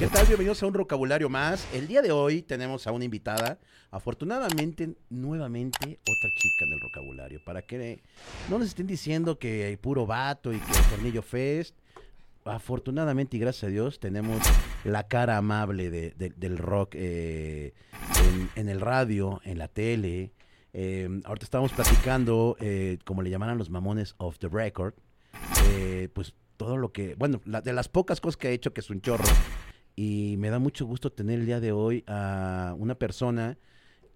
[0.00, 0.24] ¿Qué tal?
[0.26, 1.68] Bienvenidos a un vocabulario más.
[1.74, 3.58] El día de hoy tenemos a una invitada.
[3.90, 7.40] Afortunadamente, nuevamente, otra chica en el vocabulario.
[7.44, 8.02] Para que
[8.48, 11.76] no nos estén diciendo que hay puro vato y que Tornillo Fest.
[12.46, 14.40] Afortunadamente y gracias a Dios tenemos
[14.84, 17.74] la cara amable de- de- del rock eh,
[18.56, 20.32] en, el radio, en la tele.
[20.72, 24.94] Eh, ahorita estamos platicando, eh, como le llamaran los mamones, off the record.
[25.68, 28.88] eh, pues todo lo que, bueno, de las pocas cosas que ha hecho, que es
[28.90, 29.24] un chorro.
[30.02, 33.58] Y me da mucho gusto tener el día de hoy a una persona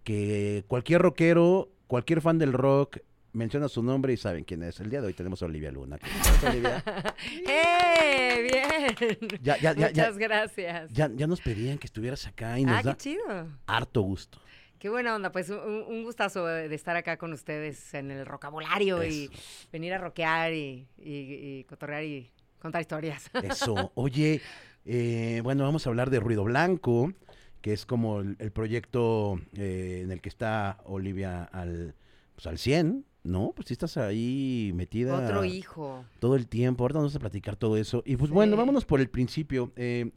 [0.03, 3.01] que cualquier rockero, cualquier fan del rock,
[3.35, 4.81] menciona su nombre y saben quién es.
[4.81, 5.99] El día de hoy tenemos a Olivia Luna.
[5.99, 6.83] ¿Cómo estás, Olivia?
[7.47, 8.49] ¡Eh!
[8.51, 9.19] Bien.
[9.43, 10.91] Ya, ya, ya, ya, Muchas gracias.
[10.91, 13.49] ya, ya nos pedían que estuvieras acá y nos ah, qué da chido.
[13.67, 14.39] harto gusto.
[14.79, 15.33] Qué buena onda.
[15.33, 19.69] Pues un, un gustazo de estar acá con ustedes en el vocabulario y Eso.
[19.71, 23.31] venir a rockear y, y- y cotorrear y contar historias.
[23.43, 23.93] Eso.
[23.97, 24.41] Oye,
[24.85, 27.13] eh, bueno, vamos a hablar de Ruido Blanco,
[27.61, 31.95] que es como el, el proyecto eh, en el que está Olivia al,
[32.35, 33.53] pues al 100, ¿no?
[33.57, 36.05] Pues sí estás ahí metida Otro hijo.
[36.19, 36.85] todo el tiempo.
[36.85, 38.03] Ahorita vamos a platicar todo eso.
[38.05, 39.73] Y pues bueno, vámonos por el principio.
[39.77, 40.11] Eh,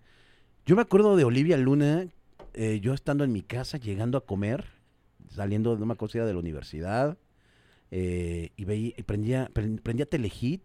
[0.66, 2.08] yo me acuerdo de Olivia Luna,
[2.54, 4.66] eh, yo estando en mi casa, llegando a comer,
[5.30, 7.18] saliendo de una cosa de la universidad,
[7.92, 10.62] eh, y veía, y prendía, pren- prendía Telehit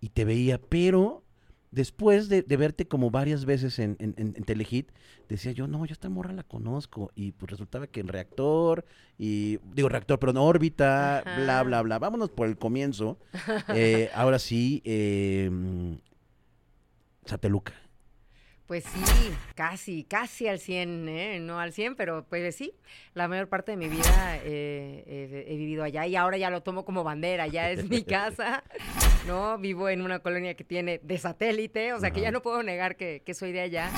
[0.00, 1.24] y te veía, pero
[1.70, 4.90] después de, de verte como varias veces en, en, en- en Telehit,
[5.28, 7.10] decía yo, no, yo esta morra la conozco.
[7.14, 8.84] Y pues resultaba que en reactor,
[9.18, 11.42] y digo reactor, pero en órbita, Ajá.
[11.42, 11.98] bla, bla, bla.
[11.98, 13.18] Vámonos por el comienzo.
[13.72, 15.48] Eh, ahora sí, eh,
[17.24, 17.74] Sateluca.
[18.70, 21.40] Pues sí, casi, casi al 100, ¿eh?
[21.40, 22.72] No al 100, pero pues sí,
[23.14, 26.62] la mayor parte de mi vida eh, he, he vivido allá y ahora ya lo
[26.62, 28.62] tomo como bandera, ya es mi casa,
[29.26, 29.58] ¿no?
[29.58, 32.94] Vivo en una colonia que tiene de satélite, o sea que ya no puedo negar
[32.94, 33.90] que, que soy de allá.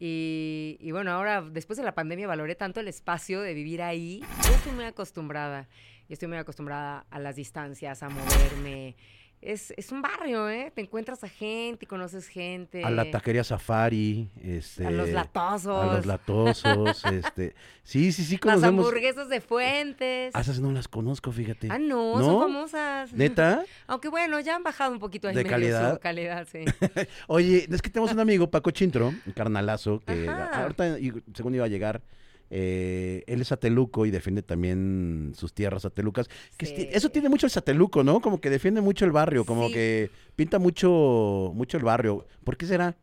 [0.00, 4.24] Y, y bueno, ahora después de la pandemia valoré tanto el espacio de vivir ahí,
[4.42, 5.68] ya estoy muy acostumbrada,
[6.08, 8.96] ya estoy muy acostumbrada a las distancias, a moverme.
[9.40, 10.72] Es, es un barrio, ¿eh?
[10.74, 12.82] Te encuentras a gente, conoces gente.
[12.84, 15.80] A la taquería Safari, este, A los latosos.
[15.80, 17.54] a los latosos, este,
[17.84, 18.84] sí, sí, sí Las conocemos.
[18.86, 20.34] hamburguesas de Fuentes.
[20.34, 21.68] Ah, esas no las conozco, fíjate.
[21.70, 22.24] Ah, no, ¿No?
[22.24, 23.12] son famosas.
[23.12, 23.62] ¿Neta?
[23.86, 25.94] Aunque bueno, ya han bajado un poquito ahí ¿De medio calidad?
[25.94, 26.64] su calidad, sí.
[27.28, 30.62] Oye, es que tenemos un amigo, Paco Chintro, un carnalazo, que Ajá.
[30.62, 32.02] ahorita, y según iba a llegar,
[32.50, 36.28] eh, él es sateluco y defiende también sus tierras satelucas.
[36.56, 36.88] Que Sí.
[36.92, 38.20] Eso tiene mucho el sateluco, ¿no?
[38.20, 39.74] Como que defiende mucho el barrio, como Sí.
[39.74, 42.26] que pinta mucho, mucho el barrio.
[42.44, 42.96] ¿Por qué será?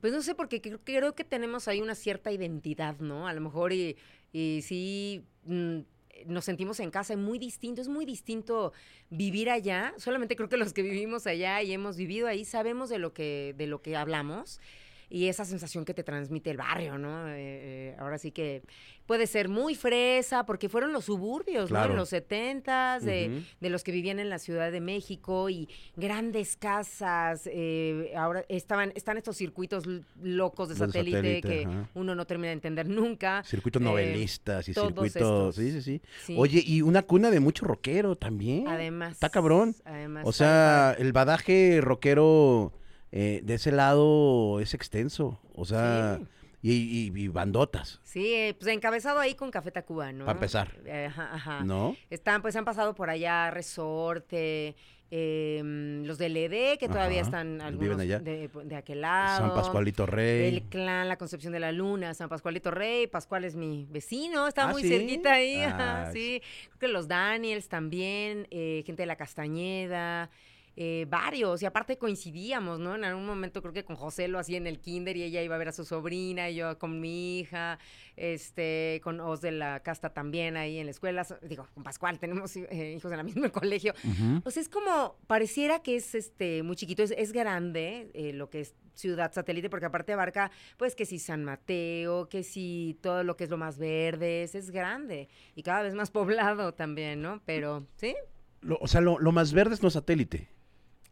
[0.00, 3.26] Pues no sé, porque creo, que tenemos ahí una cierta identidad, ¿no?
[3.26, 3.96] A lo mejor y,
[4.32, 5.78] y sí mm,
[6.26, 8.72] nos sentimos en casa, es muy distinto, es muy distinto
[9.10, 9.94] vivir allá.
[9.96, 13.54] Solamente creo que los que vivimos allá y hemos vivido ahí sabemos de lo que,
[13.56, 14.60] de lo que hablamos.
[15.08, 17.28] Y esa sensación que te transmite el barrio, ¿no?
[17.28, 18.62] Eh, eh, ahora sí que
[19.06, 21.84] puede ser muy fresa, porque fueron los suburbios, ¿no?
[21.84, 23.46] En los setentas, de, Ujú.
[23.60, 27.42] de los que vivían en la Ciudad de México y grandes casas.
[27.46, 29.84] eh, ahora estaban, están estos circuitos
[30.20, 31.88] locos de satélite, satélite, que ajá.
[31.94, 33.44] uno no termina de entender nunca.
[33.44, 35.54] Circuitos Eh, novelistas y circuitos.
[35.54, 36.34] Sí, sí, sí, Sí.
[36.36, 38.66] Oye, y una cuna de mucho rockero también.
[38.66, 39.12] Además.
[39.12, 39.76] Está cabrón.
[39.84, 42.72] Además, O sea, el badaje rockero
[43.18, 45.40] eh, de ese lado es extenso.
[45.54, 46.20] O sea,
[46.62, 50.24] y, y- y bandotas, Sí, eh, pues encabezado ahí con Café Tacuba, ¿no?
[50.26, 50.68] Pa' empezar.
[50.84, 51.64] Eh, Ajá, ajá.
[51.64, 51.96] ¿no?
[52.10, 54.74] Están, pues han pasado por allá Resorte,
[55.10, 58.18] em, los del ED, que todavía Ajá, están viven algunos allá.
[58.18, 59.38] de, de aquel lado.
[59.46, 60.54] San Pascualito Rey.
[60.56, 64.64] El clan La Concepción de la Luna, San Pascualito Rey, Pascual es mi vecino, está
[64.68, 64.88] ¿Ah, muy sí?
[64.88, 66.42] cerquita ahí, Ah, sí.
[66.68, 70.30] Creo que los Daniels también, eh, gente de la Castañeda,
[70.76, 72.94] eh, varios, y aparte coincidíamos, ¿no?
[72.94, 75.54] En algún momento creo que con José lo hacía en el kinder y ella iba
[75.54, 77.78] a ver a su sobrina y yo con mi hija,
[78.16, 82.56] este, con Os de la Casta también ahí en la escuela, digo, con Pascual tenemos
[82.56, 84.42] eh, hijos en el mismo colegio, Ujú.
[84.44, 88.50] o sea, es como, pareciera que es este muy chiquito, es, es grande eh, lo
[88.50, 93.24] que es ciudad satélite, porque aparte abarca, pues, que si San Mateo, que si todo
[93.24, 97.20] lo que es lo más verde, es, es grande y cada vez más poblado también,
[97.20, 97.42] ¿no?
[97.44, 98.14] Pero, ¿sí?
[98.62, 100.48] Lo- o sea, lo, lo más verde es no satélite.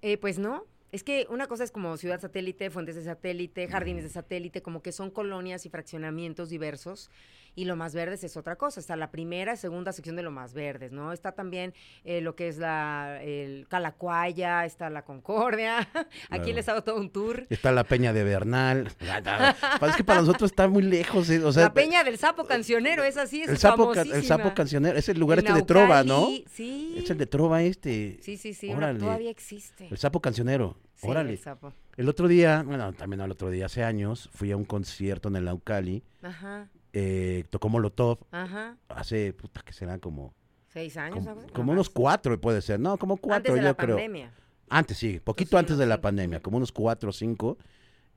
[0.05, 0.67] Eh, pues no.
[0.94, 4.81] Es que una cosa es como ciudad satélite, fuentes de satélite, jardines de satélite, como
[4.81, 7.11] que son colonias y fraccionamientos diversos.
[7.56, 8.79] Y lo más verdes es otra cosa.
[8.79, 11.12] Está la primera, segunda sección de lo más verdes, ¿no?
[11.12, 11.75] Está también
[12.05, 15.88] eh, lo que es la el Calacuaya, está la Concordia.
[16.31, 17.44] Aquí les hago todo un tour.
[17.50, 18.88] Está la Peña de Bernal.
[19.88, 21.29] es que para nosotros está muy lejos.
[21.31, 24.08] eh, O sea, la Peña del Sapo Cancionero, es así, es el sapo, ca- el
[24.08, 24.37] famosísima.
[24.38, 24.96] sapo cancionero.
[24.99, 26.29] Es el lugar En este de trova, ¿no?
[26.52, 26.94] Sí.
[26.96, 28.19] Es el de trova este.
[28.20, 29.00] Sí, sí, sí, Órale.
[29.00, 29.88] todavía existe.
[29.91, 30.76] El sapo cancionero.
[30.94, 31.32] Sí, Órale.
[31.32, 31.72] el sapo.
[31.96, 35.36] El otro día, bueno, también el otro día, hace años, fui a un concierto en
[35.36, 36.02] el Naucali.
[36.22, 38.76] Ajá, eh, tocó Molotov ajá.
[38.88, 40.32] hace, puta, que será como,
[40.69, 41.26] ¿Seis años?
[41.52, 42.81] como, unos cuatro puede ser.
[42.81, 43.96] No, como cuatro, Antes de yo la creo.
[43.96, 44.32] pandemia.
[44.69, 47.58] Antes, sí, poquito sí, antes de la pandemia, como unos cuatro o cinco.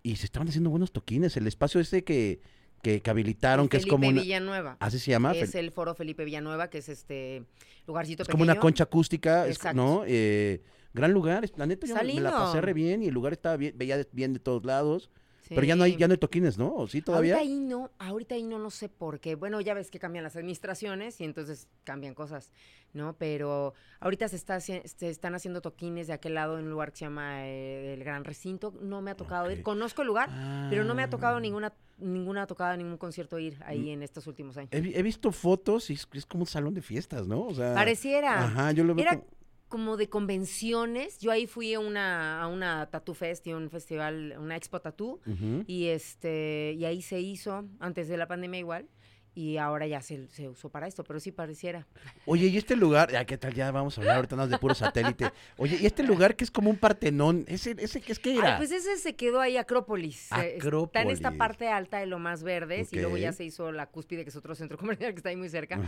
[0.03, 1.35] Y se estaban haciendo buenos toquines.
[1.37, 2.39] El espacio ese que,
[2.81, 4.21] que, que habilitaron, El que es como una...
[4.21, 4.77] Villanueva.
[4.79, 5.33] Así se llama.
[5.33, 7.43] Es Fel- el foro Felipe Villanueva, que es este
[7.85, 8.61] lugarcito Es como una pequeño.
[8.61, 9.59] concha acústica, es-.
[9.75, 10.03] ¿no?
[10.07, 10.61] Eh,
[10.93, 13.73] gran lugar, la neta yo me la pasé re bien y el lugar estaba bien,
[13.77, 15.09] veía bien de todos lados,
[15.41, 15.55] Sí.
[15.55, 16.75] pero ya no hay ya no hay toquines, ¿no?
[16.75, 17.35] ¿O sí todavía?
[17.35, 19.35] Ahorita ahí no, ahorita ahí no lo sé por qué.
[19.35, 22.51] Bueno, ya ves que cambian las administraciones y entonces cambian cosas,
[22.91, 23.15] ¿no?
[23.17, 26.97] Pero ahorita se, está, se están haciendo toquines de aquel lado en un lugar que
[26.97, 28.73] se llama eh, el Gran Recinto.
[28.81, 29.63] No me ha tocado ir.
[29.63, 30.29] Conozco el lugar,
[30.69, 31.39] pero no me ha tocado Ah.
[31.39, 33.63] ninguna ninguna tocada, ningún concierto ir Mm.
[33.65, 34.69] ahí en estos últimos años.
[34.73, 37.41] He, vi- he visto fotos y es, es como un salón de fiestas, ¿no?
[37.41, 38.43] O sea, Pareciera.
[38.43, 39.25] Ajá, yo lo veo Era como-
[39.67, 41.19] como de convenciones.
[41.19, 45.19] Yo ahí fui a una, a una Tattoo Fest y un festival, una Expo Tattoo.
[45.67, 48.87] Y este, y ahí se hizo, antes de la pandemia igual,
[49.35, 51.85] y ahora ya se, se usó para esto, pero sí pareciera.
[52.25, 53.53] Oye, y este lugar, ay, ¿qué tal?
[53.53, 55.31] Ya vamos a hablar ahorita más de puro satélite.
[55.57, 58.53] Oye, y este lugar que es como un partenón, ese, ese ¿qué es que era?
[58.53, 60.31] Ay, pues ese se quedó ahí Acrópolis.
[60.31, 61.37] eh, Está en esta Acrópolis.
[61.37, 64.35] parte alta de lo más verdes y luego ya se hizo la cúspide, que es
[64.35, 65.79] otro centro comercial que está ahí muy cerca.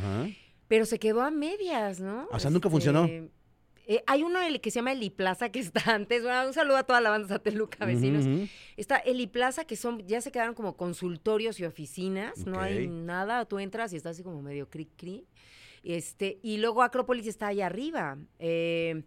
[0.67, 2.27] Pero se quedó a medias, ¿no?
[2.31, 3.09] O sea, ¿nunca funcionó?
[3.89, 6.23] Eh, hay uno el que se llama Eliplaza que está antes.
[6.23, 8.25] Bueno, un saludo a toda la banda Sateluca, vecinos.
[8.25, 8.47] Ujú, ujú.
[8.77, 13.59] Está Eliplaza, que son, ya se quedaron como consultorios y oficinas, no hay nada, tú
[13.59, 15.25] entras y está así como medio cri cri.
[15.83, 18.17] Este, y luego Acrópolis está allá arriba.
[18.37, 19.03] Eh,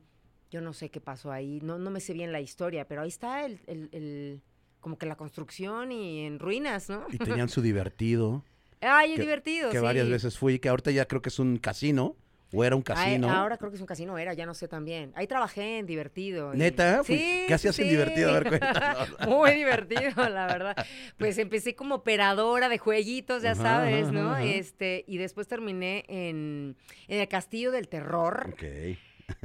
[0.50, 3.08] yo no sé qué pasó ahí, no, no me sé bien la historia, pero ahí
[3.08, 4.40] está el, el- el-
[4.81, 7.06] como que la construcción y en ruinas, ¿no?
[7.11, 8.44] Y tenían su divertido,
[8.81, 9.82] Ay, es que- divertido, que sí.
[9.82, 12.17] varias veces fui, que ahorita ya creo que es un casino,
[12.52, 13.31] o era un Ay, casino.
[13.31, 15.12] ahora creo que es un casino, era, ya no sé también.
[15.14, 16.54] Ahí trabajé en divertido.
[16.54, 17.02] y- ¿Neta?
[17.04, 18.31] Fui- Sí, ¿Qué sí, hacías en divertido?
[18.31, 19.08] A ver, cuéntanos.
[19.28, 20.76] Muy divertido, la verdad.
[21.19, 24.31] Pues empecé como operadora de jueguitos, ya Ajá, sabes, ajá, ¿no?
[24.32, 24.44] ajá.
[24.44, 26.76] Este, y después terminé en,
[27.08, 28.50] en el Castillo del Terror.
[28.52, 28.62] Ok.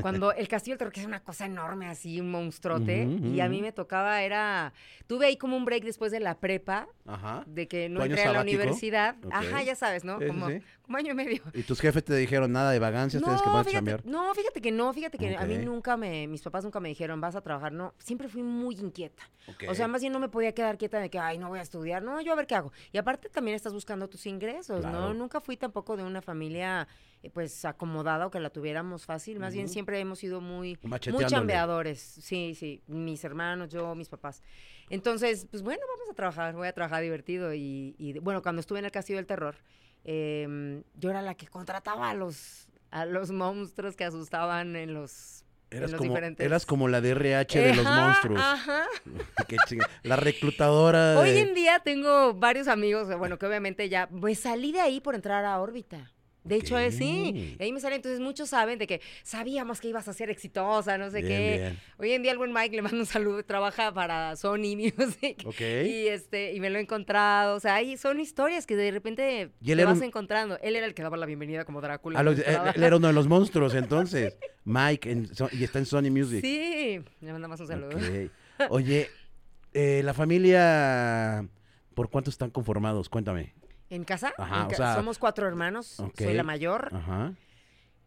[0.01, 3.03] Cuando el Castillo del Terror, que es una cosa enorme, así, un monstruote.
[3.03, 4.73] Y a mí me tocaba, era.
[5.07, 7.43] Tuve ahí como un break después de la prepa, Ajá.
[7.47, 9.15] de que no ¿Tu año entré a la universidad.
[9.31, 10.19] Ajá, ya sabes, ¿no?
[10.19, 10.61] Sí, como, sí.
[10.81, 11.41] como año y medio.
[11.53, 14.05] Y tus jefes te dijeron nada de vagancias, tienes que No a fíjate, chambear.
[14.05, 17.21] no, fíjate que no, fíjate que a mí nunca me, mis papás nunca me dijeron,
[17.21, 19.23] vas a trabajar, no, siempre fui muy inquieta.
[19.47, 19.63] Ok.
[19.69, 21.61] O sea, más bien no me podía quedar quieta de que, ay, no voy a
[21.61, 22.71] estudiar, no, yo a ver qué hago.
[22.91, 24.99] Y aparte también estás buscando tus ingresos, Claro.
[24.99, 25.13] ¿no?
[25.13, 26.87] Nunca fui tampoco de una familia,
[27.33, 31.99] pues, acomodada o que la tuviéramos fácil, más bien siempre hemos sido muy, muy chambeadores,
[31.99, 34.41] sí, sí, mis hermanos, yo, mis papás.
[34.89, 38.85] Entonces, pues bueno, vamos a trabajar, voy a trabajar divertido y, bueno, cuando estuve en
[38.85, 39.55] el Castillo del Terror,
[40.03, 45.43] em, yo era la que contrataba a los, a los monstruos que asustaban en los...
[45.69, 48.39] Eras como, diferentes- eras como la DRH de los Ajá, monstruos.
[48.41, 48.85] Ajá.
[50.03, 54.79] La reclutadora Hoy en día tengo varios amigos, bueno, que obviamente ya, pues salí de
[54.79, 56.13] ahí por entrar a órbita.
[56.47, 57.51] De hecho, es sí.
[57.53, 57.57] Ok.
[57.59, 60.97] De ahí me sale, entonces muchos saben de que sabíamos que ibas a ser exitosa,
[60.97, 61.57] no sé Bien, qué.
[61.59, 61.79] bien.
[61.97, 65.43] Hoy en día el buen Mike le mando un saludo, trabaja para Sony Music.
[65.45, 65.59] Ok.
[65.61, 67.55] Y este, y me lo he encontrado.
[67.55, 70.57] O sea, ahí son historias que de repente Y te vas un- encontrando.
[70.61, 72.19] Él era el que daba la bienvenida como Drácula.
[72.19, 74.37] A lo- me él, era uno de los monstruos, entonces.
[74.65, 76.41] Mike, en y está en Sony Music.
[76.41, 77.95] Sí, le mandamos un saludo.
[77.97, 78.31] Ok.
[78.69, 79.09] Oye,
[79.73, 81.47] eh, la familia,
[81.93, 83.07] ¿por cuánto están conformados?
[83.09, 83.53] Cuéntame.
[83.89, 84.33] ¿En casa?
[84.37, 86.01] Ajá, En o ca- sea- somos cuatro hermanos.
[86.17, 86.89] Soy la mayor.
[86.93, 87.33] Ajá.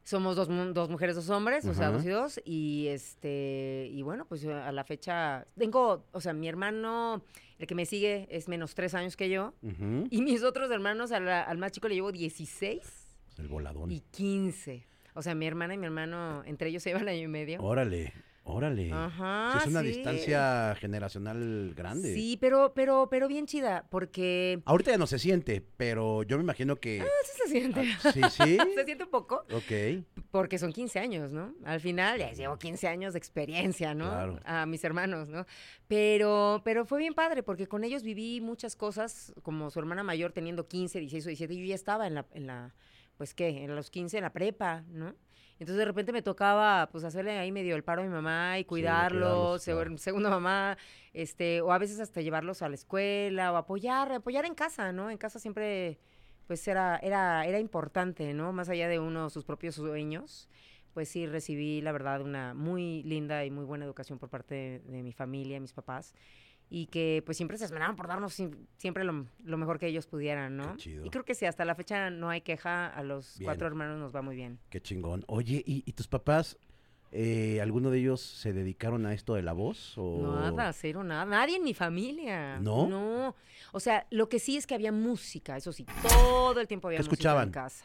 [0.03, 2.41] Somos dos, mu- dos mujeres, dos hombres, o sea, dos y dos.
[2.45, 7.23] Y este, y bueno, pues a la fecha tengo, o sea, mi hermano,
[7.59, 9.55] el que me sigue, es menos tres años que yo.
[9.63, 10.07] ujú.
[10.11, 12.81] Y mis otros hermanos, al, al más chico le llevo 16
[13.39, 13.91] El voladón.
[13.91, 14.87] y 15.
[15.15, 17.63] O sea, mi hermana y mi hermano, entre ellos se llevan año y medio.
[17.63, 18.13] Órale,
[18.45, 18.91] órale.
[18.93, 19.53] Ajá.
[19.53, 19.89] Sí, es una sí.
[19.89, 22.15] distancia generacional grande.
[22.15, 26.43] Sí, pero, pero, pero bien chida, porque Ahorita ya no se siente, pero yo me
[26.45, 27.03] imagino que...
[27.25, 27.81] sí se siente.
[28.05, 28.59] Ah, sí, sí.
[28.75, 30.05] se siente un poco, Ok.
[30.31, 31.55] porque son 15 años, ¿no?
[31.65, 34.09] Al final ya llevo 15 años de experiencia, ¿no?
[34.09, 34.41] Claro.
[34.45, 35.47] A mis hermanos, ¿no?
[35.89, 40.33] Pero, pero fue bien padre, porque con ellos viví muchas cosas, como su hermana mayor
[40.33, 42.75] teniendo 15, 16 o 17, yo ya estaba en la, en la,
[43.17, 45.15] pues qué, en los 15 en la prepa, ¿no?
[45.61, 48.65] Entonces de repente me tocaba pues hacerle ahí medio el paro a mi mamá y
[48.65, 49.91] cuidarlos, cuidarlos, claro.
[49.93, 50.77] seg- segunda mamá,
[51.13, 55.11] este, o a veces hasta llevarlos a la escuela o apoyar, apoyar en casa, ¿no?
[55.11, 55.99] En casa siempre
[56.47, 58.53] pues era, era, era importante, ¿no?
[58.53, 60.49] Más allá de uno sus propios sueños,
[60.95, 64.79] pues sí recibí, la verdad, una muy linda y muy buena educación por parte de,
[64.81, 66.15] de mi familia, mis papás,
[66.71, 68.33] y que pues siempre se esmeraban por darnos
[68.79, 70.77] siempre lo, lo mejor que ellos pudieran, ¿no?
[70.77, 71.05] chido.
[71.05, 73.47] Y creo que sí, hasta la fecha no hay queja, a los Bien.
[73.47, 74.59] cuatro hermanos nos va muy bien.
[74.71, 75.25] Qué chingón.
[75.27, 76.57] Oye, ¿y, y tus papás
[77.13, 79.99] eh, ¿alguno de ellos se dedicaron a esto de la voz?
[79.99, 80.23] O...
[80.23, 81.25] Nada, cero, nada.
[81.25, 82.61] Nadie en mi familia.
[82.61, 82.87] ¿No?
[82.87, 83.35] No.
[83.73, 86.99] O sea, lo que sí es que había música, eso sí, todo el tiempo había
[86.99, 87.49] ¿Qué música escuchaban?
[87.49, 87.85] en casa.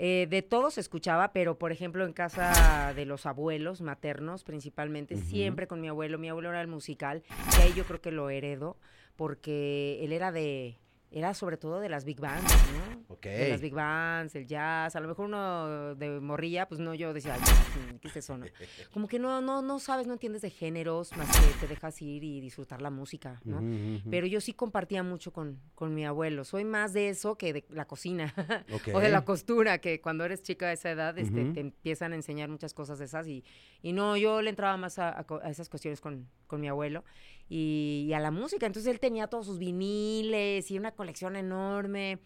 [0.00, 5.16] Eh, de todo se escuchaba, pero por ejemplo en casa de los abuelos maternos principalmente,
[5.16, 7.24] siempre con mi abuelo, mi abuelo era el musical,
[7.58, 8.76] y ahí yo creo que lo heredo,
[9.16, 10.78] porque él era de,
[11.10, 13.14] era sobre todo de las big bands, ¿no?
[13.14, 13.22] Ok.
[13.24, 17.14] De las big bands, el jazz, a lo mejor uno de morrilla, pues no, yo
[17.14, 17.66] decía, "Ay, jazz,
[18.00, 18.44] ¿qué es eso, no?
[18.92, 22.22] Como que no, no, no sabes, no entiendes de géneros, más que te dejas ir
[22.24, 23.60] y disfrutar la música, ¿no?
[24.10, 26.44] Pero yo sí compartía mucho con, con mi abuelo.
[26.44, 28.34] Soy más de eso que de la cocina
[28.94, 32.16] o de la costura, que cuando eres chica a esa edad este, te empiezan a
[32.16, 33.26] enseñar muchas cosas de esas.
[33.26, 33.44] Y,
[33.82, 37.04] y no, yo le entraba más a, a a esas cuestiones con, con mi abuelo
[37.48, 38.66] y, y a la música.
[38.66, 42.18] Entonces él tenía todos sus viniles y una colección enorme.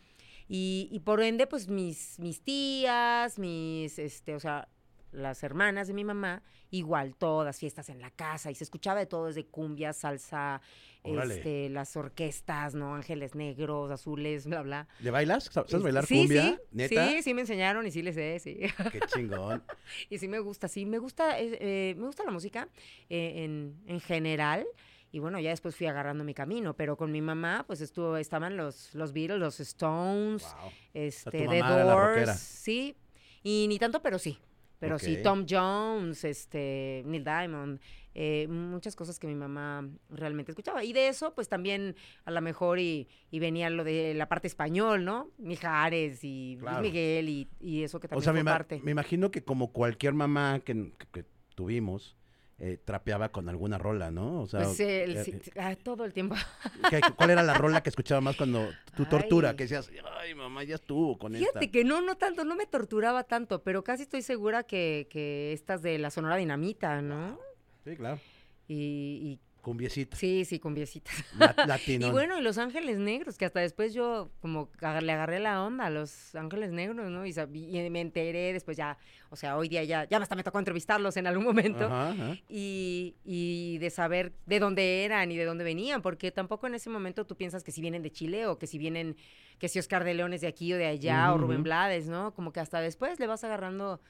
[0.48, 4.68] Y, y por ende, pues mis, mis tías, mis, este, o sea,
[5.12, 9.06] las hermanas de mi mamá, igual, todas fiestas en la casa, y se escuchaba de
[9.06, 10.60] todo, desde cumbia, salsa,
[11.02, 11.36] Órale.
[11.36, 12.94] este, las orquestas, ¿no?
[12.94, 14.88] Ángeles negros, azules, bla, bla.
[15.00, 15.44] ¿Le bailas?
[15.44, 16.50] ¿Sabes bailar sí, cumbia?
[16.56, 17.08] Sí, ¿Neta?
[17.08, 18.58] Sí, sí me enseñaron y sí les sé, sí.
[18.92, 19.62] Qué chingón.
[20.10, 22.68] y sí me gusta, sí, me gusta, eh, eh, me gusta la música
[23.08, 24.66] eh, en, en general.
[25.14, 28.56] Y bueno, ya después fui agarrando mi camino, pero con mi mamá, pues estuvo, estaban
[28.56, 30.70] los, los Beatles, los Stones, Wow.
[30.94, 31.58] este, The.
[31.60, 32.96] Doors, sí,
[33.42, 34.38] y ni tanto, pero sí.
[34.78, 35.18] Pero sí.
[35.22, 37.78] Tom Jones, este, Neil Diamond,
[38.14, 40.82] eh, muchas cosas que mi mamá realmente escuchaba.
[40.82, 44.48] Y de eso, pues también a lo mejor y, y venía lo de la parte
[44.48, 45.30] español, ¿no?
[45.38, 46.78] Mijares y Luis.
[46.80, 48.80] Miguel y, y eso que O también sea, me, fue ima- parte.
[48.82, 52.16] me imagino que como cualquier mamá que, que- que tuvimos,
[52.64, 54.42] eh, trapeaba con alguna rola, ¿no?
[54.42, 56.36] O sea, Pues el- eh, sí, eh, ah, todo el tiempo.
[56.90, 59.50] ¿qué- ¿cuál era la rola que escuchaba más cuando tu tortura?
[59.50, 59.56] Ay.
[59.56, 59.90] Que decías,
[60.20, 61.72] ay, mamá, ya estuvo con Fíjate esta.
[61.72, 65.82] que no, no tanto, no me torturaba tanto, pero casi estoy segura que, que estas
[65.82, 67.36] de la Sonora Dinamita, ¿no?
[67.84, 68.20] Sí, claro.
[68.68, 70.16] Y, Cumbiecita.
[70.16, 71.14] sí, sí, con viecitas.
[71.38, 72.08] la- latino.
[72.08, 75.86] Y bueno, y Los Ángeles Negros, que hasta después yo como le agarré la onda
[75.86, 77.24] a Los Ángeles Negros, ¿no?
[77.24, 78.98] Y, me enteré después ya,
[79.30, 81.86] o sea, hoy día ya, ya hasta me tocó entrevistarlos en algún momento.
[81.86, 82.36] Ajá, ajá.
[82.48, 86.90] Y, y de saber de dónde eran y de dónde venían, porque tampoco en ese
[86.90, 89.16] momento tú piensas que si vienen de Chile o que si vienen,
[89.58, 91.62] que si Oscar de León es de aquí o de allá o Rubén.
[91.62, 92.34] Blades, ¿no?
[92.34, 94.00] Como que hasta después le vas agarrando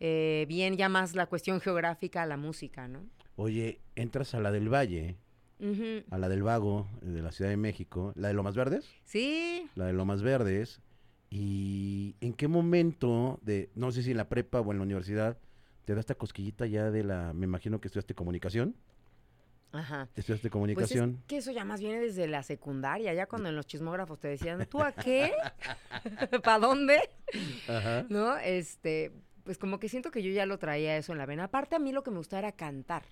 [0.00, 3.04] eh, bien ya más la cuestión geográfica a la música, ¿no?
[3.36, 5.16] Oye, entras a la del Valle,
[6.10, 9.68] a la del Vago, eh, de la Ciudad de México, la de Lomas Verdes, Sí,
[9.74, 10.80] la de Lomas Verdes,
[11.30, 15.38] y ¿en qué momento de, no sé si en la prepa o en la universidad,
[15.84, 18.76] te da esta cosquillita ya de la, me imagino que estudiaste comunicación,
[19.72, 20.08] ajá.
[20.14, 23.56] estudiaste Pues es comunicación, que eso ya más viene desde la secundaria, ya cuando en
[23.56, 25.32] los chismógrafos te decían, ¿tú a qué?
[26.44, 27.00] ¿Para dónde?
[27.68, 28.36] ajá, ¿No?
[28.36, 29.12] Este,
[29.44, 31.44] pues como que siento que yo ya lo traía eso en la vena.
[31.44, 33.04] Aparte a mí lo que me gusta era cantar.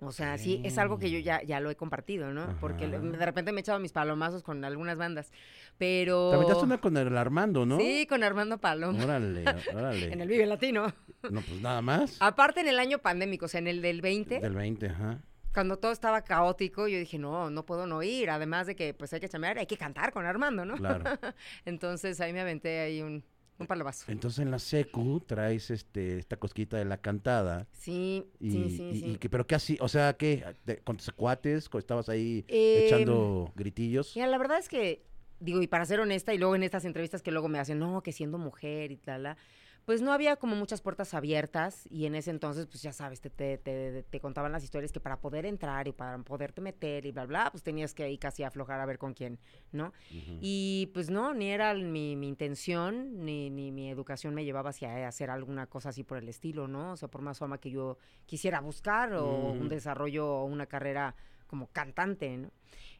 [0.00, 2.56] O sea, sí, es algo que yo ya, ya lo he compartido, ¿no?
[2.60, 5.32] Porque de repente me he echado mis palomazos con algunas bandas.
[5.78, 6.30] Pero.
[6.30, 7.78] Te aventaste una con el Armando, ¿no?
[7.78, 9.02] Sí, con Armando Paloma.
[9.02, 10.12] Órale, órale.
[10.12, 10.92] En el Vive Latino.
[11.30, 12.16] No, pues nada más.
[12.20, 15.20] Aparte en el año pandémico, o sea, en el del 20, Del 20, ajá.
[15.52, 18.30] cuando todo estaba caótico, yo dije, no, no puedo no ir.
[18.30, 20.74] Además de que pues hay que chamear, hay que cantar con Armando, ¿no?
[20.76, 21.04] Claro.
[21.64, 23.24] Entonces ahí me aventé ahí un,
[23.58, 24.10] un palomazo.
[24.10, 27.66] Entonces en la secu traes este esta cosquita de la cantada.
[27.72, 29.06] Sí, Y, sí, sí, y- sí.
[29.12, 30.44] y que- pero qué así, o sea, ¿qué?
[30.66, 31.68] De- ¿Con tus cuates?
[31.68, 34.12] ¿Con- ¿Estabas ahí Em, echando gritillos?
[34.16, 35.04] Mira, la verdad es que,
[35.40, 38.02] digo, y para ser honesta, y luego en estas entrevistas que luego me hacen, no,
[38.02, 39.36] que siendo mujer y tal, la,
[39.84, 43.28] pues no había como muchas puertas abiertas y en ese entonces, pues ya sabes, te,
[43.30, 47.12] te, te- te contaban las historias que para poder entrar y para poderte meter y
[47.12, 49.38] bla, bla, pues tenías que ahí casi aflojar a ver con quién,
[49.72, 49.92] ¿no?
[50.40, 55.06] Y pues no, ni era mi, mi intención, ni, ni mi educación me llevaba hacia
[55.06, 56.92] hacer alguna cosa así por el estilo, ¿no?
[56.92, 61.14] O sea, por más fama que yo quisiera buscar o un desarrollo o una carrera
[61.46, 62.50] como cantante, ¿no?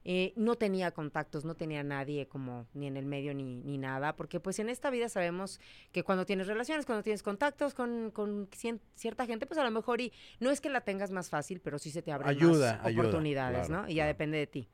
[0.06, 4.14] Eh, no tenía contactos, no tenía nadie como ni en el medio ni, ni nada,
[4.16, 5.60] porque pues en esta vida sabemos
[5.92, 9.70] que cuando tienes relaciones, cuando tienes contactos con, con cien- cierta gente, pues a lo
[9.70, 12.76] mejor y no es que la tengas más fácil, pero sí se te abren Ayuda,
[12.76, 13.88] más ayuda, oportunidades, claro, ¿no?
[13.88, 14.08] Y ya claro.
[14.08, 14.68] depende de ti.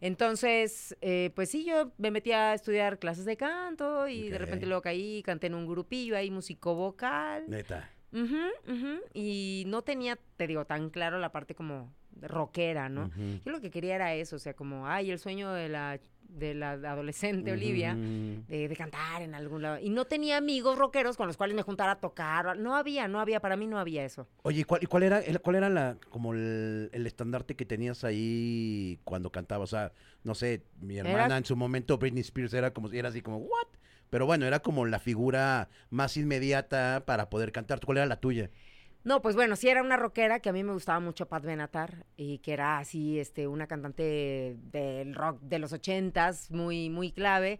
[0.00, 4.66] Entonces, eh, pues sí, yo me metí a estudiar clases de canto y de repente
[4.66, 7.44] luego caí, canté en un grupillo ahí, músico vocal.
[7.48, 7.88] Neta.
[8.12, 13.10] Ujú, Y no tenía, te digo, tan claro la parte como rockera, ¿no?
[13.44, 16.54] Yo lo que quería era eso, o sea, como, ay, el sueño de la, de
[16.54, 19.78] la adolescente Olivia, de, de cantar en algún lado.
[19.80, 22.56] Y no tenía amigos rockeros con los cuales me juntara a tocar.
[22.58, 24.26] No había, no había, para mí no había eso.
[24.42, 27.66] Oye, ¿y cuál, y cuál era, el- cuál era la, como el, el estandarte que
[27.66, 29.72] tenías ahí cuando cantabas?
[29.72, 29.92] O sea,
[30.24, 33.38] no sé, mi hermana Era- en su momento, Britney Spears, era como, era así como,
[33.38, 33.66] ¿what?
[34.10, 37.80] Pero bueno, era como la figura más inmediata para poder cantar.
[37.80, 38.50] ¿Cuál era la tuya?
[39.04, 42.06] No, pues bueno, sí era una rockera que a mí me gustaba mucho Pat Benatar
[42.16, 47.58] y que era así, este, una cantante del rock de los ochentas, muy, muy clave.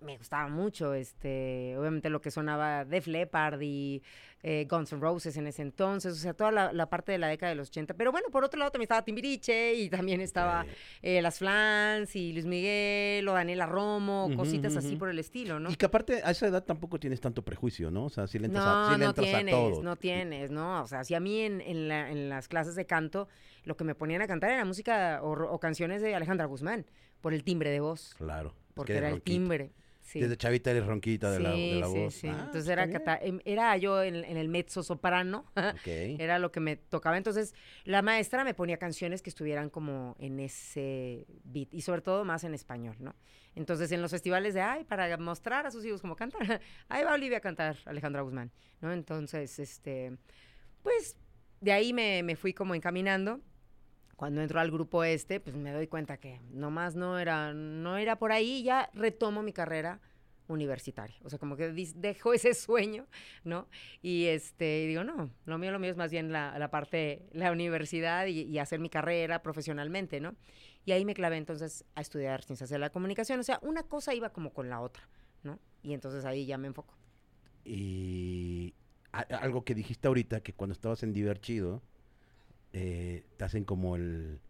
[0.00, 4.02] Me gustaba mucho, este, obviamente lo que sonaba Def Leppard y
[4.42, 7.28] eh, Guns N' Roses en ese entonces, o sea, toda la, la parte de la
[7.28, 7.94] década de los 80.
[7.94, 10.66] Pero bueno, por otro lado también estaba Timbiriche y también estaba
[11.02, 15.70] eh, Las Flans y Luis Miguel o Daniela Romo, cositas así por el estilo, ¿no?
[15.70, 18.04] Y que aparte a esa edad tampoco tienes tanto prejuicio, ¿no?
[18.04, 19.82] O sea, si le entras, a, No, sí le no entras tienes, a todo.
[19.82, 20.82] no tienes, ¿no?
[20.82, 23.28] O sea, si a mí en, en, la- en las clases de canto
[23.64, 26.84] lo que me ponían a cantar era música o, o canciones de Alejandra Guzmán,
[27.22, 28.54] por el timbre de voz, Claro.
[28.76, 29.72] Porque que era el timbre.
[30.02, 30.20] Sí.
[30.20, 32.14] Desde chavita eres ronquita de, la, de Sí, la sí, voz.
[32.14, 32.28] sí.
[32.28, 35.86] Ah, Entonces era, cata- em, era yo en, en el mezzo soprano, Ok.
[35.88, 37.16] era lo que me tocaba.
[37.16, 37.54] Entonces
[37.84, 42.44] la maestra me ponía canciones que estuvieran como en ese beat y sobre todo más
[42.44, 43.16] en español, ¿no?
[43.56, 47.14] Entonces en los festivales de, ay, para mostrar a sus hijos cómo cantar, ahí va
[47.14, 48.92] Olivia a cantar Alejandra Guzmán, ¿no?
[48.92, 50.16] Entonces, este,
[50.84, 51.16] pues
[51.60, 53.40] de ahí me, me fui como encaminando.
[54.16, 58.18] Cuando entro al grupo este, pues me doy cuenta que nomás no era, no era
[58.18, 60.00] por ahí, ya retomo mi carrera
[60.48, 61.16] universitaria.
[61.22, 63.06] O sea, como que dejo ese sueño,
[63.44, 63.68] ¿no?
[64.00, 67.52] Y este, digo, no, lo mío, lo mío es más bien la, la parte, la
[67.52, 70.34] universidad y, y hacer mi carrera profesionalmente, ¿no?
[70.84, 73.40] Y ahí me clavé entonces a estudiar ciencias de la comunicación.
[73.40, 75.08] O sea, una cosa iba como con la otra,
[75.42, 75.58] ¿no?
[75.82, 76.94] Y entonces ahí ya me enfoco.
[77.64, 78.72] Y
[79.12, 81.82] a- algo que dijiste ahorita, que cuando estabas en Diverchido,
[82.78, 84.40] eh, te hacen como el,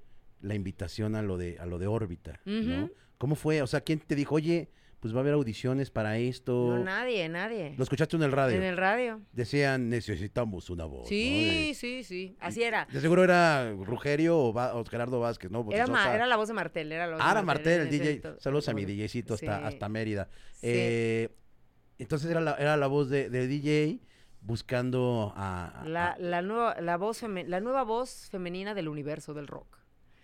[0.41, 2.91] la invitación a lo de, a lo de órbita, ¿no?
[3.19, 3.63] ¿Cómo fue?
[3.63, 4.69] O sea, ¿quién te dijo, oye,
[5.01, 6.77] pues va a haber audiciones para esto?
[6.77, 7.75] No, nadie, nadie.
[7.79, 8.57] ¿Lo escuchaste en el radio?
[8.57, 9.21] En el radio.
[9.33, 11.03] Decían, necesitamos una voz.
[11.03, 11.09] ¿no?
[11.09, 12.37] Sí, sí, sí.
[12.41, 12.89] Así era.
[12.93, 15.65] De seguro era Rugerio o, o Gerardo Vázquez, ¿no?
[15.71, 16.91] Era, ma- la voz de Martel.
[16.93, 18.23] Era la voz de Ah, Martel el DJ.
[18.41, 18.85] Saludos a mi.
[18.85, 20.29] DJcito hasta, hasta Mérida.
[20.55, 20.61] Sí.
[20.65, 21.29] Eh,
[21.99, 24.01] entonces era la, era la voz de, de DJ
[24.47, 25.83] buscando a...
[25.83, 29.79] a- La, la, nueva, la, voz la nueva voz femenina del universo del rock.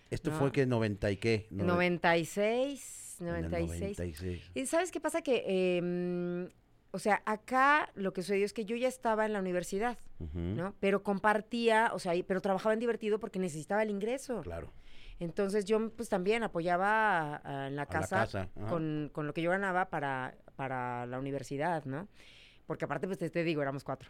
[0.09, 0.37] esto no.
[0.37, 1.47] fue que 90 y qué?
[1.51, 3.97] Nove- 96, en el 96.
[3.99, 4.51] 96.
[4.55, 6.45] Y sabes qué pasa que, eh, mm,
[6.91, 9.97] o sea, acá lo que sucedió es que yo ya estaba en la universidad,
[10.33, 10.73] ¿no?
[10.79, 14.41] Pero compartía, o sea, pero trabajaba en divertido porque necesitaba el ingreso.
[14.41, 14.71] Claro.
[15.19, 19.27] Entonces yo pues también apoyaba a- a- en la A la casa, casa, con, con
[19.27, 22.07] lo que yo ganaba para, para la universidad, ¿no?
[22.67, 24.09] Porque aparte, pues te, te digo, éramos cuatro.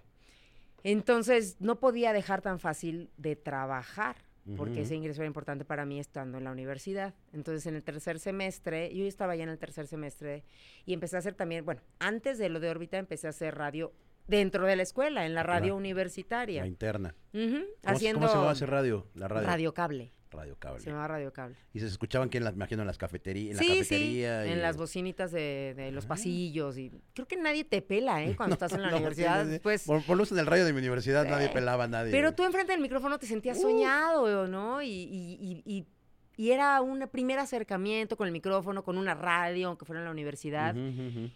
[0.83, 4.17] Entonces no podía dejar tan fácil de trabajar,
[4.57, 4.81] porque Ujú.
[4.81, 7.13] ese ingreso era importante para mí estando en la universidad.
[7.31, 10.43] Entonces en el tercer semestre, yo estaba ya en el tercer semestre
[10.85, 13.93] y empecé a hacer también, bueno, antes de lo de órbita empecé a hacer radio
[14.27, 16.61] dentro de la escuela, en la radio La- universitaria.
[16.61, 17.15] La interna.
[17.33, 19.07] Ujú, ¿Cómo, se- haciendo ¿Cómo se llamaba ese radio?
[19.15, 19.47] La radio.
[19.47, 20.11] radio cable.
[20.33, 20.79] Radio cable.
[20.81, 21.55] Se llamaba radio cable.
[21.73, 24.45] Y se escuchaban que en las, imagino, en las cafeterías, en sí, la sí, cafetería.
[24.47, 26.09] y- en las bocinitas de, de los Ah.
[26.09, 26.77] pasillos.
[26.77, 28.35] y Creo que nadie te pela, ¿eh?
[28.37, 29.47] Cuando estás en la No, universidad.
[29.61, 32.11] Pues, Por, por lo menos en el radio de mi universidad nadie pelaba a nadie.
[32.11, 33.61] pero tú enfrente del micrófono te sentías Uh.
[33.61, 34.81] soñado, ¿no?
[34.81, 35.87] Y, y- y- y-
[36.35, 40.11] y era un primer acercamiento con el micrófono, con una radio, aunque fuera en la
[40.11, 40.73] universidad.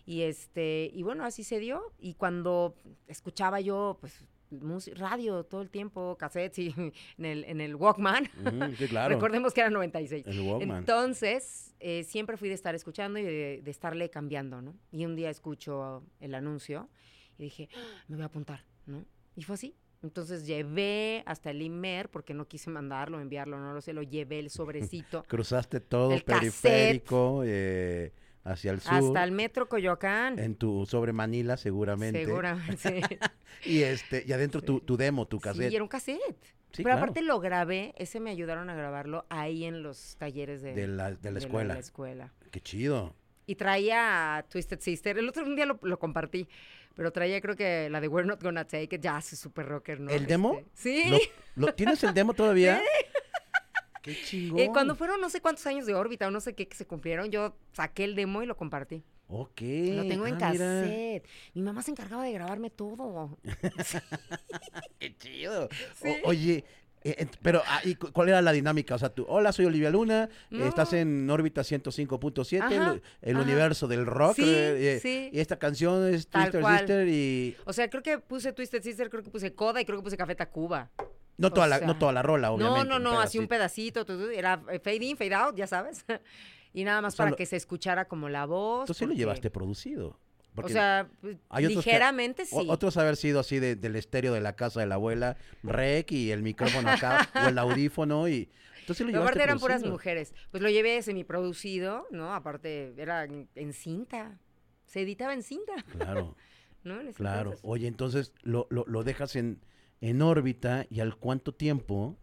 [0.07, 1.83] Y este, y bueno, así se dio.
[1.99, 2.73] Y cuando
[3.07, 4.25] escuchaba yo, pues,
[4.95, 6.73] radio todo el tiempo, cassettes y
[7.17, 8.23] en el, en el Walkman.
[8.45, 9.13] Ujú, sí, claro.
[9.15, 10.25] Recordemos que era 96.
[10.27, 10.77] El Walkman.
[10.79, 14.75] Entonces, eh, siempre fui de estar escuchando y de, de estarle cambiando, ¿no?
[14.91, 16.89] Y un día escucho el anuncio
[17.37, 19.05] y dije, "Ah, me voy a apuntar, ¿no?
[19.35, 19.75] Y fue así.
[20.03, 24.37] Entonces llevé hasta el IMER, porque no quise mandarlo, enviarlo, no lo sé, lo llevé
[24.39, 26.41] el sobrecito Cruzaste todo El cassette.
[26.63, 28.13] periférico eh,
[28.51, 28.93] hacia el sur.
[28.93, 30.39] hasta el metro Coyoacán.
[30.39, 32.25] En tu sobre Manila, seguramente.
[32.25, 32.77] Seguramente.
[32.77, 33.17] sí.
[33.65, 34.85] Y este, y adentro tu, Sí.
[34.85, 35.71] tu demo, tu Sí, cassette.
[35.71, 36.19] y era un cassette.
[36.71, 36.99] Sí, Pero claro.
[36.99, 41.11] aparte lo grabé, ese me ayudaron a grabarlo ahí en los talleres de, De la-
[41.15, 41.73] de la escuela.
[41.73, 42.33] la escuela.
[42.51, 43.15] Qué chido.
[43.47, 45.17] Y traía a Twisted Sister.
[45.17, 46.47] El otro un día lo, lo compartí.
[46.95, 49.01] Pero traía, creo que la de We're Not Gonna Take It.
[49.01, 50.11] Ya, es súper rocker, ¿no?
[50.11, 50.57] ¿El demo?
[50.59, 51.03] Este, sí.
[51.55, 52.81] ¿Lo, lo- tienes el demo todavía?
[54.01, 54.59] Qué chingón.
[54.59, 56.85] Eh, cuando fueron no sé cuántos años de órbita o no sé qué que se
[56.85, 59.03] cumplieron, yo saqué el demo y lo compartí.
[59.29, 59.61] Ok.
[59.61, 60.81] Lo tengo en ah, mira.
[60.83, 61.27] cassette.
[61.53, 63.37] Mi mamá se encargaba de grabarme todo.
[64.99, 65.67] Qué chido.
[66.23, 66.63] O- oye,
[67.03, 68.95] eh, ent- pero ah, ¿y cu- ¿cuál era la dinámica?
[68.95, 70.65] O sea, tú, hola, soy Olivia Luna, eh, No.
[70.65, 74.35] estás en órbita 105.7, el, Ajá, universo del rock.
[74.37, 75.29] Sí, eh, eh, sí.
[75.33, 76.77] Y esta canción es Tal Twister cual.
[76.79, 79.97] Sister y O sea, creo que puse Twisted Sister, creo que puse Coda y creo
[79.99, 80.89] que puse Café Tacuba.
[81.37, 82.89] No O toda, la, sea, no toda la rola, No, obviamente.
[82.89, 84.05] no, no, así un pedacito.
[84.31, 86.03] Era fade in, fade out, ya sabes.
[86.73, 88.81] y nada más O sea, para lo- que se escuchara como la voz.
[88.81, 90.19] Entonces sí lo porque- llevaste producido.
[90.55, 91.07] Porque o sea,
[91.49, 92.55] hay otros que- ligeramente sí.
[92.67, 96.31] otros haber sido así de- del estéreo de la casa de la abuela, rec y
[96.31, 98.49] el micrófono acá, o el audífono y...
[98.79, 99.91] Entonces lo Pero aparte eran puras producido.
[99.93, 100.33] mujeres.
[100.49, 102.33] Pues lo llevé semiproducido, ¿no?
[102.33, 104.39] Aparte era en, en cinta.
[104.85, 106.35] Se editaba en cinta, Claro.
[106.83, 107.01] ¿no?
[107.01, 107.51] En Claro.
[107.51, 107.59] entonces.
[107.63, 109.59] Oye, entonces lo, lo, lo dejas en,
[110.01, 112.17] en órbita y al cuánto tiempo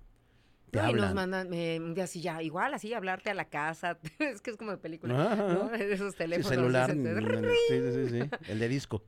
[0.71, 1.15] te No, y nos hablan.
[1.15, 3.99] mandan eh, un día así ya, igual así, hablarte a la casa.
[4.19, 5.75] es que es como de película, Ajá, ¿no?
[5.75, 6.49] esos Sí, teléfonos.
[6.49, 6.95] celular.
[6.95, 9.03] mm, se- Sí, sí, sí, sí, El de disco.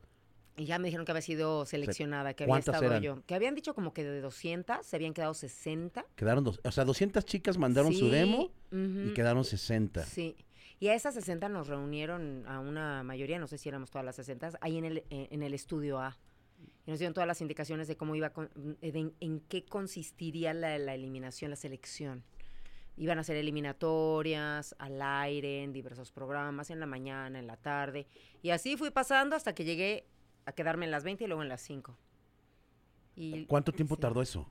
[0.58, 3.02] Y ya me dijeron que había sido seleccionada, que había ¿Cuántas estado eran?
[3.02, 3.22] yo.
[3.26, 6.06] Que habían dicho como que de 200, se habían quedado 60.
[6.16, 10.02] Quedaron dos, o sea, 200 chicas mandaron su demo y quedaron 60.
[10.04, 10.34] Sí.
[10.80, 14.16] Y a esas 60 nos reunieron a una mayoría, no sé si éramos todas las
[14.16, 16.16] 60, ahí en el, en el estudio A.
[16.86, 19.64] Y nos dieron todas las indicaciones de cómo iba, con- eh, de en, en qué
[19.64, 22.22] consistiría la, la eliminación, la selección.
[22.96, 28.06] Iban a ser eliminatorias, al aire, en diversos programas, en la mañana, en la tarde.
[28.42, 30.06] Y así fui pasando hasta que llegué
[30.46, 31.96] a quedarme en las 20 y luego en las 5.
[33.16, 34.00] Y, ¿Cuánto tiempo sí.
[34.00, 34.50] tardó eso?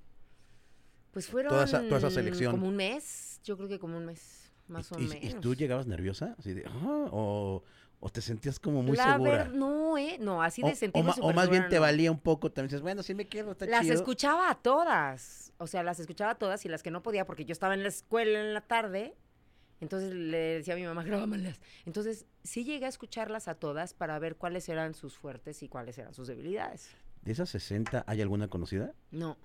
[1.11, 2.51] Pues fueron toda esa- toda esa selección?
[2.51, 5.23] como un mes, yo creo que como un mes, más ¿Y, o y- menos.
[5.23, 6.35] y tú llegabas nerviosa?
[6.37, 7.63] Así de, "Ah", o,
[7.99, 9.31] o te sentías como muy La segura?
[9.45, 10.17] ver- no, ¿eh?
[10.19, 12.69] No, así o, de o sentirme ma- o más bien te valía un poco, también
[12.69, 13.93] dices, bueno, si me está Las chido.
[13.93, 15.53] escuchaba a todas.
[15.57, 17.81] O sea, las escuchaba a todas y las que no podía porque yo estaba en
[17.83, 19.15] la escuela en la tarde.
[19.81, 21.59] Entonces le decía a mi mamá, grábamelas.
[21.85, 25.97] Entonces sí llegué a escucharlas a todas para ver cuáles eran sus fuertes y cuáles
[25.97, 26.89] eran sus debilidades.
[27.23, 28.93] ¿De esas 60 hay alguna conocida?
[29.11, 29.37] No,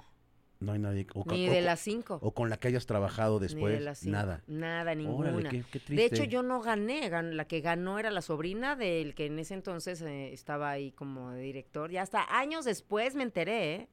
[0.60, 1.06] No hay nadie.
[1.14, 2.18] O, ni o de las cinco.
[2.22, 4.12] o con la que hayas trabajado ni de después, las cinco.
[4.16, 4.42] nada.
[4.46, 5.30] Nada, ninguna.
[5.34, 7.10] Órale, qué, qué De hecho, yo no gané.
[7.10, 10.92] gan- La que ganó era la sobrina del que en ese entonces eh, estaba ahí
[10.92, 11.90] como director.
[11.92, 13.88] Y hasta años después me enteré, ¿eh?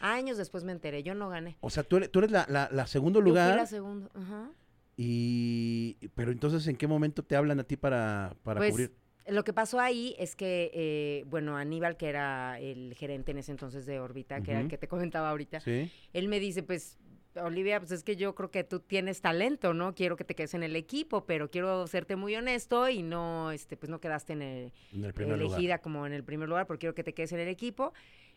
[0.00, 1.02] Años después me enteré.
[1.04, 1.56] Yo no gané.
[1.60, 3.56] O sea, tú eres, tú eres la, la- la segundo Yo fui lugar.
[3.56, 4.08] la segunda.
[4.14, 4.50] Ajá.
[4.96, 8.92] y Pero entonces, ¿en qué momento te hablan a ti para, para Pues, cubrir?
[9.28, 13.50] Lo que pasó ahí es que, eh, bueno, Aníbal, que era el gerente en ese
[13.52, 15.90] entonces de Orbita, que era el que te comentaba ahorita, Sí.
[16.12, 16.98] él me dice, pues,
[17.34, 19.94] Olivia, pues es que yo creo que tú tienes talento, ¿no?
[19.94, 23.76] Quiero que te quedes en el equipo, pero quiero serte muy honesto y no, este,
[23.76, 25.52] pues no quedaste en el, En el primer lugar.
[25.58, 27.92] elegida como en el primer lugar, porque quiero que te quedes en el equipo.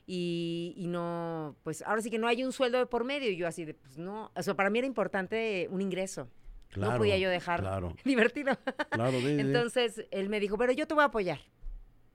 [0.06, 3.30] Y, y no, pues ahora sí que no hay un sueldo de por medio.
[3.32, 6.28] Y yo así de, pues no, o sea, para mí era importante un ingreso.
[6.72, 8.58] Claro, no podía yo dejar Claro, divertido.
[8.90, 9.12] claro.
[9.12, 9.42] sí, sí, sí.
[9.42, 11.40] Entonces él me dijo, pero yo te voy a apoyar,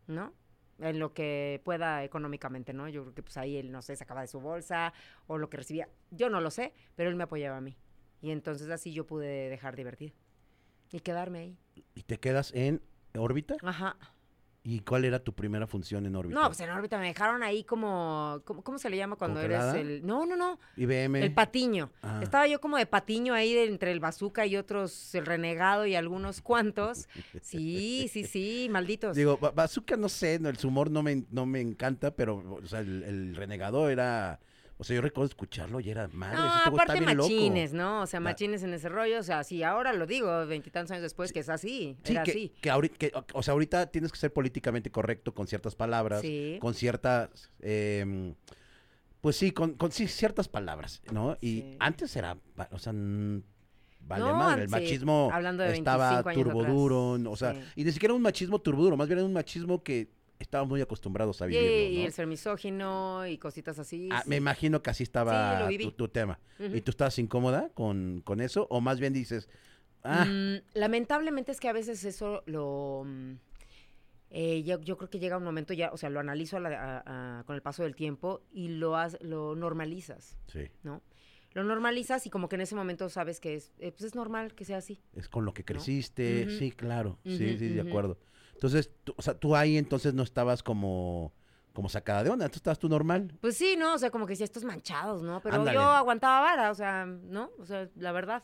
[0.07, 0.33] ¿no?
[0.79, 2.89] En lo que pueda económicamente, ¿no?
[2.89, 4.93] Yo creo que pues ahí él, no sé, sacaba de su bolsa
[5.27, 5.89] o lo que recibía.
[6.11, 7.77] Yo no lo sé, pero él me apoyaba a mí.
[8.21, 10.15] Y entonces así yo pude dejar divertido
[10.93, 11.59] y quedarme ahí.
[11.95, 12.83] ¿Y te quedas en
[13.17, 13.57] órbita?
[13.63, 13.97] Ajá.
[14.69, 16.41] ¿Y cuál era tu primera función en órbita?
[16.41, 19.79] No, pues en órbita me dejaron ahí como, ¿cómo, cómo se le llama cuando ¿Congelada?
[19.79, 20.05] eres el...
[20.05, 21.23] No, no, no, IBM.
[21.23, 21.93] el patiño.
[22.03, 22.19] Ah.
[22.21, 25.95] Estaba yo como de patiño ahí de entre el bazooka y otros, el renegado y
[25.95, 27.07] algunos cuantos.
[27.43, 29.15] Sí, sí, sí, malditos.
[29.17, 32.67] Digo, Ba- Bazooka no sé, no, el humor no me, no me encanta, pero, o
[32.67, 34.41] sea, el, el renegado era,
[34.79, 37.29] o sea, yo recuerdo escucharlo y era madre, No, este aparte bien loco.
[37.31, 38.03] machines, ¿no?
[38.03, 39.19] O sea, machines en ese rollo.
[39.21, 41.97] O sea, sí, ahora lo digo, veintitantos años después, que es así.
[42.05, 42.53] Sí, era que, así.
[42.61, 46.59] que ahorita, que, o sea, ahorita tienes que ser políticamente correcto con ciertas palabras, Sí.
[46.61, 48.35] con ciertas, em,
[49.23, 51.37] pues sí, con, con sí, ciertas palabras, ¿no?
[51.41, 52.37] Y antes era,
[52.71, 56.75] o sea, vale No, madre, el machismo hablando de estaba 25 años turbo atrás.
[56.75, 59.83] duro, o sea, y ni siquiera un machismo turbo duro, más bien era un machismo
[59.83, 62.07] que estábamos muy acostumbrados a Y, vivirlo, y ¿no?
[62.07, 64.09] el ser misógino y cositas así.
[64.13, 64.29] Ah, sí.
[64.31, 66.39] me imagino que así estaba Sí, tu, tu tema.
[66.59, 68.67] ¿Y tú estabas incómoda con, con eso?
[68.71, 69.49] ¿O más bien dices,
[70.05, 73.03] ah, Mm, lamentablemente es que a veces eso lo...
[73.07, 73.33] mm,
[74.31, 77.03] eh, yo, yo creo que llega un momento ya, o sea, lo analizo a la-
[77.07, 81.01] a- a- con el paso del tiempo y lo, haz- lo normalizas, sí, ¿no?
[81.57, 84.55] Lo normalizas y como que en ese momento sabes que es, eh, pues es normal
[84.55, 85.01] que sea así.
[85.15, 88.19] es con lo que creciste, sí, claro, sí, sí, de acuerdo.
[88.53, 91.33] Entonces, tú, o sea, tú ahí entonces no estabas como,
[91.73, 93.33] como sacada de onda, tú estabas tú normal.
[93.41, 93.95] Pues sí, ¿no?
[93.95, 95.41] O sea, como que decía, estos manchados, ¿no?
[95.43, 95.77] Pero Ándale.
[95.79, 97.51] yo aguantaba vara, o sea, ¿no?
[97.59, 98.43] O sea, la verdad.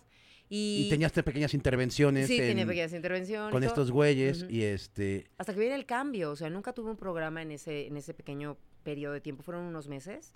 [0.48, 3.52] Y, Y, tenías te- pequeñas intervenciones Sí, tenía en- pequeñas intervenciones.
[3.52, 6.96] con estos güeyes y este, Hasta que viene el cambio, o sea, nunca tuve un
[6.96, 10.32] programa en ese, en ese pequeño periodo de tiempo, fueron unos meses.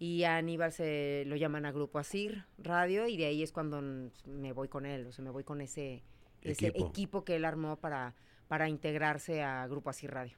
[0.00, 3.82] Y a Aníbal se lo llaman a Grupo Asir Radio y de ahí es cuando
[4.24, 6.02] me voy con él, o sea, me voy con ese,
[6.40, 6.88] ese Equipo.
[6.88, 7.24] equipo.
[7.24, 8.14] que él armó para,
[8.48, 10.36] para integrarse a Grupo Asir Radio.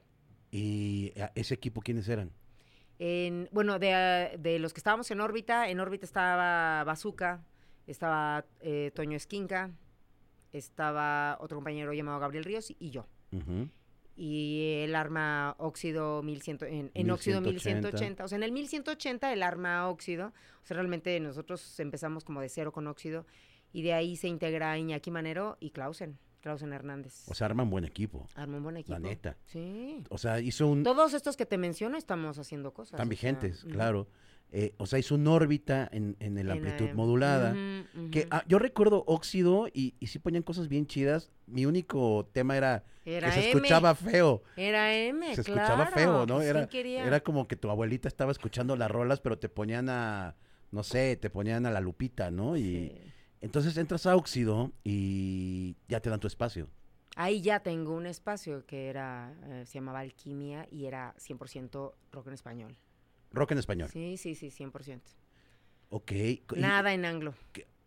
[0.51, 2.33] y a- ese equipo, ¿quiénes eran?
[2.99, 7.45] En, bueno, de, de los que estábamos en órbita, en órbita estaba Bazooka,
[7.87, 9.71] estaba eh, Toño Esquinca,
[10.53, 13.07] estaba otro compañero llamado Gabriel Ríos y yo.
[13.33, 13.69] Ujú.
[14.15, 17.89] Y el arma óxido 1100, en, en óxido 1180.
[17.89, 18.25] 1180.
[18.25, 22.49] O sea, en el 1180 el arma óxido, o sea, realmente nosotros empezamos como de
[22.49, 23.27] cero con óxido
[23.73, 26.19] y de ahí se integra Iñaki Manero y Clausen.
[26.43, 27.25] Clausen Hernández.
[27.29, 28.27] O sea, arman buen equipo.
[28.35, 28.93] Armó un buen equipo.
[28.93, 29.37] La neta.
[29.47, 30.03] Sí.
[30.11, 30.83] O sea, hizo un...
[30.83, 32.95] Todos estos que te menciono estamos haciendo cosas.
[32.95, 33.73] Están o sea, vigentes, ujú.
[34.55, 37.55] Eh, o sea, hizo una órbita en, en el En, amplitud eh, modulada.
[38.11, 41.31] Que ah, yo recuerdo Óxido y, y sí ponían cosas bien chidas.
[41.47, 43.49] Mi único tema era, Era que se M.
[43.51, 44.43] escuchaba feo.
[44.57, 46.37] Era M, se escuchaba feo, ¿no?
[46.37, 50.37] pues, Era, era como que tu abuelita estaba escuchando las rolas, pero te ponían a,
[50.71, 52.55] no sé, te ponían a la lupita, ¿no?
[52.59, 52.93] Y Sí.
[53.41, 56.69] entonces entras a Óxido y ya te dan tu espacio.
[57.17, 62.27] Ahí ya tengo un espacio que era, eh, se llamaba Alquimia y era 100% rock
[62.29, 62.77] en español.
[63.33, 63.89] Rock en español.
[63.91, 65.01] Sí, sí, sí, 100%.
[65.91, 66.13] Ok.
[66.13, 67.35] Y- Nada en anglo.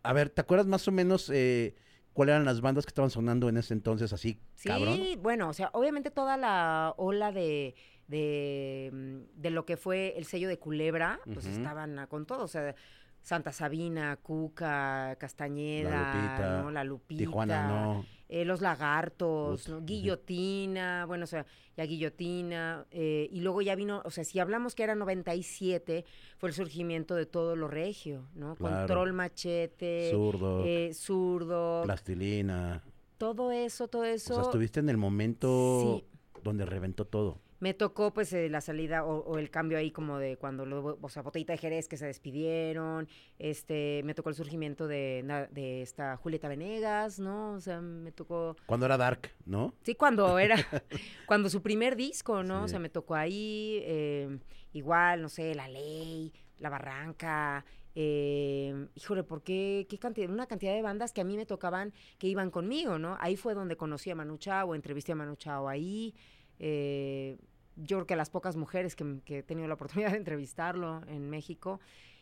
[0.02, 1.74] a ver, ¿te acuerdas más o menos eh,
[2.12, 5.00] cuáles eran las bandas que estaban sonando en ese entonces así, Sí, cabrón?
[5.20, 7.74] bueno, o sea, obviamente toda la ola de,
[8.06, 12.48] de, mm, de lo que fue el sello de Culebra, pues estaban con todo, o
[12.48, 12.74] sea,
[13.22, 16.70] Santa Sabina, Cuca, Castañeda, La Lupita, ¿no?
[16.70, 18.06] La Lupita, Tijuana no.
[18.28, 19.70] Eh, Los Lagartos.
[19.84, 24.74] Guillotina, bueno, o sea, ya Guillotina, eh, y luego ya vino, o sea, si hablamos
[24.74, 26.04] que era 97,
[26.38, 28.56] fue el surgimiento de todo lo regio, ¿no?
[28.56, 28.76] Claro.
[28.78, 32.82] Control Machete, Zurdo, eh, Zurdo, plastilina.
[33.18, 34.32] todo eso, todo eso.
[34.34, 36.04] O sea, estuviste en el momento Sí.
[36.42, 37.38] donde reventó todo.
[37.60, 40.98] Me tocó pues eh, la salida o, o el cambio ahí como de cuando, lo,
[41.00, 45.82] o sea, Botellita de Jerez que se despidieron, este, me tocó el surgimiento de, de
[45.82, 47.52] esta Julieta Venegas, ¿no?
[47.52, 49.74] O sea, me tocó, Cuando era Dark, ¿no?
[49.82, 50.56] sí, cuando era,
[51.26, 52.64] cuando su primer disco, ¿no?
[52.64, 54.38] O sea, me tocó ahí, eh,
[54.72, 57.64] igual, no sé, La Ley, La Barranca,
[57.98, 59.86] eh, híjole, ¿por qué?
[59.88, 60.28] ¿Qué cantidad?
[60.28, 63.16] Una cantidad de bandas que a mí me tocaban que iban conmigo, ¿no?
[63.20, 66.14] Ahí fue donde conocí a Manu Chao, entrevisté a Manu Chao ahí.
[66.58, 67.36] Eh,
[67.76, 71.28] yo creo que las pocas mujeres que, que he tenido la oportunidad de entrevistarlo en
[71.30, 71.80] México.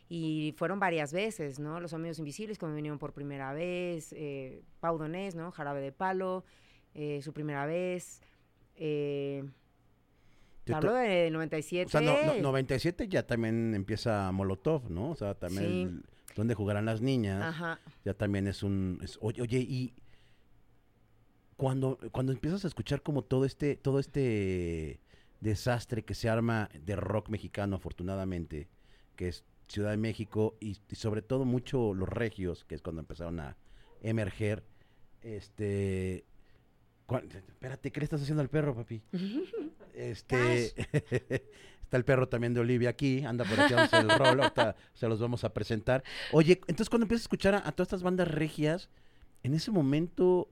[0.08, 1.80] Y fueron varias veces, ¿no?
[1.80, 4.12] Los Amigos Invisibles, cuando vinieron por primera vez.
[4.16, 5.50] Eh, Pau Donés, ¿no?
[5.50, 6.44] Jarabe de Palo,
[6.94, 8.20] eh, su primera vez.
[8.76, 9.44] Eh,
[10.72, 11.86] hablo to- de 97.
[11.86, 15.10] O sea, no, no- 97 ya también empieza Molotov, ¿no?
[15.10, 16.32] O sea, también Sí.
[16.36, 17.42] donde jugarán las niñas.
[17.42, 17.80] Ajá.
[18.04, 18.98] Ya también es un...
[19.02, 19.94] es- oye, oye, y
[21.56, 25.00] cuando, cuando empiezas a escuchar como todo este, todo este
[25.40, 28.68] desastre que se arma de rock mexicano, afortunadamente,
[29.16, 33.00] que es Ciudad de México y, y sobre todo mucho los regios, que es cuando
[33.00, 33.56] empezaron a
[34.02, 34.62] emerger,
[35.22, 36.24] este...
[37.08, 39.02] espérate, ¿qué le estás haciendo al perro, papi?
[39.94, 40.74] Este,
[41.84, 45.20] está el perro también de Olivia aquí, anda por aquí el rol, ahorita se los
[45.20, 46.02] vamos a presentar.
[46.32, 48.90] Oye, entonces cuando empiezas a escuchar a, a todas estas bandas regias,
[49.44, 50.48] en ese momento,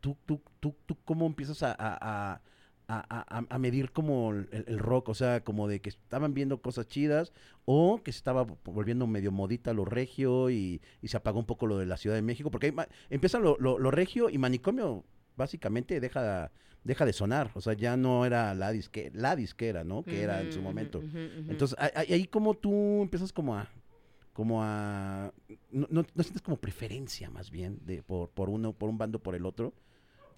[0.00, 2.40] ¿tú, tú, tú, tú cómo empiezas a, a-
[2.88, 5.10] a- a- medir como el, el rock?
[5.10, 7.32] O sea, como de que estaban viendo cosas chidas
[7.64, 11.66] o que se estaba volviendo medio modita lo regio y, y se apagó un poco
[11.66, 12.74] lo de la Ciudad de México, porque
[13.10, 15.04] empieza lo, lo- lo regio y manicomio
[15.36, 16.50] básicamente deja
[16.82, 20.02] deja de sonar, o sea, ya no era la disque, la disquera, ¿no?
[20.04, 21.00] Que era en su momento.
[21.50, 23.68] Entonces, ahí- ahí ahí como tú empiezas como a
[24.32, 25.32] como a
[25.70, 29.18] no, no, no sientes como preferencia más bien de por, por uno, por un bando
[29.22, 29.74] por el otro.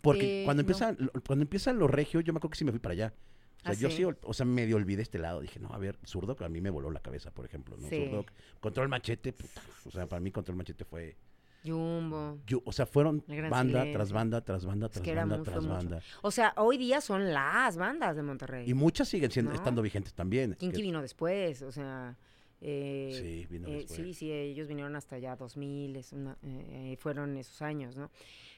[0.03, 0.69] Porque Eh, cuando no.
[0.69, 3.15] empieza lo- cuando empieza lo regio, yo me acuerdo que sí me fui para allá.
[3.61, 3.99] O sea, ¿Ah, yo sí?
[3.99, 5.41] sí, o sea, medio olvidé este lado.
[5.41, 7.89] Dije, no, a ver, zurdo, a mí me voló la cabeza, por ejemplo, ¿no?
[7.89, 8.07] Sí.
[8.07, 8.27] Zurdo,
[8.61, 11.17] control machete, puta, o sea, para mí control machete fue
[11.65, 12.41] Jumbo.
[12.45, 15.75] yo, o sea, fueron banda tras banda, tras banda, tras que era banda, tras mucho.
[15.77, 16.03] banda.
[16.23, 18.69] O sea, hoy día son las bandas de Monterrey.
[18.69, 19.57] Y muchas siguen siendo, ¿No?
[19.57, 20.57] estando vigentes también.
[20.57, 22.17] Kinky que- vino después, o sea.
[22.65, 23.97] eh, Sí, vino eh, después.
[23.97, 28.09] sí, sí, ellos vinieron hasta ya 2000, es una- eh, eh, fueron esos años, ¿no?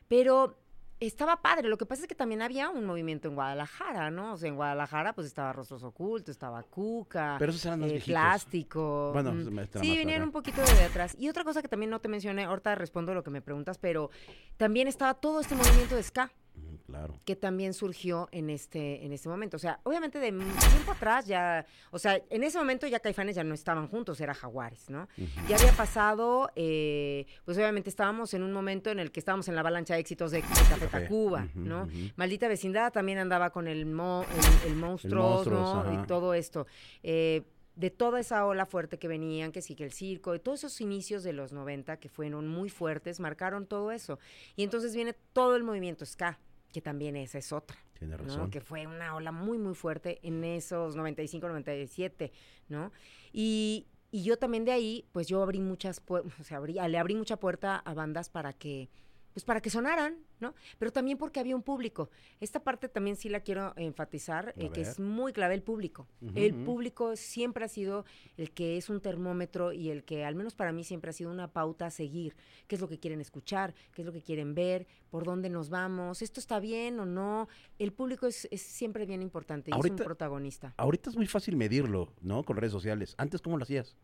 [0.08, 0.58] Pero
[1.06, 4.32] estaba padre, lo que pasa es que también había un movimiento en Guadalajara, ¿no?
[4.34, 8.02] O sea, en Guadalajara pues estaba Rostros Ocultos, estaba Cuca, Pero esos eran más eh.
[8.04, 9.10] Plástico.
[9.12, 10.22] Bueno, mm, me- era Sí, acá.
[10.24, 11.16] un poquito de atrás.
[11.18, 14.10] Y otra cosa que también no te mencioné, ahorita respondo lo que me preguntas, pero
[14.56, 16.43] también estaba todo este movimiento de ska Mm,
[16.86, 17.18] Claro.
[17.24, 19.56] que también surgió en este, en este momento.
[19.56, 23.42] O sea, obviamente de tiempo atrás ya, o sea, en ese momento ya Caifanes ya
[23.42, 25.08] no estaban juntos, era Jaguares, ¿no?
[25.48, 29.54] Ya había pasado, eh, pues obviamente estábamos en un momento en el que estábamos en
[29.54, 30.86] la avalancha de éxitos de, de Café.
[30.88, 31.88] Tacuba, ¿no?
[32.16, 34.24] Maldita Vecindad también andaba con el, mo,
[34.66, 36.02] el, ajá.
[36.02, 36.66] Y todo esto.
[37.02, 37.42] Eh,
[37.76, 40.80] de toda esa ola fuerte que venían, que sí, que el circo, de todos esos
[40.80, 44.18] inicios de los 90 que fueron muy fuertes, marcaron todo eso.
[44.56, 46.38] Y entonces viene todo el movimiento ska,
[46.74, 47.78] que también esa es otra.
[47.98, 48.24] Tiene ¿no?
[48.24, 48.50] razón.
[48.50, 52.32] Que fue una ola muy, muy fuerte en esos 95, 97,
[52.68, 52.90] ¿no?
[53.32, 56.98] Y, y yo también de ahí, pues yo abrí muchas puertas, o sea, abrí- le
[56.98, 58.90] abrí mucha puerta a bandas para que
[59.34, 60.54] pues para que sonaran, ¿no?
[60.78, 62.08] Pero también porque había un público.
[62.40, 66.06] Esta parte también sí la quiero enfatizar, eh, que es muy clave el público.
[66.36, 68.04] El público siempre ha sido
[68.36, 71.32] el que es un termómetro y el que, al menos para mí, siempre ha sido
[71.32, 72.36] una pauta a seguir.
[72.68, 73.74] ¿Qué es lo que quieren escuchar?
[73.92, 74.86] ¿Qué es lo que quieren ver?
[75.10, 76.22] ¿Por dónde nos vamos?
[76.22, 77.48] ¿Esto está bien o no?
[77.80, 80.74] El público es, es siempre bien importante y es un protagonista.
[80.76, 82.44] Ahorita es muy fácil medirlo, ¿no?
[82.44, 83.16] Con redes sociales.
[83.18, 83.96] Antes, ¿cómo lo hacías?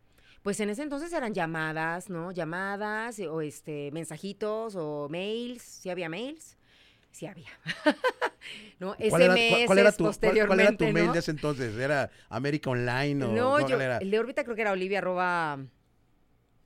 [0.43, 2.31] Pues en ese entonces eran llamadas, ¿no?
[2.31, 5.61] Llamadas eh, o este mensajitos o mails.
[5.61, 6.57] ¿Sí había mails?
[7.11, 7.49] Sí había.
[8.79, 8.95] ¿No?
[9.09, 11.77] ¿Cuál SMS cuál era tu, cuál- cuál era tu posteriormente, mail de ese entonces?
[11.77, 13.97] ¿Era América Online o No, yo, era?
[13.99, 15.59] el de órbita creo que era Olivia arroba,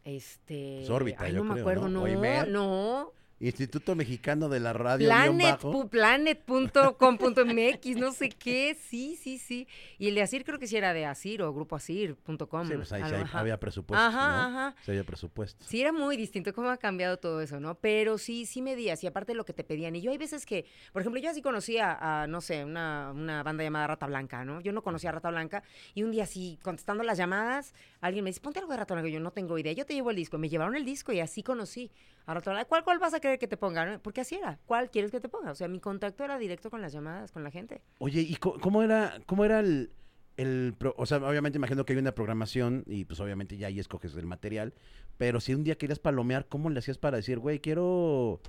[0.05, 0.75] este...
[0.77, 2.07] Pues órbita, ay, yo no me acuerdo, ¿no?
[2.07, 3.11] no, no.
[3.39, 9.67] Instituto Mexicano de la Radio Planet, planet.com.mx, no sé qué, sí, sí, sí.
[9.97, 12.67] Y el de Asir creo que sí era de Asir o grupoasir.com.
[12.67, 14.57] Sí, pues ahí sí había presupuesto, Ajá, ¿no?
[14.57, 14.75] ajá.
[14.83, 15.65] Sí había presupuesto.
[15.67, 17.75] Sí, era muy distinto cómo ha cambiado todo eso, ¿no?
[17.75, 19.97] Pero sí, sí medías y aparte lo que te pedían.
[19.97, 23.43] Y yo hay veces que, por ejemplo, yo así conocía a, no sé, una, una
[23.43, 24.61] banda llamada Rata Blanca, ¿no?
[24.61, 25.61] Yo no conocía a Rata Blanca
[25.93, 29.09] y un día así, contestando las llamadas, alguien me dice, ponte algo de Rata Blanca.
[29.09, 30.37] Yo no tengo idea, yo te llevo el disco.
[30.37, 31.91] Me llevaron el disco y así conocí
[32.25, 32.67] a Rata Blanca.
[32.67, 33.85] ¿Cuál, cuál vas a querer que te ponga?
[33.85, 33.99] no?
[33.99, 34.59] Porque así era.
[34.65, 35.51] ¿Cuál quieres que te ponga?
[35.51, 37.81] O sea, mi contacto era directo con las llamadas, con la gente.
[37.99, 39.91] Oye, ¿y cómo era, cómo era el,
[40.37, 44.15] el o sea, obviamente imagino que hay una programación y pues obviamente ya ahí escoges
[44.15, 44.73] el material,
[45.17, 48.41] pero si un día querías palomear, ¿cómo le hacías para decir, güey, quiero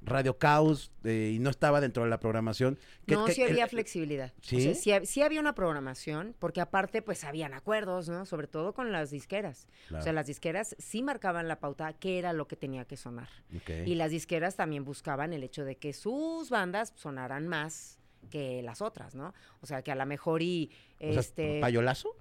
[0.00, 2.78] Radio Caos eh, y no estaba dentro de la programación?
[3.06, 4.32] ¿Qué- No, qué- sí había el- flexibilidad.
[4.36, 4.62] O ¿Sí?
[4.62, 8.24] sea, sí, hab- sí había una programación, porque aparte, pues, habían acuerdos, ¿no?
[8.26, 9.66] Sobre todo con las disqueras.
[9.92, 13.28] O sea, las disqueras sí marcaban la pauta qué era lo que tenía que sonar.
[13.84, 17.98] Y las disqueras también buscaban el hecho de que sus bandas sonaran más
[18.30, 19.32] que las otras, ¿no?
[19.62, 22.14] O sea, que a lo mejor y O sea, este ¿Payolazo?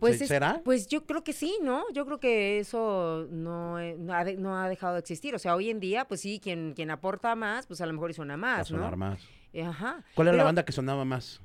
[0.00, 0.60] Pues ¿Se- es- ¿Será?
[0.64, 1.84] Pues yo creo que sí, ¿no?
[1.92, 5.34] Yo creo que eso no, eh, no, ha, de- no ha dejado de existir.
[5.34, 8.10] O sea, hoy en día, pues sí, quien, quien aporta más, pues a lo mejor
[8.10, 8.96] y suena Va a más, sonar ¿no?
[8.96, 9.20] más.
[9.64, 10.02] Ajá.
[10.14, 11.40] ¿Cuál era la banda que sonaba más?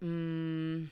[0.00, 0.84] Mm,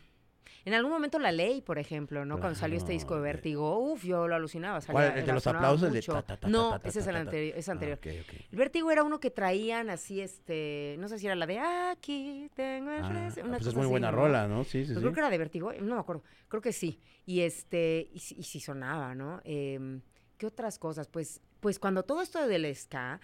[0.64, 2.38] en algún momento La Ley, por ejemplo, ¿no?
[2.38, 3.24] Cuando salió este disco de eh.
[3.24, 4.80] Vértigo, uf, yo lo alucinaba.
[4.80, 5.06] ¿Cuál?
[5.08, 5.92] salía- ¿El de los aplausos?
[5.92, 6.12] De mucho.
[6.12, 7.58] ta, ta, ta, no, ese es el anterior.
[7.58, 7.98] Es Ah, anterior.
[8.04, 12.50] El Vértigo era uno que traían así, este, no sé si era la de aquí
[12.54, 14.16] tengo el Ah, fres-", una pues es muy así, buena ¿no?
[14.16, 14.64] rola, ¿no?
[14.64, 15.00] Sí, sí, Pues sí.
[15.00, 17.00] Creo que era de Vértigo, no me acuerdo, creo que sí.
[17.26, 19.40] Y este, y, sí- y sí sonaba, ¿no?
[19.44, 20.00] Em,
[20.38, 21.06] ¿Qué otras cosas?
[21.06, 23.20] Pues, pues cuando todo esto del ska,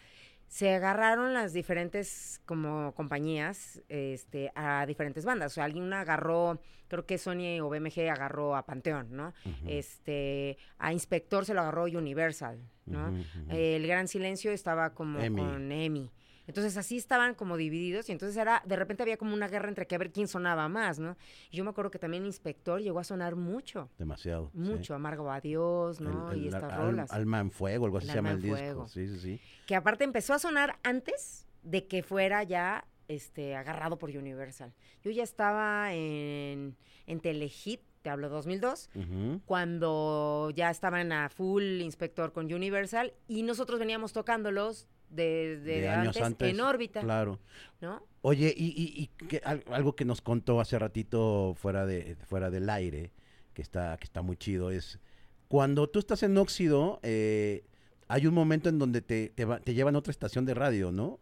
[0.48, 5.52] se agarraron las diferentes como compañías este, a diferentes bandas.
[5.52, 9.34] O sea, alguien agarró, creo que Sony o BMG agarró a Panteón, ¿no?
[9.66, 13.14] Este, a Inspector se lo agarró Universal, ¿no?
[13.50, 15.40] El Gran Silencio estaba como Emi.
[15.40, 16.10] con Emi.
[16.48, 19.86] Entonces así estaban como divididos y entonces era, de repente había como una guerra entre
[19.86, 21.16] que a ver quién sonaba más, ¿no?
[21.50, 24.50] Y yo me acuerdo que también Inspector llegó a sonar mucho, Demasiado.
[24.54, 24.58] sí.
[24.58, 26.32] mucho, Amargo Adiós, ¿no?
[26.32, 27.12] El- y estas al- rolas.
[27.12, 28.56] Alma en Fuego, algo así El se llama el disco.
[28.56, 28.88] Fuego.
[28.88, 29.40] Sí, sí, sí.
[29.66, 34.72] que aparte empezó a sonar antes de que fuera ya este, agarrado por Universal.
[35.02, 39.40] Yo ya estaba en, en Telehit, te hablo 2002, Ujú.
[39.46, 46.22] cuando ya estaban a full inspector con Universal y nosotros veníamos tocándolos De años antes,
[46.22, 47.38] antes, en órbita, Claro.
[47.80, 48.02] ¿no?
[48.22, 52.50] Oye, y, y, y que al- algo que nos contó hace ratito fuera de fuera
[52.50, 53.12] del aire,
[53.54, 54.98] que está que está muy chido, es
[55.48, 57.64] cuando tú estás en óxido, eh,
[58.06, 60.92] hay un momento en donde te, te, va- te llevan a otra estación de radio,
[60.92, 61.18] ¿no?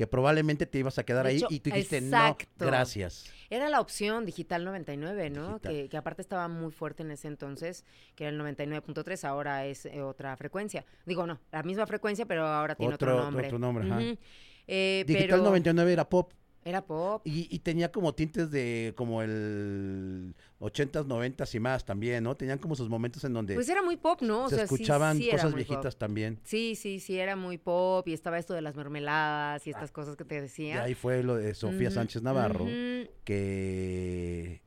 [0.00, 2.46] Que probablemente te ibas a quedar ahí y tú dijiste, exacto.
[2.58, 3.30] no, gracias.
[3.50, 5.48] Era la opción Digital 99, ¿no?
[5.48, 5.72] Digital.
[5.74, 7.84] Que, que aparte estaba muy fuerte en ese entonces,
[8.14, 10.86] que era el 99.3, ahora es eh, otra frecuencia.
[11.04, 13.46] Digo, no, la misma frecuencia, pero ahora tiene otro, Otro- otro- nombre.
[13.48, 13.96] otro nombre, ajá.
[13.98, 14.18] Ujú.
[14.66, 16.32] Eh, Digital pero 99 era pop
[16.64, 17.22] Era pop.
[17.24, 22.36] y, y tenía como tintes de como el 80s, 90s y más también, ¿no?
[22.36, 24.44] Tenían como sus momentos en donde Pues era muy pop, ¿no?
[24.44, 25.54] O se sea, escuchaban sí cosas pop.
[25.56, 26.38] viejitas también.
[26.44, 30.16] Sí, sí, sí, era muy pop y estaba esto de las mermeladas y estas cosas
[30.16, 30.82] que te Y decía.
[30.82, 32.66] ahí fue lo de Sofía Sánchez Navarro.
[33.24, 34.62] que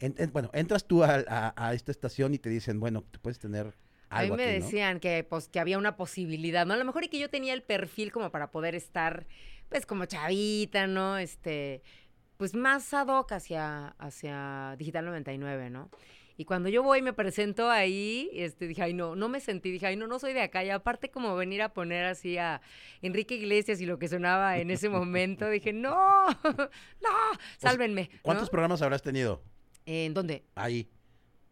[0.00, 3.18] en- en- bueno, entras tú a, a- a esta estación y te dicen, bueno, te
[3.18, 3.66] puedes tener
[4.10, 4.64] A mí algo me aquí, ¿no?
[4.66, 6.74] decían que, pues, que había una posibilidad, ¿no?
[6.74, 9.26] A lo mejor y que yo tenía el perfil como para poder estar,
[9.72, 11.16] pues, como chavita, ¿no?
[11.18, 11.82] Este,
[12.36, 15.90] pues, más ad hoc hacia, hacia Digital 99, ¿no?
[16.36, 19.70] Y cuando yo voy y me presento ahí, este, dije, ay, no, no me sentí,
[19.70, 20.64] dije, ay, no, no soy de acá.
[20.64, 22.60] Y aparte como venir a poner así a
[23.02, 26.26] Enrique Iglesias y lo que sonaba en ese momento, dije, no,
[27.02, 27.10] no,
[27.58, 28.08] sálvenme.
[28.12, 28.18] ¿no?
[28.22, 29.42] ¿Cuántos programas habrás tenido
[29.86, 30.44] ¿En dónde?
[30.54, 30.88] ahí?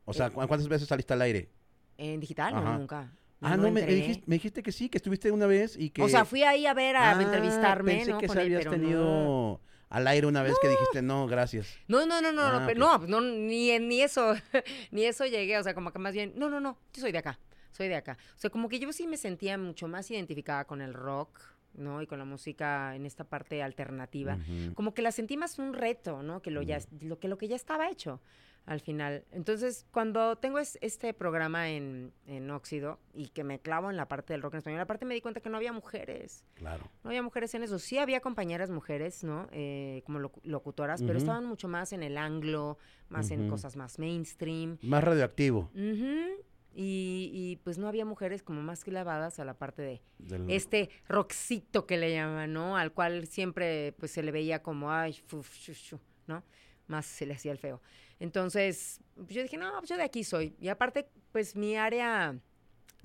[0.06, 1.50] O sea, ¿cu- ¿cuántas veces saliste al aire?
[1.98, 2.54] ¿En digital?
[2.54, 3.12] No, nunca.
[3.40, 3.94] Ah, no, me, me entré.
[3.94, 6.02] dijiste, me dijiste que sí, que estuviste una vez y que...
[6.02, 8.18] O sea, fui ahí a ver, a Ah, entrevistarme, Pensé ¿no?
[8.18, 8.76] que con sí él, habías pero no.
[8.82, 11.66] tenido al aire una vez que dijiste, no, gracias.
[11.88, 14.34] No, no, no, no, Ah, no, pero no, no, ni, ni eso,
[14.92, 17.18] ni eso llegué, o sea, como que más bien, no, no, no, yo soy de
[17.18, 17.38] acá,
[17.72, 18.16] soy de acá.
[18.36, 21.40] O sea, como que yo sí me sentía mucho más identificada con el rock,
[21.74, 22.02] ¿no?
[22.02, 24.34] Y con la música en esta parte alternativa.
[24.36, 24.74] Ujú.
[24.74, 26.42] Como que la sentí más un reto, ¿no?
[26.42, 28.20] Que lo, ya, lo, que lo que ya estaba hecho
[28.66, 29.24] al final.
[29.32, 34.06] Entonces, cuando tengo es- este programa en, en Óxido y que me clavo en la
[34.06, 36.44] parte del rock en español, aparte me di cuenta que no había mujeres.
[36.54, 36.84] Claro.
[37.02, 37.78] No había mujeres en eso.
[37.78, 39.48] Sí había compañeras mujeres, ¿no?
[39.50, 43.98] Eh, como locu- locutoras, pero estaban mucho más en el anglo, más en cosas más
[43.98, 44.78] mainstream.
[44.82, 45.70] Más radioactivo.
[45.74, 46.44] Ujú.
[46.72, 50.88] y, y, pues no había mujeres como más clavadas a la parte de del- este
[51.08, 52.76] rockcito que le llaman, ¿no?
[52.76, 56.44] Al cual siempre pues se le veía como, ay, fuf, shu, shu", ¿no?
[56.90, 57.80] Más se le hacía el feo.
[58.18, 60.56] Entonces, pues, yo dije, no, pues yo de aquí soy.
[60.60, 62.36] Y aparte, pues mi área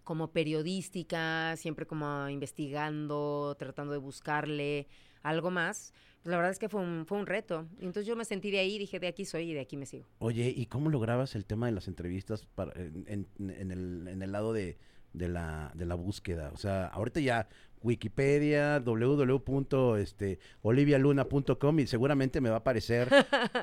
[0.03, 4.87] como periodística, siempre como investigando, tratando de buscarle
[5.23, 7.67] algo más, pues la verdad es que fue un, fue un reto.
[7.79, 9.85] Y entonces yo me sentí de ahí, dije, de aquí soy y de aquí me
[9.85, 10.05] sigo.
[10.19, 14.51] Oye, ¿y cómo lograbas el tema de las entrevistas en- en el, en el lado
[14.53, 14.77] de,
[15.13, 16.51] de la, de la búsqueda?
[16.53, 17.47] O sea, ahorita ya
[17.85, 23.07] Wikipedia, www.olivialuna.com y seguramente me va a aparecer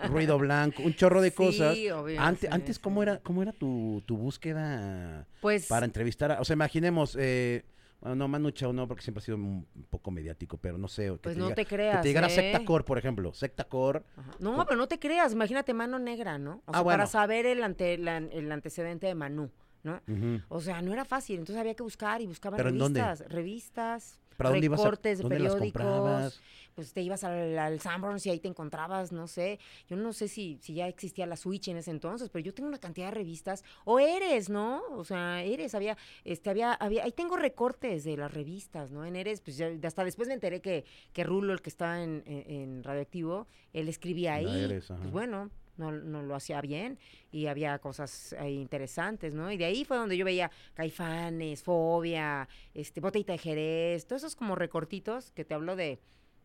[0.09, 1.77] ruido blanco, un chorro de cosas.
[1.77, 2.83] Obvio, sí, antes, sí.
[2.83, 6.33] ¿cómo era, cómo era tu, tu búsqueda Pues para entrevistar?
[6.33, 7.65] a- o sea, imaginemos, eh,
[8.01, 11.07] bueno, no, Manu Chao no, porque siempre ha sido un poco mediático, pero no sé.
[11.07, 12.31] que Pues te no diga- te Que creas, te llegara ¿eh?
[12.31, 13.33] Secta Core, por ejemplo.
[13.35, 14.03] Secta Core.
[14.17, 14.31] Ajá.
[14.41, 16.55] No, pero no te creas, imagínate Mano Negra, ¿no?
[16.55, 16.97] O Ah, sea, bueno.
[16.99, 19.51] para saber el, ante, la- el antecedente de Manu,
[19.83, 20.01] ¿no?
[20.49, 22.59] O sea, no era fácil, entonces había que buscar y buscaban
[23.01, 26.41] revistas, revistas, ¿Para dónde ibas a- recortes de dónde periódicos,
[26.75, 29.59] pues te ibas al, al Sanborns y ahí te encontrabas, no sé,
[29.89, 32.69] yo no sé si, si ya existía la Switch en ese entonces, pero yo tengo
[32.69, 34.83] una cantidad de revistas, o Eres, ¿no?
[34.93, 39.05] O sea, Eres, había, este, había, había, ahí tengo recortes de las revistas, ¿no?
[39.05, 42.23] En Eres, pues ya, hasta después me enteré que, que Rulo, el que estaba en,
[42.27, 46.99] en- en Radioactivo, él escribía ahí, Eres, pues bueno, no, no lo hacía bien
[47.31, 49.51] y había cosas ahí interesantes, ¿no?
[49.51, 54.37] Y de ahí fue donde yo veía Caifanes, Fobia, este, Botellita de Jerez, todos esos
[54.37, 55.99] como recortitos que te hablo de,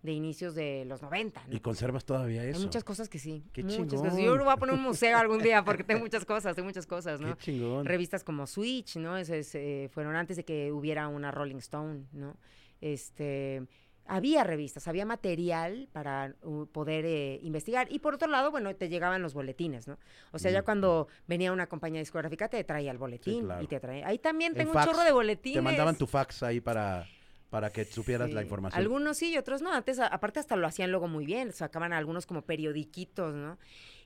[0.04, 1.56] de inicios de los 90, ¿no?
[1.56, 2.58] ¿Y conservas todavía eso?
[2.58, 3.44] Hay muchas cosas que sí.
[3.52, 4.00] Qué muchas chingón.
[4.00, 4.18] cosas.
[4.18, 7.20] Yo voy a poner un museo algún día porque tengo muchas cosas, tengo muchas cosas,
[7.20, 7.36] ¿no?
[7.38, 7.86] Qué chingón.
[7.86, 9.18] Revistas como Switch, ¿no?
[9.18, 12.38] Ese es, eh, fueron antes de que hubiera una Rolling Stone, ¿no?
[12.80, 13.66] Este,
[14.08, 17.88] había revistas, había material para uh, poder eh, investigar.
[17.92, 19.98] Y por otro lado, bueno, te llegaban los boletines, ¿no?
[20.32, 23.64] O sea, ya cuando venía una compañía discográfica te traía el boletín claro.
[23.64, 24.08] y te traía.
[24.08, 25.58] Ahí también En tengo fax, un chorro de boletines.
[25.58, 27.06] Te mandaban tu fax ahí para,
[27.50, 28.82] para que supieras la información.
[28.82, 29.72] Algunos sí y otros no.
[29.74, 31.52] Antes, a- aparte, hasta lo hacían luego muy bien.
[31.54, 33.58] Sacaban algunos como periodiquitos, ¿no?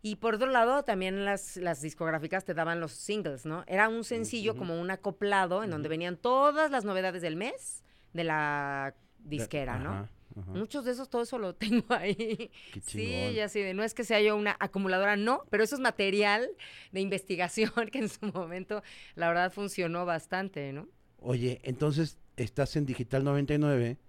[0.04, 3.64] Y por otro lado, también las, las discográficas te daban los singles, ¿no?
[3.68, 7.84] Era un sencillo como un acoplado en donde venían todas las novedades del mes
[8.14, 9.92] de la disquera, ¿no?
[9.92, 10.10] Ajá,
[10.40, 10.52] ajá.
[10.54, 12.52] Muchos de esos, todo eso lo tengo ahí.
[12.72, 15.76] Qué Sí, ya sí, de- no es que sea yo una acumuladora, no, pero eso
[15.76, 16.50] es material
[16.92, 18.84] de investigación que en su momento,
[19.16, 20.88] la verdad, funcionó bastante, ¿no?
[21.20, 24.00] Oye, entonces estás en Digital 99,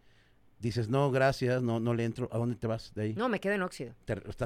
[0.59, 2.29] dices, no, gracias, no, no le entro.
[2.33, 3.15] ¿A dónde te vas de ahí?
[3.15, 3.95] No, me quedo en óxido.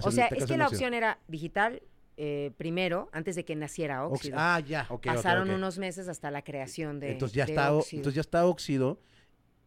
[0.03, 1.83] O sea, es que la opción era digital
[2.17, 4.37] eh, primero, antes de que naciera óxido.
[4.39, 7.79] Ah, ya, ok, Pasaron unos meses hasta la creación de, entonces, ya de está, o-
[7.79, 7.99] óxido.
[8.01, 8.99] entonces ya está óxido.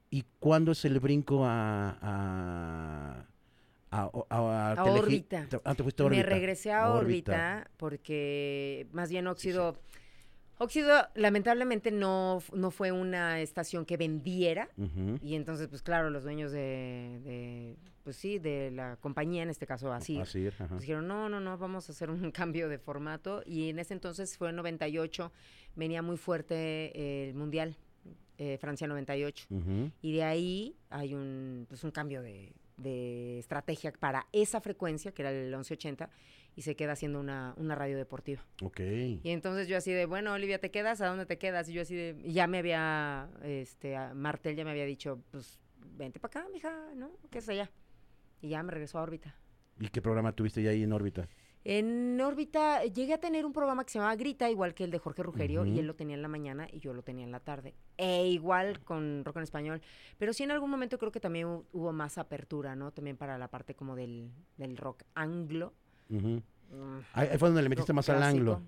[0.10, 1.98] ¿Y cuándo es el brinco a...
[2.02, 3.26] a
[3.92, 5.48] a, a, a órbita.
[5.64, 6.30] Ah, te fuiste a Me órbita.
[6.30, 9.80] regresé a órbita, porque más bien óxido...
[10.60, 14.70] óxido, lamentablemente, no, no fue una estación que vendiera.
[15.24, 19.66] Y entonces, pues claro, los dueños de, de, pues sí, de la compañía, en este
[19.66, 20.18] caso así.
[20.18, 23.42] Pues dijeron, no, no, no, vamos a hacer un cambio de formato.
[23.44, 25.32] Y en ese entonces fue en 98,
[25.76, 26.56] venía muy fuerte
[26.94, 27.76] eh, el Mundial,
[28.40, 29.48] eh, Francia 98.
[29.50, 29.92] Ujú.
[30.02, 35.22] Y de ahí hay un, pues un cambio de, de estrategia para esa frecuencia, que
[35.22, 36.10] era el 1180,
[36.56, 38.46] y se queda haciendo una, una radio deportiva.
[38.64, 38.80] Ok.
[38.80, 41.02] Y entonces yo así de, bueno, Olivia, ¿te quedas?
[41.02, 41.68] ¿A dónde te quedas?
[41.68, 45.60] Y yo así de, y ya me había, este, Martel ya me había dicho, pues,
[45.98, 47.12] vente para acá, mija, ¿no?
[47.30, 47.70] ¿Qué es allá?
[48.42, 49.36] Y ya me regresó a órbita.
[49.82, 51.28] ¿Y qué programa tuviste ya ahí en órbita?
[51.66, 55.00] En órbita llegué a tener un programa que se llamaba Grita, igual que el de
[55.00, 57.42] Jorge Rugerio, y él lo tenía en la mañana y yo lo tenía en la
[57.42, 57.76] tarde.
[57.98, 59.82] E igual con rock en español.
[60.18, 62.92] Pero sí en algún momento creo que también hu- hubo más apertura, ¿no?
[62.92, 65.74] También para la parte como del, del rock anglo.
[66.08, 66.38] Mm,
[67.14, 68.62] Ahí, fue donde le metiste más al anglo.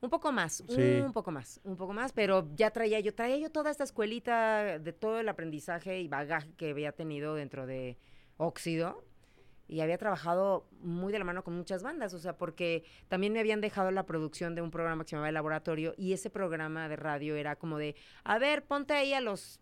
[0.00, 1.00] Un poco más, Sí.
[1.04, 4.78] un poco más, un poco más, pero ya traía yo, traía yo toda esta escuelita
[4.78, 7.98] de todo el aprendizaje y bagaje que había tenido dentro de
[8.36, 9.02] Óxido
[9.68, 13.40] y había trabajado muy de la mano con muchas bandas, o sea, porque también me
[13.40, 16.88] habían dejado la producción de un programa que se llamaba El Laboratorio y ese programa
[16.88, 17.94] de radio era como de,
[18.24, 19.60] a ver, ponte ahí a los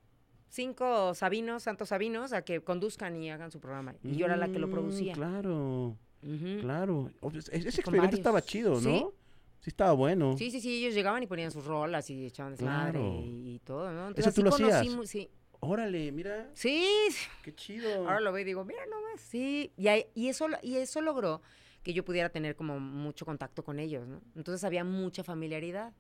[0.49, 3.95] cinco sabinos, santos sabinos, a que conduzcan y hagan su programa.
[4.03, 5.13] Y yo era la que lo Mm, producía.
[5.15, 6.61] Claro, Ujú.
[6.61, 7.11] claro.
[7.21, 8.81] O- pues, Ese experimento estaba chido, ¿no?
[8.81, 9.07] Sí.
[9.61, 10.37] Sí, estaba bueno.
[10.39, 13.21] Sí, sí, sí, ellos llegaban y ponían sus rolas y echaban desmadre Claro.
[13.25, 14.11] y, y todo, ¿no?
[14.15, 14.87] ¿Eso tú lo hacías?
[15.05, 15.29] sí.
[15.61, 16.87] Órale, mira, Sí,
[17.43, 18.07] qué chido.
[18.09, 19.73] ahora lo veo y digo, mira nomás, sí.
[19.77, 21.43] Y, eso, y eso logró
[21.83, 24.21] que yo pudiera tener como mucho contacto con ellos, ¿no?
[24.35, 25.93] Entonces había mucha familiaridad.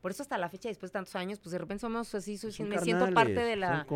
[0.00, 2.52] Por eso hasta la fecha, después de tantos años, pues de repente somos así, soy-
[2.66, 3.86] me siento parte de la...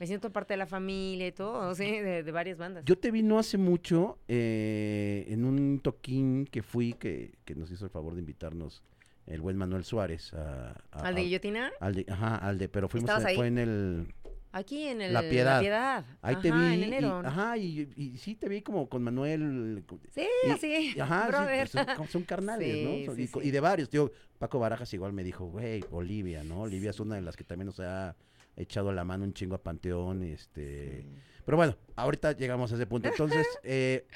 [0.00, 2.84] Me siento parte de la familia y todo, sí, de, de varias bandas.
[2.86, 7.70] Yo te vi no hace mucho eh, en un toquín que fui, que, que nos
[7.70, 8.82] hizo el favor de invitarnos
[9.26, 10.32] el buen Manuel Suárez.
[10.32, 11.70] A, a- ¿Al de Guillotina?
[11.80, 14.14] al de- ajá, al de, pero fuimos, ¿Estabas a- fue en el,
[14.50, 15.60] Aquí en el, La Piedad.
[15.60, 16.04] Piedad.
[16.22, 17.22] ahí te vi, en y- enero.
[17.22, 17.28] ¿no?
[17.28, 19.84] ajá, y, y sí te vi como con Manuel,
[20.14, 21.68] Sí, y- así, y- ajá, brother.
[21.70, 23.06] pues, son, son carnales, Sí, ¿no?
[23.06, 26.62] Son- sí, y, y de varios, tío, Paco Barajas igual me dijo, güey, Olivia, ¿no?
[26.62, 28.16] Olivia es una de las que también nos ha
[28.56, 31.06] echado la mano un chingo a Panteón, este...
[31.44, 33.08] Pero bueno, ahorita llegamos a ese punto.
[33.08, 34.06] Entonces, eh,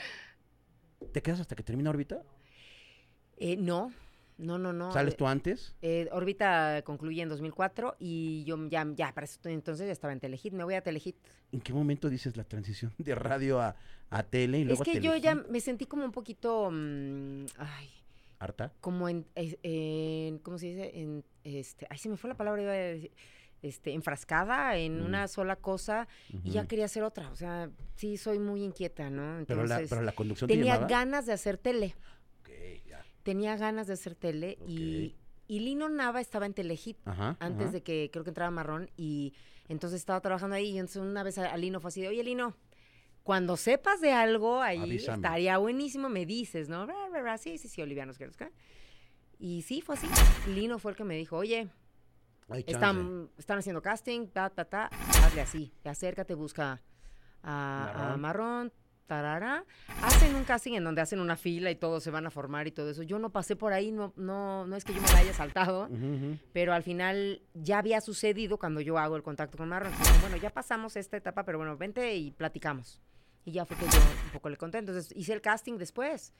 [1.12, 2.22] ¿te quedas hasta que termina órbita?
[3.36, 3.92] Eh, no,
[4.38, 4.92] no, no, no.
[4.92, 5.74] ¿Sales eh, tú antes?
[5.82, 10.20] eh, órbita concluye en 2004 y yo ya, ya para eso entonces ya estaba en
[10.20, 10.52] Telehit.
[10.52, 11.16] Me voy a Telehit.
[11.52, 13.76] ¿En qué momento dices la transición de radio a,
[14.10, 17.90] a tele y Es que a yo ya me sentí como un poquito, mm, ay,
[18.38, 18.72] ¿Harta?
[18.80, 19.24] como en,
[20.42, 20.90] ¿cómo se dice?
[20.98, 23.12] En, este, ay, se me fue la palabra, iba a decir,
[23.62, 25.04] este, enfrascada en Mm.
[25.06, 26.08] una sola cosa
[26.42, 27.30] y ya quería hacer otra.
[27.30, 29.44] O sea, sí soy muy inquieta, ¿no?
[29.46, 31.94] Pero la, pero la conducción tenía ganas de hacer tele.
[33.22, 35.14] Tenía ganas de hacer tele y,
[35.46, 37.36] y Lino Nava estaba en Telehit Ajá.
[37.40, 37.72] antes ajá.
[37.72, 39.34] de que creo que entraba Marrón y
[39.68, 42.22] entonces estaba trabajando ahí y entonces una vez a, a Lino fue así de, oye
[42.24, 42.56] Lino,
[43.22, 45.16] cuando sepas de algo ahí Avísame.
[45.16, 46.84] estaría buenísimo, me dices, ¿no?
[46.86, 48.36] Bra, bra, bra, sí, sí, sí, Olivia, nos queremos.
[49.38, 50.08] Y sí, fue así.
[50.50, 51.68] Lino fue el que me dijo, oye,
[52.66, 56.82] están, están haciendo casting, ta, ta, ta, hazle así, acércate, busca
[57.42, 58.72] a a Marrón.
[59.12, 59.64] Tarara.
[60.02, 62.70] Hacen un casting en donde hacen una fila y todos se van a formar y
[62.70, 63.02] todo eso.
[63.02, 65.90] Yo no pasé por ahí, no, no, no es que yo me la haya saltado,
[66.54, 69.70] pero al final ya había sucedido cuando yo hago el contacto con.
[69.70, 73.02] Entonces, bueno, ya pasamos esta etapa, pero bueno, vente y platicamos.
[73.44, 74.78] Y ya fue que yo un poco le conté.
[74.78, 76.32] Entonces hice el casting después,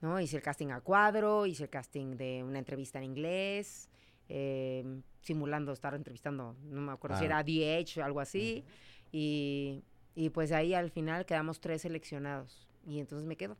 [0.00, 0.18] ¿no?
[0.18, 3.90] Hice el casting a cuadro, hice el casting de una entrevista en inglés,
[4.30, 7.26] eh, simulando estar entrevistando, no me acuerdo si Ah.
[7.26, 8.64] era DH o algo así.
[9.12, 9.82] y,
[10.16, 12.66] y pues ahí al final quedamos tres seleccionados.
[12.84, 13.56] Y entonces me quedo.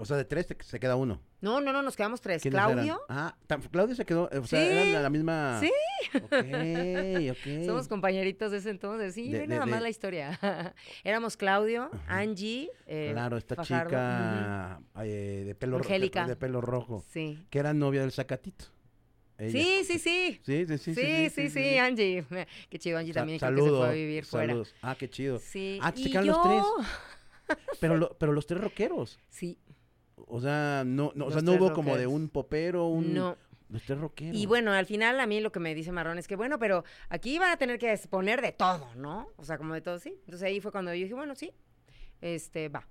[0.00, 1.20] O sea, de tres te- se queda uno.
[1.40, 2.40] No, no, no, nos quedamos tres.
[2.42, 3.36] Claudio, Ah,
[3.72, 4.28] Claudio se quedó.
[4.32, 4.68] O sea, Sí.
[4.72, 5.60] eran la, la misma.
[5.60, 5.72] Sí.
[6.14, 6.32] Ok,
[7.32, 7.64] ok.
[7.66, 9.12] Somos compañeritos de ese entonces.
[9.14, 10.38] Sí, De- de- nada más la historia.
[11.04, 12.18] Éramos Claudio, Ajá.
[12.18, 16.28] Angie, eh, Claro, esta Fajardo, chica eh, de, pelo Angélica.
[16.28, 17.02] de pelo rojo.
[17.08, 17.44] Sí.
[17.50, 18.66] Que era novia del Zacatito.
[19.38, 20.40] Sí, sí, sí.
[20.44, 20.94] Sí, sí, sí.
[20.94, 22.24] Sí, sí, sí, Angie.
[22.68, 24.46] Qué chido, Angie también creo que se saludos, fue a vivir fuera.
[24.48, 24.74] saludos.
[24.82, 25.38] Ah, qué chido.
[25.38, 25.78] Sí.
[25.82, 26.74] Ah, quedan los yo-
[27.80, 29.18] Pero, lo- pero los tres rockeros.
[29.28, 29.58] Sí,
[30.16, 33.14] O sea, no, no, o sea, no tres hubo como de un popero, un...
[33.14, 33.36] no.
[33.70, 34.34] Los tres rockeros.
[34.36, 36.84] Y bueno, al final a mí lo que me dice Marrón es que, bueno, pero
[37.10, 39.28] aquí van a tener que exponer de todo, ¿no?
[39.36, 40.14] O sea, como de todo, sí.
[40.24, 41.52] Entonces ahí fue cuando yo dije, bueno, sí,
[42.22, 42.88] este, va.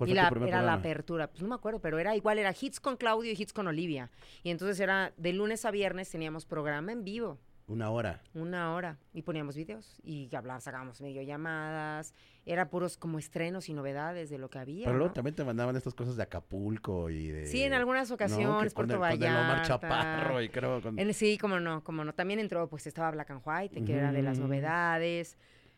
[0.00, 2.16] ¿Cuál y fue tu la, primer era la apertura, pues no me acuerdo, pero era
[2.16, 4.10] igual, era hits con Claudio y hits con Olivia.
[4.42, 8.22] Y entonces era de lunes a viernes teníamos programa en vivo, Una hora.
[8.34, 12.14] una hora, y poníamos videos y hablábamos, sacábamos videollamadas,
[12.46, 14.86] era puros como estrenos y novedades de lo que había.
[14.86, 15.14] Pero luego ¿no?
[15.14, 17.46] también te mandaban estas cosas de Acapulco y de...
[17.46, 18.14] Sí, en algunas ¿no?
[18.14, 19.62] ocasiones, con Puerto con Omar Vallarta.
[19.62, 20.80] Chaparro y creo...
[20.82, 22.14] con- En- sí, como no, como no.
[22.14, 25.36] También entró, pues estaba Black and White, que era de las novedades.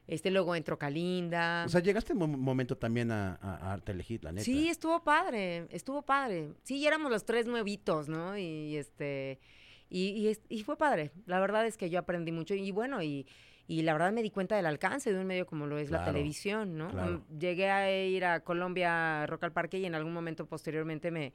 [0.09, 1.65] Este, luego entró Kalinda.
[1.65, 4.45] O sea, llegaste en un momento también a, a, a Telehit, la neta.
[4.45, 6.51] Sí, estuvo padre, estuvo padre.
[6.65, 8.37] Sí, y éramos los tres nuevitos, ¿no?
[8.37, 9.39] Y este,
[9.89, 11.13] y, y, es- y fue padre.
[11.27, 13.27] La verdad es que yo aprendí mucho y bueno, y,
[13.69, 16.05] y la verdad me di cuenta del alcance de un medio como lo es la
[16.05, 16.91] televisión, ¿no?
[16.91, 17.25] claro.
[17.31, 21.33] Mm, Llegué a ir a Colombia, Rock al Parque y en algún momento posteriormente me,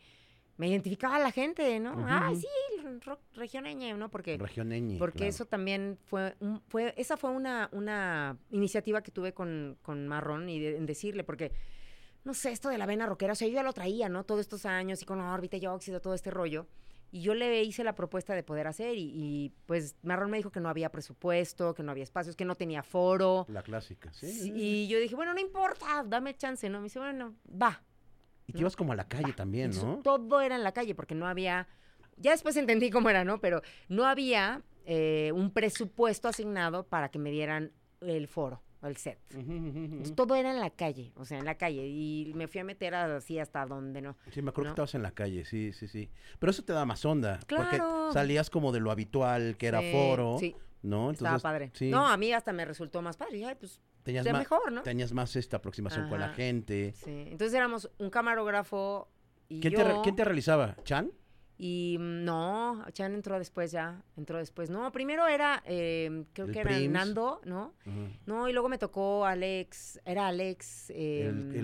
[0.58, 2.06] me identificaba la gente, ¿no?
[2.08, 2.42] Ay, ujú.
[2.42, 4.10] sí, rock regioneño, ¿no?
[4.10, 5.30] Porque Región Ñ, porque claro.
[5.30, 10.50] eso también fue, un- fue esa fue una, una iniciativa que tuve con, con Marrón
[10.50, 11.52] y de- en decirle, porque,
[12.24, 14.24] no sé, esto de la vena rockera, o sea, yo ya lo traía, ¿no?
[14.24, 16.66] Todos estos años y con órbita y óxido, todo este rollo.
[17.10, 20.52] Y yo le hice la propuesta de poder hacer y, y, pues Marrón me dijo
[20.52, 23.46] que no había presupuesto, que no había espacios, que no tenía foro.
[23.48, 24.28] La clásica, sí.
[24.30, 26.80] Sí, Y yo dije, bueno, no importa, dame chance, ¿no?
[26.80, 27.82] Me dice, bueno, va.
[28.48, 30.00] Y te ibas como a la calle también, ¿no?
[30.04, 31.68] Todo era en la calle porque no había,
[32.16, 33.40] ya después entendí cómo era, ¿no?
[33.42, 39.20] Pero no había eh, un presupuesto asignado para que me dieran el foro, el set.
[39.32, 41.86] Entonces, todo era en la calle, o sea, en la calle.
[41.88, 44.16] Y me fui a meter así hasta donde no.
[44.32, 44.76] Sí, me acuerdo ¿no?
[44.76, 46.10] que estabas en la calle, sí, sí, sí.
[46.40, 47.40] Pero eso te da más onda.
[47.48, 47.66] Claro.
[47.70, 51.12] Porque salías como de lo habitual, que era Sí, foro, Sí, ¿no?
[51.12, 51.72] estaba padre.
[51.74, 53.44] sí, No, a mí hasta me resultó más padre.
[53.46, 54.82] Ay, pues, tenías, sea más, mejor, ¿no?
[54.84, 56.94] tenías más esta aproximación con la gente.
[56.96, 57.26] Sí.
[57.30, 59.10] Entonces éramos un camarógrafo
[59.50, 59.84] y ¿Quién, yo.
[59.84, 60.76] te, quién te realizaba?
[60.84, 61.12] ¿Chan?
[61.60, 64.70] Y mm, no, Chan entró después ya, entró después.
[64.70, 66.80] No, primero era, eh, creo El que era.
[66.88, 67.74] Nando, ¿no?
[68.26, 70.90] No, y luego me tocó Alex, era Alex.
[70.92, 71.56] eh, El,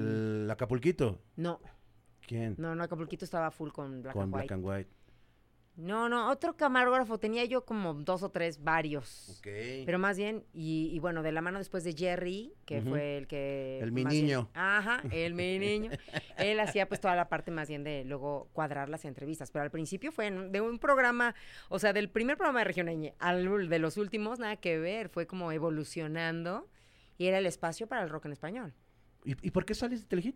[0.44, 1.22] el Acapulquito.
[1.36, 1.60] No,
[2.28, 2.56] ¿Quién?
[2.58, 4.90] no, no, Acapulquito estaba full con Black Con and Black and White.
[5.76, 9.38] No, no, otro camarógrafo, tenía yo como dos o tres, varios.
[9.40, 9.48] Ok.
[9.88, 13.26] Pero más bien, y, y bueno, de la mano después de Jerry, que fue el
[13.26, 13.80] que...
[13.82, 14.50] El mi bien- niño.
[14.54, 15.90] ajá, el mi niño.
[16.38, 19.50] Él hacía pues toda la parte más bien de luego cuadrar las entrevistas.
[19.50, 21.34] Pero al principio fue en- de un programa,
[21.70, 25.10] o sea, del primer programa de Región Ñ al de los últimos, nada que ver.
[25.10, 26.70] Fue como evolucionando
[27.18, 28.74] y era el espacio para el rock en español.
[29.26, 30.36] ¿Y, y por qué sales de Telehit?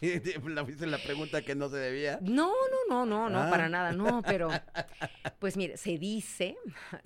[0.00, 0.32] ¿Qué?
[0.46, 2.18] la la pregunta que no se debía.
[2.22, 2.52] No,
[2.88, 3.50] no, no, no, no, Ah.
[3.50, 4.48] para nada, no, pero
[5.38, 6.56] pues mire, se dice,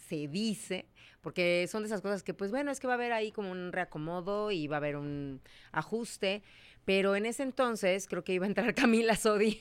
[0.09, 0.87] se dice,
[1.21, 3.51] porque son de esas cosas que pues bueno, es que va a haber ahí como
[3.51, 5.41] un reacomodo y va a haber un
[5.73, 6.43] ajuste,
[6.85, 9.61] pero en ese entonces creo que iba a entrar Camila Sodi,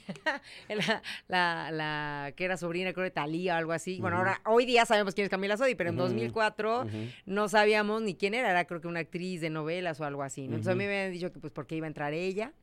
[0.70, 4.00] la, la, la que era sobrina creo de Talía o algo así.
[4.00, 6.92] Bueno, ahora hoy día sabemos quién es Camila Sodi, pero en Ujú, 2004 Ujú.
[7.26, 10.42] no sabíamos ni quién era, era creo que una actriz de novelas o algo así,
[10.48, 10.56] ¿no?
[10.56, 12.54] Entonces a mí me habían dicho que pues porque iba a entrar ella,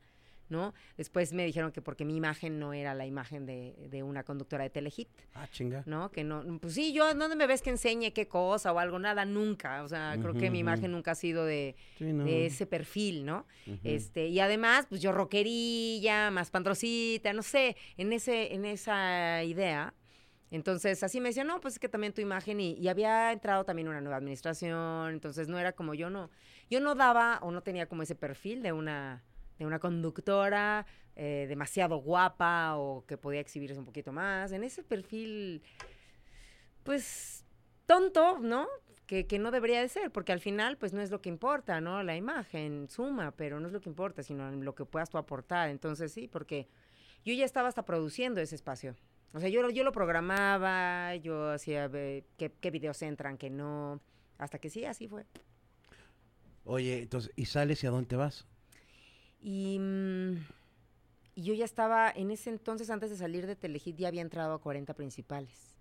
[0.52, 0.72] ¿no?
[0.96, 4.62] Después me dijeron que porque mi imagen no era la imagen de, de una conductora
[4.62, 5.82] de Telehit, Ah, chinga.
[5.86, 6.12] ¿no?
[6.12, 9.00] Que no, pues sí, yo, ¿dónde me ves que enseñe qué cosa o algo?
[9.00, 9.82] Nada, nunca.
[9.82, 12.24] O sea, creo que mi imagen nunca ha sido de, Sí, no.
[12.24, 13.46] de ese perfil, ¿no?
[13.82, 19.94] Este, y además, pues yo rockerilla, más pandrosita, no sé, en ese, en esa idea.
[20.50, 23.64] Entonces, así me decían, no, pues es que también tu imagen, y, y había entrado
[23.64, 26.28] también una nueva administración, entonces no era como yo no,
[26.68, 29.22] yo no daba o no tenía como ese perfil de una,
[29.62, 34.82] de una conductora eh, demasiado guapa o que podía exhibirse un poquito más, en ese
[34.82, 35.62] perfil,
[36.82, 37.44] pues,
[37.86, 38.66] tonto, ¿no?
[39.06, 41.80] Que, que no debería de ser, porque al final, pues no es lo que importa,
[41.80, 42.02] ¿no?
[42.02, 45.68] La imagen suma, pero no es lo que importa, sino lo que puedas tú aportar.
[45.68, 46.68] Entonces, sí, porque
[47.24, 48.96] yo ya estaba hasta produciendo ese espacio.
[49.34, 54.00] O sea, yo, yo lo programaba, yo hacía eh, qué, qué videos entran, qué no,
[54.38, 55.26] hasta que sí, así fue.
[56.64, 58.46] Oye, entonces, ¿y sales y a dónde vas?
[59.42, 60.36] Y, mm,
[61.34, 64.54] y yo ya estaba, en ese entonces, antes de salir de Telehit, ya había entrado
[64.54, 65.76] a 40 principales.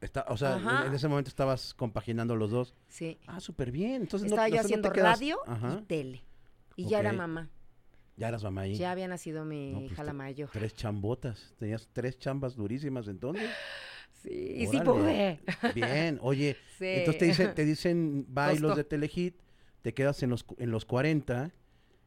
[0.00, 0.86] Está, o sea, Ajá.
[0.86, 2.74] en, ese momento estabas compaginando los dos.
[2.88, 3.18] Sí.
[3.28, 4.02] Ah, súper bien.
[4.02, 5.78] Entonces, no- Estaba yo no te haciendo radio Ajá.
[5.80, 6.22] y tele.
[6.74, 7.48] Y ya era mamá.
[8.16, 8.74] Ya eras mamá ahí.
[8.74, 10.50] Ya había nacido mi No, pues, hija la mayor.
[10.52, 11.54] Tres chambotas.
[11.58, 13.48] Tenías tres chambas durísimas entonces.
[14.22, 14.28] Sí,
[14.58, 15.40] y sí pude.
[15.74, 16.86] Bien, oye, Sí.
[16.86, 18.76] entonces te dicen, te dicen bye los Costó.
[18.76, 19.36] de Telehit,
[19.82, 21.50] te quedas en los, en los 40,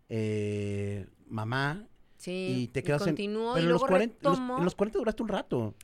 [0.09, 1.87] eh, mamá,
[2.17, 3.07] Sí, y te quedas en...
[3.09, 4.57] continuó pero y en los, luego 40, en los- retomó.
[4.57, 5.75] en los 40 duraste un rato.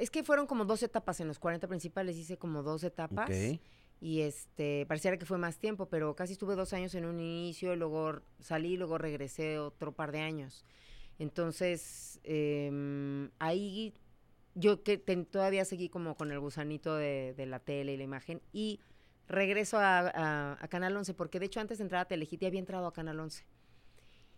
[0.00, 3.28] Es que fueron como dos etapas en los 40 principales, hice como dos etapas.
[4.00, 7.74] Y este, pareciera que fue más tiempo, pero casi estuve dos años en un inicio,
[7.76, 10.64] luego salí, luego regresé otro par de años.
[11.18, 13.94] Entonces, em, ahí
[14.54, 18.04] yo que ten- todavía seguí como con el gusanito de, de la tele y la
[18.04, 18.78] imagen y
[19.26, 22.48] regreso a, a- a Canal 11, porque de hecho antes de entrar a Telehit ya
[22.48, 23.44] había entrado a Canal 11.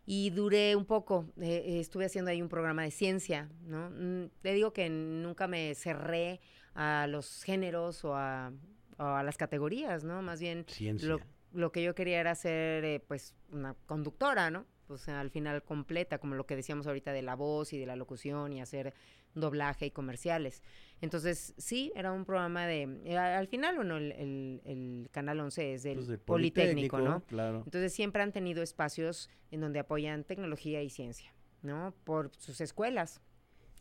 [0.06, 3.90] Y duré un poco, eh, estuve haciendo ahí un programa de ciencia, ¿no?
[3.90, 6.40] Mm, Te digo que nunca me cerré
[6.74, 8.52] a los géneros o a,
[8.98, 10.22] o a las categorías, ¿no?
[10.22, 11.08] Más bien Ciencia.
[11.08, 11.20] lo,
[11.52, 14.64] lo que yo quería era ser, eh, pues, una conductora, ¿no?
[14.88, 17.86] O sea, al final completa, como lo que decíamos ahorita de la voz y de
[17.86, 18.94] la locución y hacer
[19.36, 20.62] doblaje y comerciales.
[21.00, 23.00] Entonces, sí, era un programa de...
[23.04, 27.20] eh, al final, bueno, el, el- el Canal 11 es del Pues, del Politécnico, ¿no?
[27.26, 27.62] Claro.
[27.64, 31.32] Entonces siempre han tenido espacios en donde apoyan tecnología y ciencia,
[31.62, 31.94] ¿no?
[32.04, 33.20] Por sus escuelas,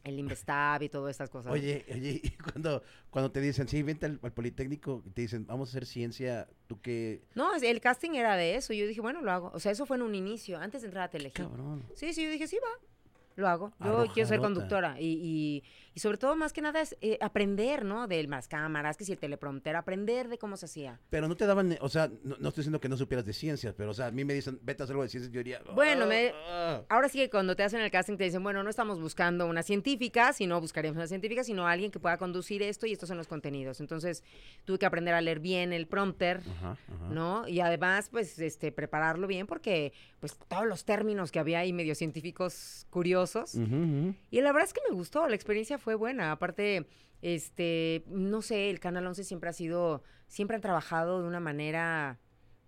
[0.04, 1.52] el Investab y todas estas cosas.
[1.54, 5.70] Oye, oye, y cuando, cuando te dicen, sí, vente al, al Politécnico, te dicen, vamos
[5.70, 7.24] a hacer ciencia, tú qué...
[7.34, 8.74] No, el casting era de eso.
[8.74, 9.52] Yo dije, bueno, lo hago.
[9.54, 11.34] O sea, eso fue en un inicio, antes de entrar a Telehit.
[11.34, 11.84] Cabrón.
[11.96, 12.86] Sí, sí, yo dije, sí, va.
[13.36, 13.74] Lo hago.
[13.84, 15.00] Yo quiero ser conductora.
[15.00, 15.64] Y, y,
[15.96, 18.08] y sobre todo, más que nada, es eh, aprender, ¿no?
[18.08, 21.00] De las cámaras, que si el teleprompter, aprender de cómo se hacía.
[21.10, 23.32] Pero no te daban, eh, o sea, no, no estoy diciendo que no supieras de
[23.34, 25.40] ciencias, pero, o sea, a mí me dicen, vete a hacer algo de ciencias, yo
[25.40, 25.62] diría...
[25.74, 26.84] Bueno, me- "Ah".
[26.90, 29.64] Ahora sí que cuando te hacen el casting te dicen, bueno, no estamos buscando una
[29.64, 33.28] científica, sino buscaríamos una científica, sino alguien que pueda conducir esto y estos son los
[33.28, 33.80] contenidos.
[33.80, 34.24] Entonces,
[34.66, 37.08] tuve que aprender a leer bien el prompter, Ajá, ajá.
[37.10, 37.48] ¿no?
[37.48, 41.96] Y además, pues, este, prepararlo bien porque, pues, todos los términos que había ahí medio
[41.96, 43.56] científicos curiosos.
[43.56, 46.32] Y la verdad es que me gustó, la experiencia fue buena.
[46.32, 46.88] Aparte,
[47.22, 52.18] este, no sé, el Canal 11 siempre ha sido, siempre han trabajado de una manera,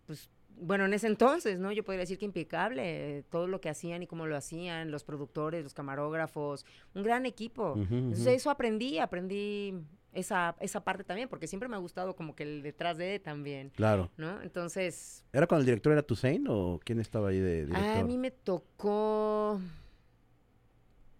[0.05, 1.72] pues, bueno, en ese entonces, ¿no?
[1.72, 5.03] Yo podría decir que impecable, eh, todo lo que hacían y cómo lo hacían, los
[5.03, 7.76] productores, los camarógrafos, un gran equipo.
[7.78, 9.76] Entonces eso aprendí, aprendí
[10.13, 13.70] esa, esa parte también, porque siempre me ha gustado como que el detrás de también,
[13.76, 14.09] Claro.
[14.18, 14.41] ¿no?
[14.41, 17.97] Entonces, ¿Era cuando el director era Toussaint o quién estaba ahí de director?
[17.97, 19.61] a mí me tocó...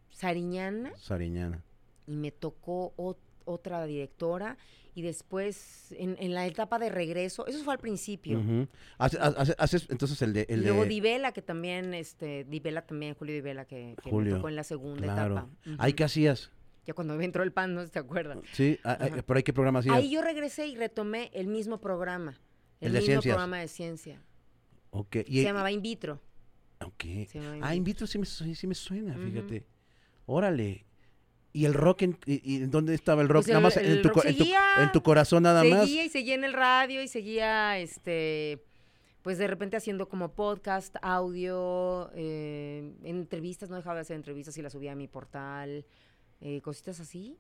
[0.10, 1.64] Sariñana Sariñana.
[2.08, 4.58] Y me tocó ot- otra directora
[4.96, 8.42] y después en, en la etapa de regreso, eso fue al principio.
[8.98, 10.46] Haces entonces el de...
[10.50, 14.38] El luego de Divela, que también, este, Divela también, Julio Divela, que, que Julio, me
[14.40, 15.34] tocó en la segunda claro.
[15.36, 15.50] etapa.
[15.84, 16.52] ¿Ahí qué hacías?
[16.86, 18.40] Ya cuando me entró el pan, no te acuerdas.
[18.54, 19.10] Sí, Ajá.
[19.26, 19.96] pero ahí qué programa hacías.
[19.96, 22.32] Ahí yo regresé y retomé el mismo programa.
[22.80, 23.36] El, El de mismo ciencias.
[23.36, 24.22] programa de ciencia.
[24.92, 26.22] Ok, y- Se llamaba In Vitro.
[26.84, 27.04] ok.
[27.28, 27.76] Se llamaba In Ah, Vitro.
[27.78, 29.66] in vitro sí me, sí me suena, fíjate.
[30.26, 30.86] Órale.
[31.58, 33.46] ¿Y el rock en, y, dónde estaba el rock?
[33.46, 35.86] Pues nada más en tu, en corazón nada más.
[35.86, 38.64] seguía y seguía en el radio y seguía, este,
[39.24, 44.62] pues de repente haciendo como podcast, audio, eh, entrevistas, no dejaba de hacer entrevistas y
[44.62, 45.84] las subía a mi portal,
[46.42, 47.40] eh, cositas así.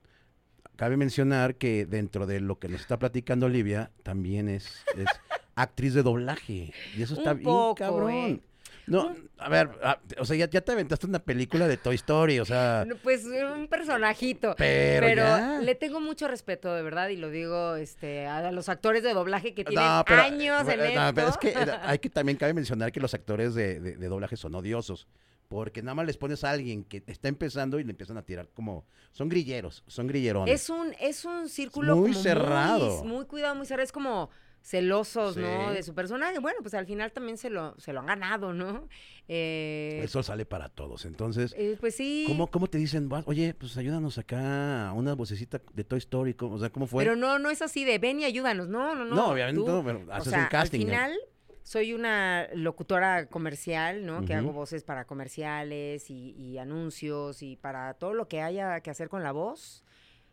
[0.77, 5.05] Cabe mencionar que dentro de lo que nos está platicando Olivia, también es, es
[5.55, 6.73] actriz de doblaje.
[6.97, 8.11] Y eso está Un bien poco, cabrón.
[8.11, 8.41] ¿eh?
[8.87, 12.39] No, a ver, ah, o sea, ya, ya te aventaste una película de Toy Story,
[12.39, 14.55] o sea, Pues un personajito.
[14.57, 15.59] pero, Pero ya.
[15.61, 19.53] le tengo mucho respeto, de verdad, y lo digo este, a los actores de doblaje
[19.53, 21.15] que tienen No, pero, años en eh, no, esto.
[21.15, 24.07] pero es que eh, hay que también cabe mencionar que los actores de, de- de
[24.07, 25.07] doblaje son odiosos.
[25.49, 28.49] Porque nada más les pones a alguien que está empezando y le empiezan a tirar
[28.53, 28.85] como.
[29.13, 30.53] Son grilleros, son grillerones.
[30.53, 33.03] Es un, es un círculo Muy como cerrado.
[33.05, 33.85] Muy, muy cuidado, muy cerrado.
[33.85, 34.29] Es como
[34.67, 35.71] celosos, ¿no?
[35.71, 36.39] De su personaje.
[36.39, 38.87] Bueno, pues al final también se lo, se lo han ganado, ¿no?
[39.29, 41.05] Eh, Eso sale para todos.
[41.05, 42.25] Entonces, eh, pues sí.
[42.27, 43.09] ¿cómo, ¿cómo te dicen?
[43.11, 46.33] "Va, Oye, pues ayúdanos acá a una vocecita de Toy Story.
[46.33, 47.03] ¿cómo- o sea, ¿cómo fue?
[47.03, 48.67] Pero no, no es así de ven y ayúdanos.
[48.67, 49.15] No, no, no.
[49.15, 50.79] No, obviamente tú- no, pero o haces sea, un casting.
[50.81, 50.91] Al ¿no?
[50.91, 51.17] final,
[51.63, 54.25] soy una locutora comercial, ¿no?
[54.25, 58.89] Que hago voces para comerciales y, y anuncios y para todo lo que haya que
[58.89, 59.83] hacer con la voz.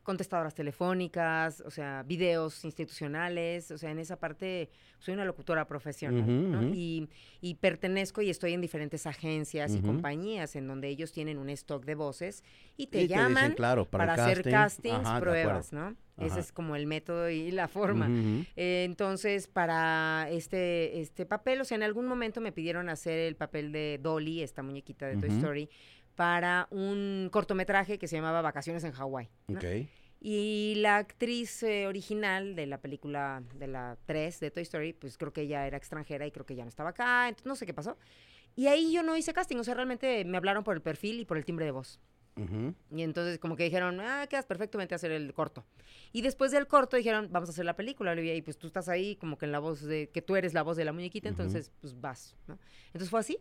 [0.05, 6.51] Contestadoras telefónicas, o sea, videos institucionales, o sea, en esa parte soy una locutora profesional,
[6.51, 6.63] ¿no?
[6.75, 7.09] y,
[7.41, 11.85] y pertenezco y estoy en diferentes agencias y compañías en donde ellos tienen un stock
[11.85, 12.45] de voces
[12.77, 14.91] y te Y te dicen, llaman claro, para, para, el hacer casting.
[14.91, 15.73] castings, Ajá, pruebas.
[15.73, 15.97] ¿no?
[16.17, 18.09] Ese es como el método y la forma.
[18.57, 23.35] Eh, entonces, para este, este papel, o sea, en algún momento me pidieron hacer el
[23.35, 25.31] papel de Dolly, esta muñequita de Toy.
[25.31, 25.69] Story,
[26.15, 29.29] para un cortometraje que se llamaba Vacaciones en Hawái.
[29.49, 29.59] ¿no?
[29.59, 29.65] Ok.
[30.21, 35.19] Y la actriz eh, original de la película de la 3 de Toy Story, pues
[35.19, 37.67] creo que ella era extranjera y creo que ya no estaba acá, entonces no sé
[37.67, 37.99] qué pasó.
[38.57, 41.25] Y ahí yo no hice casting, o sea, realmente me hablaron por el perfil y
[41.25, 42.01] por el timbre de voz.
[42.37, 42.75] Ujú.
[42.91, 45.65] Y entonces como que dijeron, ah, quedas perfecto, vente a hacer el corto.
[46.13, 48.89] Y después del corto dijeron, vamos a hacer la película, Olivia, y pues tú estás
[48.89, 51.29] ahí como que en la voz de, que tú eres la voz de la muñequita,
[51.29, 51.43] Ujú.
[51.43, 52.59] entonces pues vas, ¿no?
[52.87, 53.39] Entonces fue así.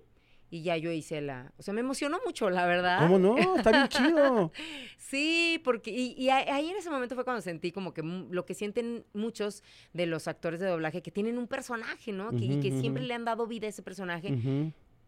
[0.53, 2.99] Y ya yo hice la, o sea, me emocionó mucho, la verdad.
[2.99, 3.55] ¿Cómo no?
[3.55, 4.51] Está bien chido.
[4.97, 8.53] Sí, porque, y, y ahí en ese momento fue cuando sentí como que lo que
[8.53, 9.61] sienten muchos
[9.93, 12.31] de los actores de doblaje, que tienen un personaje, ¿no?
[12.31, 14.29] Que- y que siempre le han dado vida a ese personaje.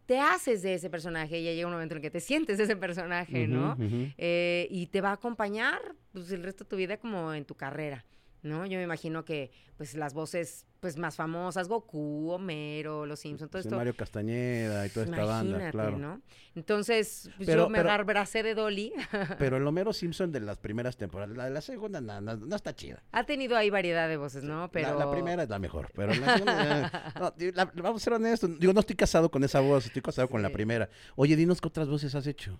[0.06, 2.64] Te haces de ese personaje y ya llega un momento en que te sientes de
[2.64, 3.76] ese personaje, ¿no?
[4.18, 5.80] eh, y te va a acompañar
[6.12, 8.04] pues, el resto de tu vida como en tu carrera,
[8.42, 8.66] ¿no?
[8.66, 13.60] Yo me imagino que pues las voces pues más famosas, Goku, Homero, Los Simpsons, todo
[13.62, 13.76] Sí, esto.
[13.76, 15.98] Mario Castañeda y toda esta banda, claro.
[15.98, 16.20] ¿no?
[16.54, 18.92] Entonces, pues, Pero- yo me abracé de Dolly.
[19.38, 22.56] Pero el Homero Simpson de las primeras temporadas, la de la segunda no, no- no
[22.56, 23.02] está chida.
[23.12, 24.70] ha tenido ahí variedad de voces, ¿no?
[24.70, 28.04] Pero La, la primera es la mejor, pero la segunda, ya- no, la- vamos a
[28.04, 28.58] ser honestos.
[28.58, 30.88] Digo, no estoy casado con esa voz, estoy casado con la primera.
[31.16, 32.58] Oye, dinos qué otras voces has hecho.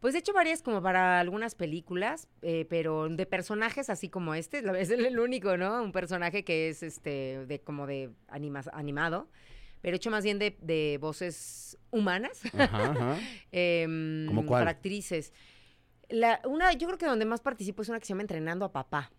[0.00, 4.62] Pues he hecho varias como para algunas películas, eh, pero de personajes así como este,
[4.62, 5.82] la- es el, único, ¿no?
[5.82, 9.28] Un personaje que es este de como de anima- animado,
[9.82, 13.18] pero he hecho más bien de, de voces humanas, Ajá, ajá.
[13.52, 14.62] em, ¿Cómo cuál?
[14.62, 15.32] para actrices.
[16.08, 18.72] La, una, yo creo que donde más participo es una que se llama Entrenando a
[18.72, 19.12] Papá,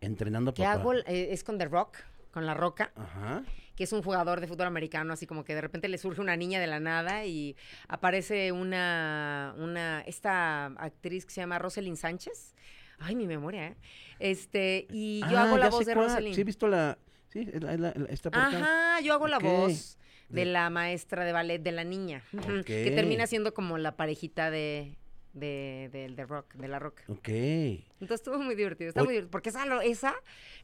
[0.00, 0.72] Entrenando a que papá.
[0.80, 1.98] hago, eh, es con The Rock,
[2.30, 3.42] con La Roca, Ajá.
[3.78, 6.36] Que es un jugador de fútbol americano, así como que de repente le surge una
[6.36, 7.54] niña de la nada y
[7.86, 12.56] aparece una, una, esta actriz que se llama Rosalind Sánchez.
[12.98, 13.76] Ay, mi memoria, ¿eh?
[14.18, 16.06] Este, y yo Ah, hago la voz de cuál.
[16.08, 16.34] Rosalind.
[16.34, 16.98] Sí, he visto la.
[17.28, 18.30] Sí, la- la- la-.
[18.32, 19.96] Ajá, yo hago la voz
[20.28, 22.24] de la maestra de ballet de la niña,
[22.66, 24.96] que termina siendo como la parejita de,
[25.32, 27.00] de, del de rock, de la rock.
[27.08, 27.28] Ok.
[27.28, 30.14] Entonces estuvo muy divertido, está muy divertido, porque esa, esa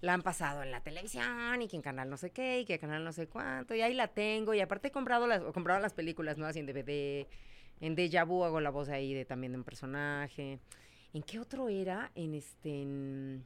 [0.01, 2.75] la han pasado en la televisión y que en canal no sé qué y que
[2.75, 5.53] en canal no sé cuánto y ahí la tengo y aparte he comprado las, he
[5.53, 7.27] comprado las películas nuevas y en DVD,
[7.81, 10.61] en Deja Vu hago la voz ahí de también de un personaje.
[11.13, 12.11] ¿En qué otro era?
[12.15, 13.45] En este en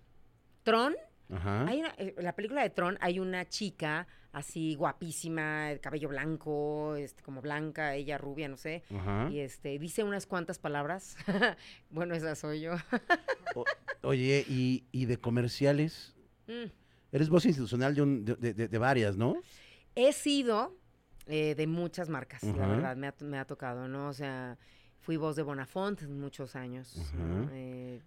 [0.62, 0.96] Tron.
[1.30, 1.66] Ajá.
[1.66, 4.06] Hay una, eh, la película de Tron hay una chica
[4.38, 8.82] así guapísima, el cabello blanco, este, como blanca, ella rubia, no sé.
[8.94, 9.28] Ajá.
[9.30, 11.16] Y este, dice unas cuantas palabras.
[11.90, 12.72] bueno, esa soy yo.
[14.02, 16.14] Oye, y, y de comerciales.
[16.46, 16.70] Mm.
[17.12, 19.36] Eres voz institucional de, un- de, de- de- varias, ¿no?
[19.94, 20.76] He sido
[21.26, 24.08] eh, de muchas marcas, la verdad, me ha, me ha tocado, ¿no?
[24.08, 24.56] O sea,
[25.00, 26.94] fui voz de Bonafont muchos años.
[27.52, 28.00] Eh,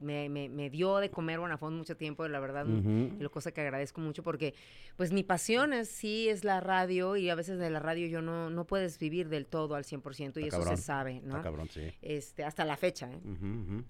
[0.00, 4.00] me, me- me dio de comer Bonafont mucho tiempo, la verdad, lo cosa que agradezco
[4.00, 4.54] mucho porque
[4.96, 8.22] pues mi pasión es, sí es la radio y a veces de la radio yo
[8.22, 10.76] no, no puedes vivir del todo al 100% y Está eso cabrón.
[10.76, 11.42] se sabe, Está ¿no?
[11.42, 11.82] cabrón, sí.
[12.02, 13.18] Este, hasta la fecha, ¿eh?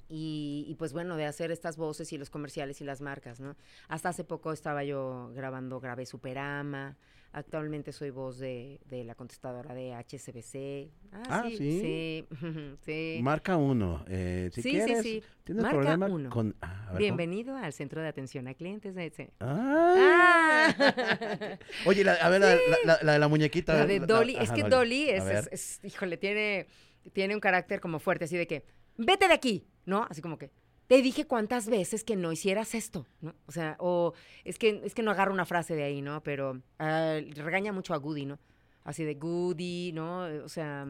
[0.09, 3.57] Y, y, pues bueno, de hacer estas voces y los comerciales y las marcas, ¿no?
[3.89, 6.97] Hasta hace poco estaba yo grabando, grabé Superama,
[7.33, 10.91] actualmente soy voz de, de la contestadora de HSBC.
[11.13, 11.57] Ah, ¿sí?
[11.57, 12.27] Sí,
[12.85, 13.19] sí.
[13.23, 14.05] Marca uno.
[14.09, 15.23] eh, si Sí, sí, quieres, sí.
[15.45, 16.31] ¿Tienes Marca problema uno.
[16.31, 16.57] con.
[16.63, 16.95] ah.
[16.99, 19.13] Bienvenido al Centro de Atención a Clientes de...
[19.17, 19.29] ¡Ay!
[19.41, 21.59] ¡Ah!
[21.87, 23.75] Oye, la- a ver, la, la- la de la muñequita.
[23.75, 26.67] La de Dolly, es que Dolly es- híjole, tiene,
[27.13, 28.65] tiene un carácter como fuerte, así de que,
[28.97, 30.07] vete de aquí, ¿no?
[30.11, 30.51] Así como que,
[30.89, 33.35] te dije cuántas veces que no hicieras esto, ¿no?
[33.47, 34.15] O sea, o
[34.45, 36.23] es que, es que no agarro una frase de ahí, ¿no?
[36.23, 38.39] Pero ah, regaña mucho a Goody, ¿no?
[38.85, 40.23] Así de Goody, ¿no?
[40.45, 40.87] O sea,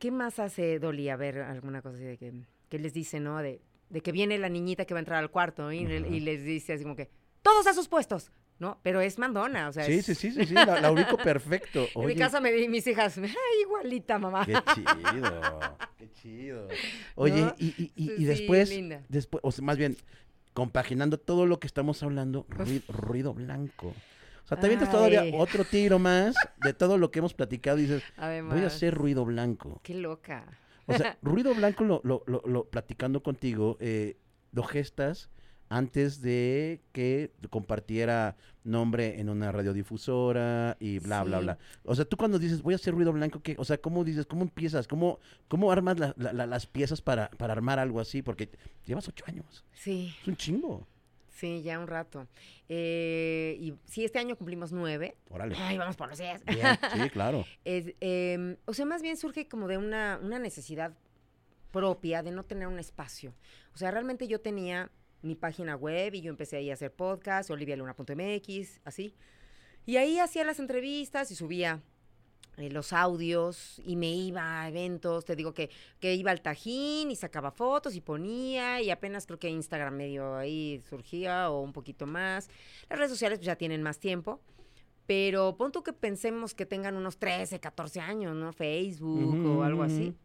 [0.00, 1.08] ¿qué más hace Dolly?
[1.08, 2.32] A ver, alguna cosa así de que,
[2.68, 3.38] que les dice, ¿no?
[3.38, 5.72] De, de que viene la niñita que va a entrar al cuarto ¿no?
[5.72, 7.08] y, y les dice así como que,
[7.42, 8.78] todos a sus puestos, ¿no?
[8.82, 11.86] Pero es mandona, o sea, Sí, es- sí, sí, sí, sí, la, la ubico perfecto.
[11.94, 13.26] en mi casa me di mis hijas, "Ay,
[13.62, 14.44] igualita, mamá.
[14.46, 16.68] Qué chido, qué chido.
[17.16, 17.54] Oye, ¿No?
[17.58, 18.70] y, y- y- después,
[19.08, 19.96] después, o sea, más bien,
[20.54, 23.88] compaginando todo lo que estamos hablando, ruido, ruido blanco.
[24.44, 27.82] O sea, te avientas todavía otro tiro más de todo lo que hemos platicado y
[27.82, 29.80] dices, Además, voy a hacer ruido blanco.
[29.82, 30.46] Qué loca.
[30.86, 34.16] O sea, ruido blanco, lo, lo, lo, lo- platicando contigo, eh,
[34.52, 35.30] lo gestas
[35.68, 41.44] antes de que compartiera nombre en una radiodifusora y bla, bla, Sí.
[41.44, 41.58] bla.
[41.84, 43.56] O sea, tú cuando dices, voy a hacer ruido blanco, ¿qué?
[43.58, 44.86] O sea, ¿cómo dices, cómo empiezas?
[44.88, 48.22] ¿Cómo, cómo armas la- la- la- las piezas para, para armar algo así?
[48.22, 48.48] Porque
[48.84, 49.64] llevas ocho años.
[49.72, 50.86] Sí, Es un chingo.
[51.30, 52.26] sí, ya un rato.
[52.68, 55.16] Eh, y sí, este año cumplimos nueve.
[55.30, 55.54] Órale.
[55.58, 56.42] Ay, vamos por los días.
[56.44, 57.44] Bien, sí, claro.
[57.64, 60.92] Es, em, o sea, más bien surge como de una, una necesidad
[61.72, 63.34] propia de no tener un espacio.
[63.74, 64.90] O sea, realmente yo tenía
[65.26, 69.14] mi página web y yo empecé ahí a hacer podcast, olivialuna.mx, así.
[69.84, 71.82] Y ahí hacía las entrevistas y subía
[72.56, 75.70] eh, los audios y me iba a eventos, te digo que,
[76.00, 80.36] que iba al Tajín y sacaba fotos y ponía y apenas creo que Instagram medio
[80.36, 82.48] ahí surgía o un poquito más.
[82.88, 84.40] Las redes sociales pues, ya tienen más tiempo.
[85.06, 88.52] Pero pon tú que pensemos que tengan unos 13, 14 años, ¿no?
[88.52, 90.16] Facebook o algo así.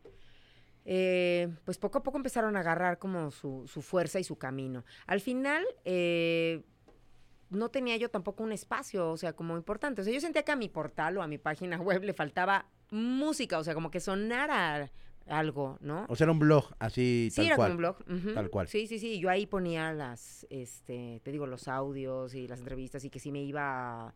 [0.86, 4.84] Eh, pues poco a poco empezaron a agarrar como su, su fuerza y su camino.
[5.06, 6.64] Al final, eh,
[7.50, 10.02] no tenía yo tampoco un espacio, o sea, como importante.
[10.02, 12.66] O sea, yo sentía que a mi portal o a mi página web le faltaba
[12.92, 14.90] música, o sea, como que sonara
[15.28, 16.06] algo, ¿no?
[16.10, 17.68] O sea, era un blog, así, Sí, tal era cual.
[17.68, 17.78] como un
[18.26, 18.34] blog.
[18.34, 18.68] Tal cual.
[18.68, 19.20] Sí, sí, sí.
[19.20, 23.32] Yo ahí ponía las, este, te digo, los audios y las entrevistas y que sí
[23.32, 24.14] me iba, a-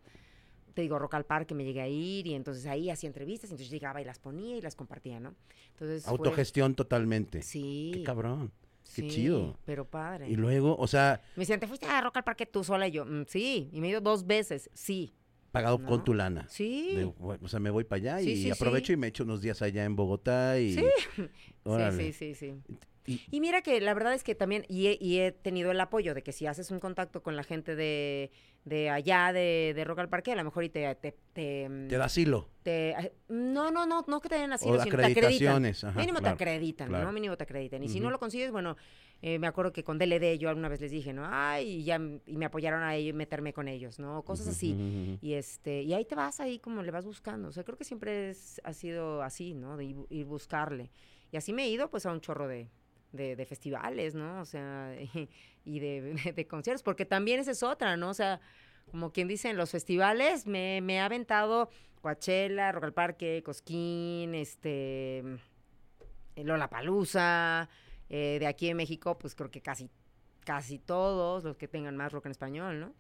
[0.76, 3.54] te digo, Rock al Parque me llegué a ir y entonces ahí hacía entrevistas y
[3.54, 5.34] entonces llegaba y las ponía y las compartía, ¿no?
[5.72, 7.42] Entonces fue- Autogestión totalmente.
[7.42, 7.92] Sí.
[7.96, 8.52] Qué cabrón.
[8.84, 9.58] Qué sí, chido.
[9.66, 10.30] Pero padre.
[10.30, 12.88] Y luego, o sea, Me decían, ¿te fuiste a Rock al Parque tú sola?
[12.88, 13.70] Y yo, "Mm, sí.
[13.74, 14.70] Y me he ido dos veces.
[14.74, 15.12] Sí.
[15.52, 15.88] pagado ¿No?
[15.88, 16.46] con tu lana.
[16.50, 16.96] Sí.
[16.98, 18.94] De, o sea, me voy para allá Sí, y sí, aprovecho sí.
[18.94, 20.76] y me echo unos días allá en Bogotá y...
[21.64, 22.12] Órale.
[22.12, 22.76] Sí, sí, sí, sí.
[23.08, 25.80] Y- Y mira que la verdad es que también, y he, y he tenido el
[25.80, 28.32] apoyo de que si haces un contacto con la gente de,
[28.66, 30.94] de allá, de, de Rock al Parque, a lo mejor y te...
[30.96, 32.50] te, te, mm, Te da asilo.
[32.64, 35.64] te- ay, no, no, no, no que te den así, O sino te acreditan.
[35.66, 36.24] Ajá, Mínimo claro.
[36.38, 37.06] te acreditan, claro.
[37.06, 37.12] ¿no?
[37.12, 37.84] Mínimo te acreditan.
[37.84, 38.76] Y si no lo consigues, bueno,
[39.22, 41.24] eh, me acuerdo que con DLD yo alguna vez les dije, ¿no?
[41.30, 44.24] Ay, y ya, y me apoyaron a ellos, meterme con ellos, ¿no?
[44.24, 45.18] Cosas así.
[45.22, 47.50] Y este, y ahí te vas ahí como le vas buscando.
[47.50, 49.78] O sea, creo que siempre es, ha sido así, ¿no?
[49.78, 50.90] De ir buscarle.
[51.32, 52.68] Y así me he ido pues a un chorro de,
[53.16, 54.42] de, de festivales, ¿no?
[54.42, 54.96] O sea,
[55.66, 58.10] y de, de conciertos, porque también esa es otra, ¿no?
[58.10, 58.40] O sea,
[58.92, 61.70] como quien dice, en los festivales me, me ha aventado
[62.02, 65.24] Coachella, Rock al Parque, Cosquín, este,
[66.36, 67.68] Lola Palusa,
[68.08, 69.90] de aquí en México, pues creo que casi,
[70.46, 72.94] casi todos los que tengan más rock en español, ¿no?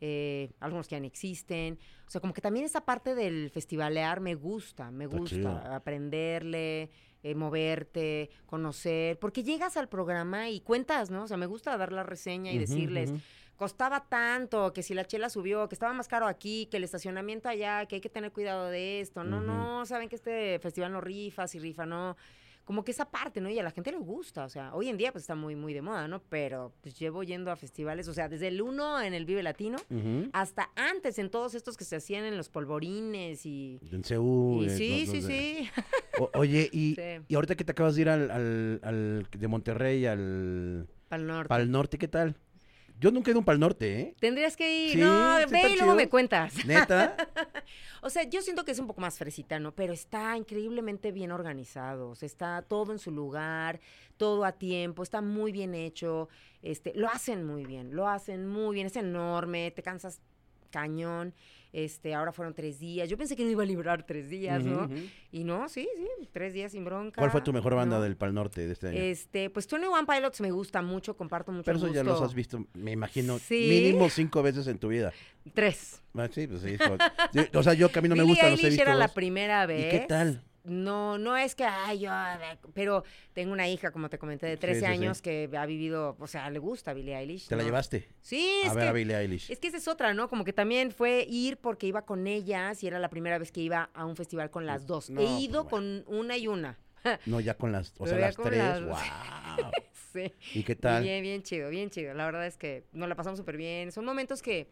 [0.00, 1.78] Eh, algunos que ya no existen.
[2.06, 6.90] O sea, como que también esa parte del festivalear me gusta, me gusta aprenderle,
[7.22, 11.24] eh, moverte, conocer, porque llegas al programa y cuentas, ¿no?
[11.24, 13.12] O sea, me gusta dar la reseña y decirles,
[13.56, 17.48] costaba tanto, que si la chela subió, que estaba más caro aquí, que el estacionamiento
[17.48, 19.24] allá, que hay que tener cuidado de esto.
[19.24, 22.16] No, no, saben que este festival no rifa, si rifa, no.
[22.68, 23.48] Como que esa parte, ¿no?
[23.48, 25.72] Y a la gente le gusta, o sea, hoy en día pues está muy, muy
[25.72, 26.20] de moda, ¿no?
[26.28, 29.78] Pero pues llevo yendo a festivales, o sea, desde el uno en el Vive Latino
[30.34, 33.80] hasta antes en todos estos que se hacían en los polvorines y...
[33.90, 34.66] En Seúl.
[34.66, 35.70] y sí, no- sí, no sí.
[36.18, 37.24] O- oye, y, Sí.
[37.26, 41.48] y ahorita que te acabas de ir al, al, al- de Monterrey al Pal Norte.
[41.48, 42.36] Pal Norte, ¿qué tal?
[43.00, 44.14] Yo nunca he ido a un Pal Norte, ¿eh?
[44.20, 46.52] Tendrías que ir, Sí, no, ve y luego me cuentas.
[46.66, 47.16] Neta.
[48.02, 49.74] O sea, yo siento que es un poco más fresita, ¿no?
[49.74, 52.14] Pero está increíblemente bien organizado.
[52.20, 53.80] Está todo en su lugar,
[54.16, 56.28] todo a tiempo, está muy bien hecho.
[56.62, 58.86] Este, lo hacen muy bien, lo hacen muy bien.
[58.86, 60.20] Es enorme, te cansas
[60.70, 61.34] cañón.
[61.72, 63.08] Este, ahora fueron tres días.
[63.08, 64.88] Yo pensé que no iba a librar tres días, ¿no?
[65.30, 67.20] Y no, sí, sí, tres días sin bronca.
[67.20, 68.02] ¿Cuál fue tu mejor banda ¿no?
[68.02, 68.98] del Pal Norte de este año?
[68.98, 72.34] Este, pues Twenty One Pilots me gusta mucho, comparto mucho Pero eso ya los has
[72.34, 73.66] visto, me imagino, Sí.
[73.68, 75.12] mínimo cinco veces en tu vida.
[75.52, 76.02] Tres.
[76.14, 76.76] Ah, sí, pues sí.
[77.54, 79.66] o sea, yo que a mí no me gustan, los he visto era la primera
[79.66, 79.86] vez.
[79.94, 80.42] ¿Y qué tal?
[80.64, 82.10] No, no es que, ay, yo,
[82.74, 83.02] pero
[83.32, 84.92] tengo una hija, como te comenté, de Sí, 13 sí, sí.
[84.92, 87.48] años que ha vivido, o sea, le gusta Billie Eilish.
[87.48, 88.08] ¿Te la llevaste?
[88.20, 89.50] Sí, A es ver que, a Billie Eilish.
[89.50, 90.28] es que esa es otra, ¿no?
[90.28, 93.60] Como que también fue ir porque iba con ellas y era la primera vez que
[93.60, 95.08] iba a un festival con las dos.
[95.10, 96.04] No, He pues, ido bueno.
[96.06, 96.78] con una y una.
[97.26, 98.58] No, ya con las, o Pero sea, las tres.
[98.58, 99.70] las- ¡Wow!
[100.12, 100.34] sí.
[100.54, 101.02] ¿Y qué tal?
[101.02, 102.12] Bien, bien chido, bien chido.
[102.12, 103.92] La verdad es que nos la pasamos súper bien.
[103.92, 104.68] Son momentos que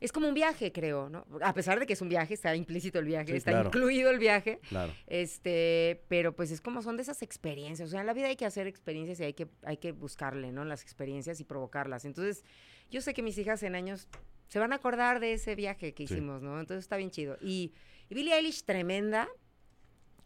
[0.00, 1.26] es como un viaje, creo, ¿no?
[1.42, 3.68] A pesar de que es un viaje, está implícito el viaje, Sí, está claro.
[3.68, 4.60] incluido el viaje.
[4.68, 4.92] Claro.
[5.06, 7.88] Este, pero pues es como son de esas experiencias.
[7.88, 10.52] O sea, en la vida hay que hacer experiencias y hay que, hay que buscarle,
[10.52, 10.64] ¿no?
[10.64, 12.04] Las experiencias y provocarlas.
[12.04, 12.44] Entonces,
[12.90, 14.06] yo sé que mis hijas en años
[14.48, 16.14] se van a acordar de ese viaje que Sí.
[16.14, 16.60] hicimos, ¿no?
[16.60, 17.36] Entonces está bien chido.
[17.40, 17.72] Y,
[18.10, 19.28] y Billie Eilish, tremenda.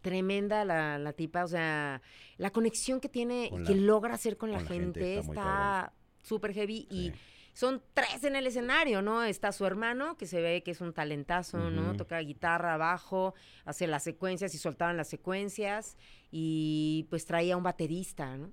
[0.01, 2.01] Tremenda la, la tipa, o sea,
[2.37, 5.19] la conexión que tiene y la- que logra hacer con, la con la gente gente
[5.19, 5.93] está
[6.23, 7.11] súper heavy y.
[7.53, 9.23] son tres en el escenario, ¿no?
[9.23, 11.95] Está su hermano, que se ve que es un talentazo, ¿no?
[11.95, 13.33] Toca guitarra, bajo,
[13.65, 15.97] hace las secuencias y soltaban las secuencias
[16.31, 18.51] y pues traía un baterista, ¿no?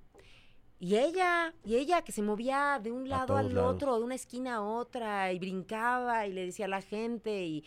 [0.81, 3.75] Y ella, y ella que se movía de un lado al lados.
[3.75, 7.65] otro, de una esquina a otra, y brincaba y le decía a la gente, y,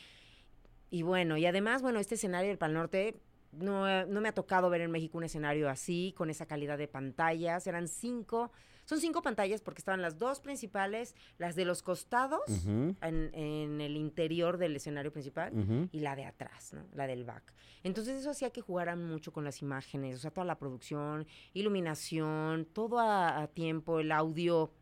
[0.90, 3.20] y bueno, y además, bueno, este escenario del Pal Norte,
[3.52, 6.88] no, no me ha tocado ver en México un escenario así, con esa calidad de
[6.88, 8.50] pantallas, eran cinco,
[8.84, 13.96] son cinco pantallas porque estaban las dos principales, las de los costados, en, en el
[13.96, 15.52] interior del escenario principal,
[15.92, 16.84] y la de atrás, ¿no?
[16.94, 17.52] La del back.
[17.84, 22.66] Entonces eso hacía que jugaran mucho con las imágenes, o sea, toda la producción, iluminación,
[22.72, 24.72] todo a, a tiempo, el audio.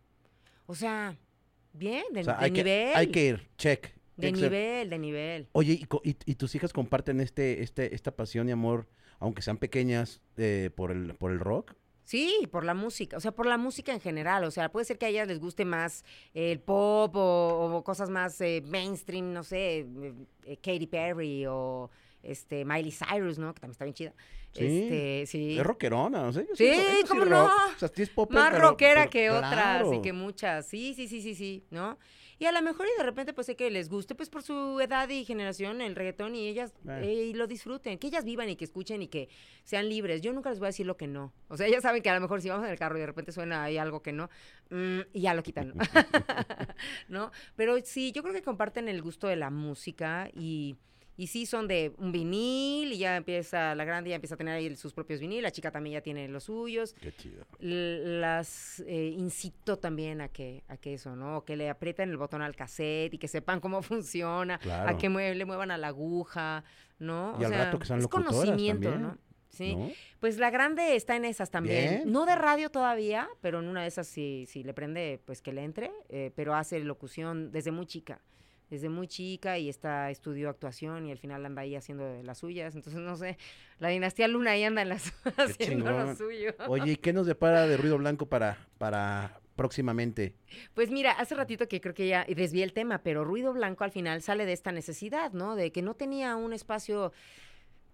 [0.66, 1.16] O sea,
[1.72, 2.92] bien, de, O sea, de hay, que, nivel.
[2.96, 3.94] hay que ir, check.
[4.16, 5.48] de nivel, de nivel.
[5.52, 8.86] Oye, ¿y, y- y tus hijas comparten este, este, esta pasión y amor,
[9.18, 11.74] aunque sean pequeñas, eh, por, el, por el rock?
[12.10, 14.98] Sí, por la música, o sea, por la música en general, o sea, puede ser
[14.98, 16.04] que a ellas les guste más
[16.34, 19.86] el pop o, o cosas más eh, mainstream, no sé,
[20.44, 21.88] eh, Katy Perry o
[22.24, 23.54] este Miley Cyrus, ¿no?
[23.54, 24.14] Que también está bien chida.
[24.52, 25.56] Sí, Este, sí.
[25.56, 26.68] Es rockerona, o sea, yo Sí,
[27.08, 27.42] ¿cómo no?
[27.46, 27.52] rock.
[27.76, 30.02] O sea, sí es pop, más pero- rockera pero- que otras y claro.
[30.02, 30.66] que muchas.
[30.66, 31.96] Sí, sí, sí, sí, sí, ¿no?
[32.40, 34.80] Y a lo mejor y de repente pues sé que les guste pues por su
[34.80, 37.00] edad y generación el reggaetón y ellas Eh.
[37.04, 39.28] eh, y lo disfruten, que ellas vivan y que escuchen y que
[39.62, 40.22] sean libres.
[40.22, 41.34] Yo nunca les voy a decir lo que no.
[41.48, 43.06] O sea, ellas saben que a lo mejor si vamos en el carro y de
[43.06, 44.30] repente suena ahí algo que no,
[44.70, 45.74] mm, y ya lo quitan, ¿no?
[47.08, 47.30] ¿No?
[47.56, 50.76] Pero sí, yo creo que comparten el gusto de la música y...
[51.20, 54.54] Y sí, son de un vinil y ya empieza, la grande ya empieza a tener
[54.54, 57.44] ahí sus propios vinil, la chica también ya tiene los suyos Qué chido.
[57.58, 61.44] l- las eh, incito también a que, a que eso, ¿no?
[61.44, 64.88] Que le aprieten el botón al cassette y que sepan cómo funciona, Claro.
[64.88, 66.64] a que mue- le muevan a la aguja,
[66.98, 67.36] ¿no?
[67.38, 69.18] Y al rato que sean es conocimiento, también, ¿no?
[69.50, 69.76] Sí.
[69.76, 69.90] ¿no?
[70.20, 71.96] Pues la grande está en esas también.
[71.96, 72.12] Bien.
[72.12, 75.52] No de radio todavía, pero en una de esas si, si le prende, pues que
[75.52, 78.20] le entre, eh, pero hace locución desde muy chica.
[78.70, 82.74] Desde muy chica y está estudió actuación y al final anda ahí haciendo las suyas.
[82.74, 83.36] Entonces, no sé,
[83.78, 86.16] la dinastía Luna ahí anda en las, haciendo lo chingón.
[86.16, 86.54] suyo.
[86.68, 90.34] Oye, ¿y qué nos depara de ruido blanco para, para próximamente?
[90.72, 93.90] Pues mira, hace ratito que creo que ya desvié el tema, pero Ruido Blanco al
[93.90, 95.54] final sale de esta necesidad, ¿no?
[95.54, 97.12] De que no tenía un espacio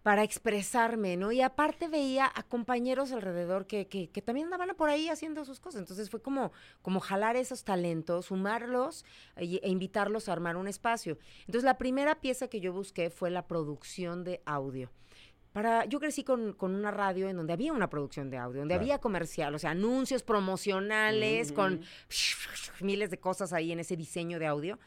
[0.06, 1.32] para expresarme, ¿no?
[1.32, 5.58] Y aparte veía a compañeros alrededor que, que, que también andaban por ahí haciendo sus
[5.58, 5.80] cosas.
[5.80, 9.04] Entonces fue como, como jalar esos talentos, sumarlos
[9.34, 11.18] e, e invitarlos a armar un espacio.
[11.40, 14.92] Entonces la primera pieza que yo busqué fue la producción de audio.
[15.52, 18.74] Para, yo crecí con, con una radio en donde había una producción de audio, donde
[18.74, 18.84] Claro.
[18.84, 21.80] había comercial, o sea, anuncios promocionales con
[22.80, 24.78] miles de cosas ahí en ese diseño de audio.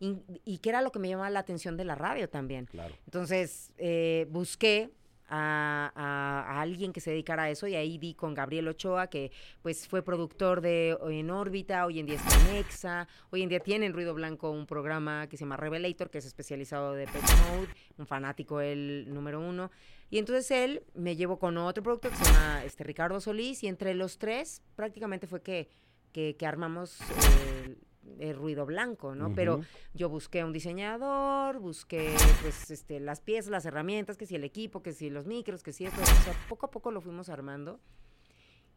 [0.00, 2.66] Y, y que era lo que me llamaba la atención de la radio también.
[2.66, 2.94] Claro.
[3.06, 4.90] Entonces, eh, busqué
[5.30, 9.08] a, a- a alguien que se dedicara a eso y ahí di con Gabriel Ochoa,
[9.08, 9.30] que
[9.60, 13.60] pues fue productor de En órbita, hoy en día está en Exa, hoy en día
[13.60, 17.22] tiene en Ruido Blanco un programa que se llama Revelator, que es especializado de Pet
[17.22, 17.68] Mode,
[17.98, 19.70] un fanático el número uno.
[20.08, 23.66] Y entonces él me llevó con otro productor que se llama este, Ricardo Solís y
[23.68, 25.68] entre los tres prácticamente fue que,
[26.12, 27.76] que, que armamos eh,
[28.18, 29.32] el ruido blanco, ¿no?
[29.34, 29.60] Pero
[29.94, 34.82] yo busqué un diseñador, busqué pues este, las piezas, las herramientas, que si el equipo,
[34.82, 37.80] que si los micros, que si esto, o sea, poco a poco lo fuimos armando.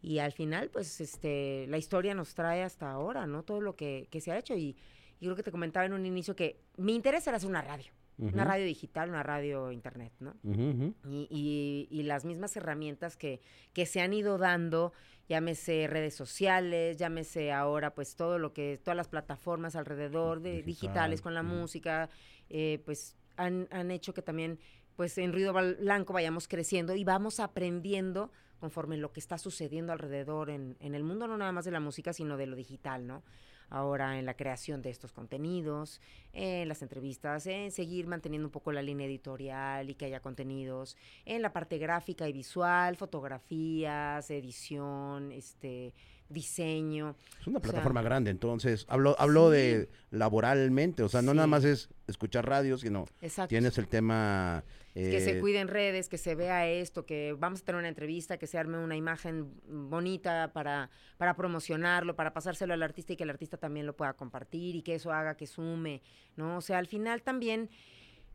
[0.01, 3.43] Y al final, pues, este, la historia nos trae hasta ahora, ¿no?
[3.43, 4.55] Todo lo que, que se ha hecho.
[4.55, 4.75] Y,
[5.19, 7.91] y creo que te comentaba en un inicio que mi interés era hacer una radio.
[8.21, 10.35] Una radio digital, una radio internet, ¿no?
[10.43, 13.41] y, y, y, las mismas herramientas que,
[13.73, 14.93] que se han ido dando,
[15.27, 21.21] llámese redes sociales, llámese ahora pues todo lo que, todas las plataformas alrededor de digitales
[21.21, 22.09] con la música,
[22.49, 24.59] eh, pues han, han hecho que también
[24.95, 30.51] pues en Ruido Blanco vayamos creciendo y vamos aprendiendo conforme lo que está sucediendo alrededor
[30.51, 33.23] en, en el mundo, no nada más de la música, sino de lo digital, ¿no?
[33.71, 35.99] Ahora en la creación de estos contenidos,
[36.33, 40.97] en las entrevistas, en seguir manteniendo un poco la línea editorial y que haya contenidos,
[41.25, 45.93] en la parte gráfica y visual, fotografías, edición, este
[46.31, 47.15] diseño.
[47.39, 51.89] Es una plataforma grande, entonces hablo, hablo de laboralmente, o sea, no nada más es
[52.07, 53.05] escuchar radio, sino
[53.47, 54.63] tienes el tema...
[54.93, 58.37] que se eh, cuiden redes, que se vea esto, que vamos a tener una entrevista,
[58.37, 63.23] que se arme una imagen bonita para, para promocionarlo, para pasárselo al artista y que
[63.23, 66.01] el artista también lo pueda compartir y que eso haga que sume,
[66.35, 66.57] ¿no?
[66.57, 67.69] O sea, al final también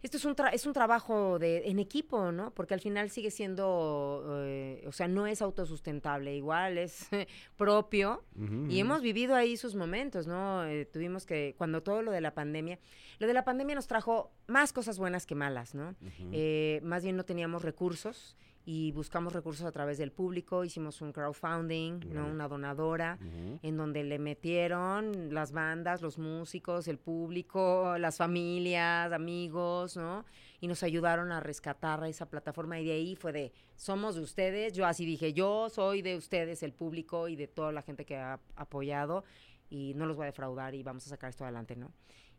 [0.03, 2.53] esto es un, es un trabajo de, en equipo, ¿no?
[2.53, 7.09] Porque al final sigue siendo, eh, o sea, no es autosustentable, igual es
[7.57, 8.25] propio.
[8.69, 10.65] Y hemos vivido ahí sus momentos, ¿no?
[10.65, 12.79] Eh, tuvimos que, cuando todo lo de la pandemia,
[13.19, 15.95] lo de la pandemia nos trajo más cosas buenas que malas, ¿no?
[16.33, 18.37] Eh, más bien no teníamos recursos
[18.69, 22.27] y buscamos recursos a través del público, hicimos un crowdfunding, ¿no?
[22.27, 23.17] una donadora,
[23.63, 30.25] en donde le metieron las bandas, los músicos, el público, las familias, amigos, ¿no?
[30.61, 34.73] Y nos ayudaron a rescatar esa plataforma y de ahí fue de, somos de ustedes,
[34.73, 38.17] yo así dije, yo soy de ustedes, el público y de toda la gente que
[38.17, 39.23] ha apoyado
[39.71, 41.93] y no los voy a defraudar y vamos a sacar esto adelante, ¿no?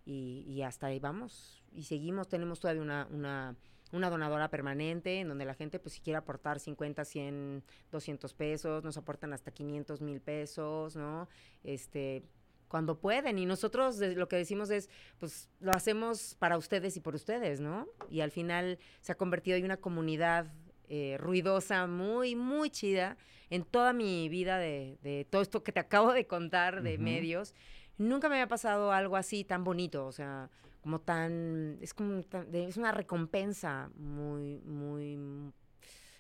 [0.06, 3.08] Y, y hasta ahí vamos y seguimos, tenemos todavía una...
[3.12, 3.56] una
[3.94, 8.84] una donadora permanente en donde la gente pues si quiere aportar 50, 100, 200 pesos,
[8.84, 11.28] nos aportan hasta 500 mil pesos, ¿no?
[11.64, 12.24] Este,
[12.68, 17.16] cuando pueden y nosotros lo que decimos es pues lo hacemos para ustedes y por
[17.16, 17.88] ustedes, ¿no?
[18.10, 20.54] Y al final se ha convertido en una comunidad
[20.90, 23.18] eh, ruidosa, muy, muy chida
[23.50, 27.56] en toda mi vida de, de, todo esto que te acabo de contar de medios.
[27.98, 30.50] Nunca me había pasado algo así tan bonito, o sea,
[30.88, 32.22] como tan, es como,
[32.54, 35.20] es una recompensa muy, muy,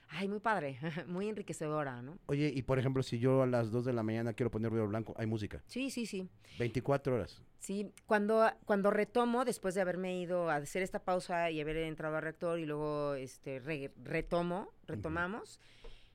[0.09, 2.18] ay, muy padre, muy enriquecedora, ¿no?
[2.26, 4.86] Oye, y por ejemplo, si yo a las 2 de la mañana quiero poner ruido
[4.86, 5.63] blanco, ¿hay música?
[5.68, 6.28] Sí, sí, sí.
[6.59, 7.41] 24 horas.
[7.59, 12.18] Sí, cuando, cuando retomo, después de haberme ido a hacer esta pausa y haber entrado
[12.18, 13.61] a reactor y luego este
[14.03, 15.61] retomo, retomamos,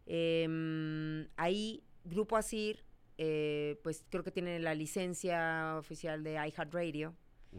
[0.05, 2.85] em, ahí Grupo Asir,
[3.17, 7.15] eh, pues creo que tiene la licencia oficial de iHeartRadio,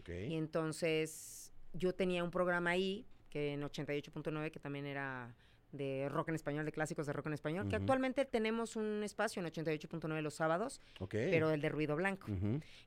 [0.08, 5.36] y entonces yo tenía un programa ahí, que en 88.9, que también era
[5.72, 9.42] de rock en español, de clásicos de rock en español, que actualmente tenemos un espacio
[9.42, 10.80] en 88.9 los sábados,
[11.10, 12.28] pero el de ruido blanco.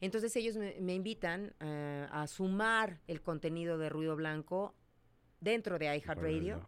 [0.01, 4.75] Entonces ellos me, invitan eh, a sumar el contenido de ruido blanco
[5.41, 6.65] dentro de iHeartRadio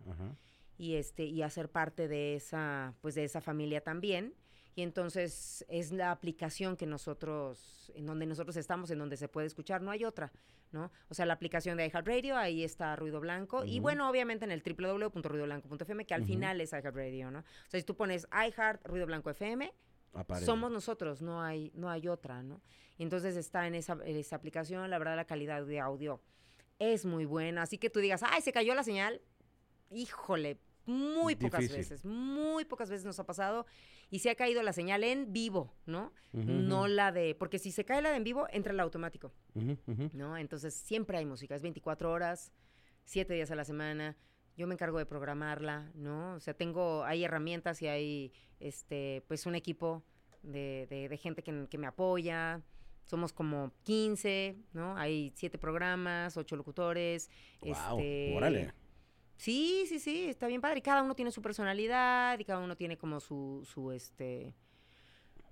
[0.77, 4.35] y este y hacer parte de esa pues de esa familia también
[4.79, 9.49] y entonces es la aplicación que nosotros, en donde nosotros estamos, en donde se puede
[9.49, 10.31] escuchar, no hay otra,
[10.71, 10.93] ¿no?
[11.09, 14.63] O sea, la aplicación de iHeartRadio, ahí está Ruido Blanco, y bueno, obviamente en el
[14.63, 17.41] www.ruidoblanco.fm, que al final es iHeartRadio, ¿no?
[17.41, 19.75] O sea, si tú pones iHeart, Ruido Blanco FM,
[20.45, 22.63] somos nosotros, no hay, no hay otra, ¿no?
[22.99, 26.21] Y entonces está en esa, en esa aplicación, la verdad la calidad de audio
[26.79, 29.21] es muy buena, así que tú digas, ay, se cayó la señal,
[29.91, 33.67] híjole, muy pocas veces, muy pocas veces nos ha pasado
[34.11, 36.13] y se ha caído la señal en vivo, ¿no?
[36.33, 39.33] no la de, porque si se cae la de en vivo, entra el automático,
[40.13, 40.37] ¿no?
[40.37, 42.53] Entonces siempre hay música, es 24 horas,
[43.05, 44.17] 7 días a la semana.
[44.57, 46.35] Yo me encargo de programarla, ¿no?
[46.35, 50.03] O sea, tengo, hay herramientas y hay, este, pues un equipo
[50.43, 52.63] de, de, gente que, que me apoya,
[53.05, 54.97] somos como 15, ¿no?
[54.97, 57.31] Hay siete programas, ocho locutores.
[57.61, 58.73] Wow, este, órale.
[59.39, 60.81] Sí, sí, sí, está bien padre.
[60.81, 64.55] Y cada uno tiene su personalidad y cada uno tiene como su, su este,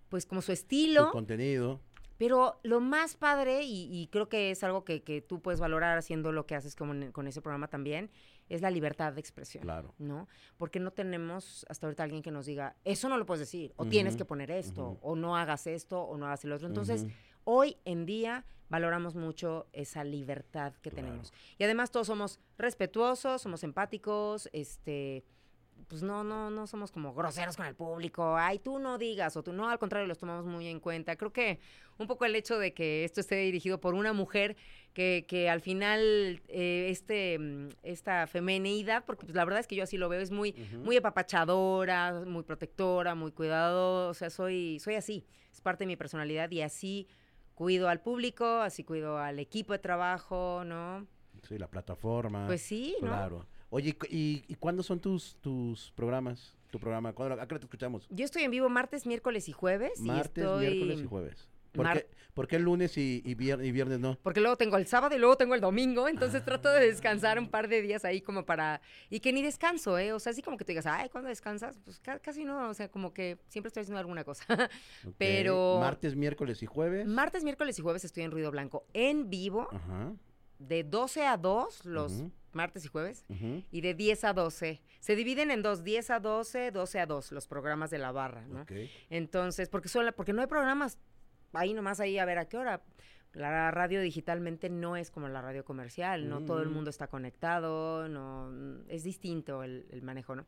[0.09, 1.07] pues como su estilo.
[1.07, 1.81] Su contenido.
[2.19, 6.33] Pero lo más padre, y, creo que es algo que, que, tú puedes valorar haciendo
[6.33, 8.11] lo que haces con, con ese programa también,
[8.49, 9.63] es la libertad de expresión.
[9.63, 9.95] Claro.
[9.99, 10.27] ¿No?
[10.57, 13.85] Porque no tenemos hasta ahorita alguien que nos diga, eso no lo puedes decir, o
[13.85, 16.67] tienes que poner esto, o no hagas esto, o no hagas el otro.
[16.67, 17.07] Entonces,
[17.47, 21.33] hoy en día valoramos mucho esa libertad que tenemos.
[21.57, 25.25] Y además todos somos respetuosos, somos empáticos, este
[25.89, 29.43] pues no, no, no somos como groseros con el público, ay, tú no digas, o
[29.43, 31.15] tú no, al contrario, los tomamos muy en cuenta.
[31.17, 31.61] Creo que
[31.99, 34.57] un poco el hecho de que esto esté dirigido por una mujer
[34.95, 39.77] que, que al final eh, este, mm, esta femenidad, porque pues, la verdad es que
[39.77, 44.81] yo así lo veo, es muy, muy apapachadora, muy protectora, muy cuidado, o sea, soy,
[44.81, 47.07] soy así, es parte de mi personalidad y así
[47.57, 51.07] cuido al público, así cuido al equipo de trabajo, ¿no?
[51.43, 52.47] Sí, la plataforma.
[52.47, 53.09] Pues sí, ¿no?
[53.09, 53.47] Claro.
[53.71, 56.55] Oye, ¿y cu- ¿y, y cuándo son tus, tus programas?
[56.71, 58.07] Tu programa, ¿cuándo, ¿a qué te escuchamos?
[58.11, 59.99] Yo estoy en vivo martes, miércoles y jueves.
[59.99, 61.49] y Martes, estoy- miércoles y jueves.
[61.77, 64.19] ¿Por, qué, por qué el lunes y, y vier- y viernes no?
[64.23, 67.49] Porque luego tengo el sábado y luego tengo el domingo, entonces trato de descansar un
[67.49, 68.81] par de días ahí como para...
[69.11, 70.13] Y que ni descanso, ¿eh?
[70.13, 71.79] O sea, así como que tú digas, ay, ¿cuándo descansas?
[71.85, 74.45] Pues ca- casi no, o sea, como que siempre estoy haciendo alguna cosa.
[75.19, 77.07] Pero- Martes, miércoles y jueves.
[77.07, 80.13] Martes, miércoles y jueves estoy en Ruido Blanco en vivo, Ajá.
[80.59, 83.25] de 12 a 2 los martes y jueves.
[83.29, 83.63] ujú.
[83.71, 84.81] Y de 10 a 12.
[85.01, 88.47] Se dividen en dos, 10 a 12, 12 a 2, los programas de la barra,
[88.47, 88.63] ¿no?
[88.63, 88.73] Ok.
[89.11, 90.99] Entonces, porque son la- porque no hay programas
[91.57, 92.83] ahí nomás ahí a ver a qué hora.
[93.33, 98.09] La radio digitalmente no es como la radio comercial, no todo el mundo está conectado,
[98.09, 100.47] no es distinto el, el manejo, ¿no?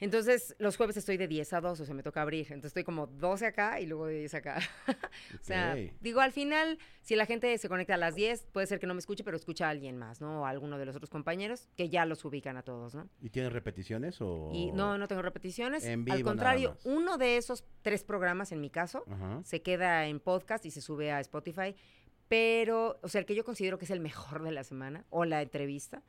[0.00, 2.46] Entonces, los jueves estoy de 10 a 2, o sea, me toca abrir.
[2.48, 4.58] Entonces, estoy como 12 acá y luego de 10 acá.
[5.40, 8.80] O sea, digo, al final, si la gente se conecta a las 10, puede ser
[8.80, 10.40] que no me escuche, pero escucha a alguien más, ¿no?
[10.42, 13.08] O a alguno de los otros compañeros, que ya los ubican a todos, ¿no?
[13.20, 14.50] ¿Y tienes repeticiones o...?
[14.52, 15.84] Y no, no tengo repeticiones.
[15.84, 16.86] En Al vivo nada contrario, más.
[16.86, 19.04] uno de esos tres programas, en mi caso,
[19.44, 21.74] se queda en podcast y se sube a Spotify.
[22.28, 25.24] Pero, o sea, el que yo considero que es el mejor de la semana, o
[25.24, 26.02] la entrevista,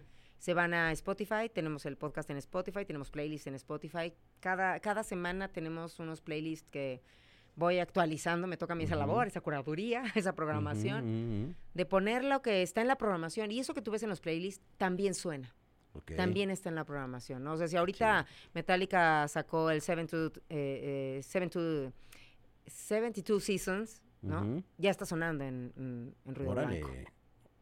[0.46, 4.14] se van a Spotify, tenemos el podcast en Spotify, tenemos playlists en Spotify.
[4.40, 7.02] Cada, cada semana tenemos unos playlists que
[7.56, 12.44] voy actualizando, me toca a mí esa labor, esa curaduría, esa programación, de poner lo
[12.44, 13.52] que está en la programación.
[13.52, 15.52] Y eso que tú ves en los playlists también suena
[16.16, 17.54] también está en la programación, ¿no?
[17.54, 21.94] O sea, si ahorita Metallica sacó el 72, eh, eh, 72
[22.68, 24.62] 72 Seasons, ¿no?
[24.78, 26.84] Ya está sonando en, en, en Ruido Órale.
[26.84, 27.15] Blanco.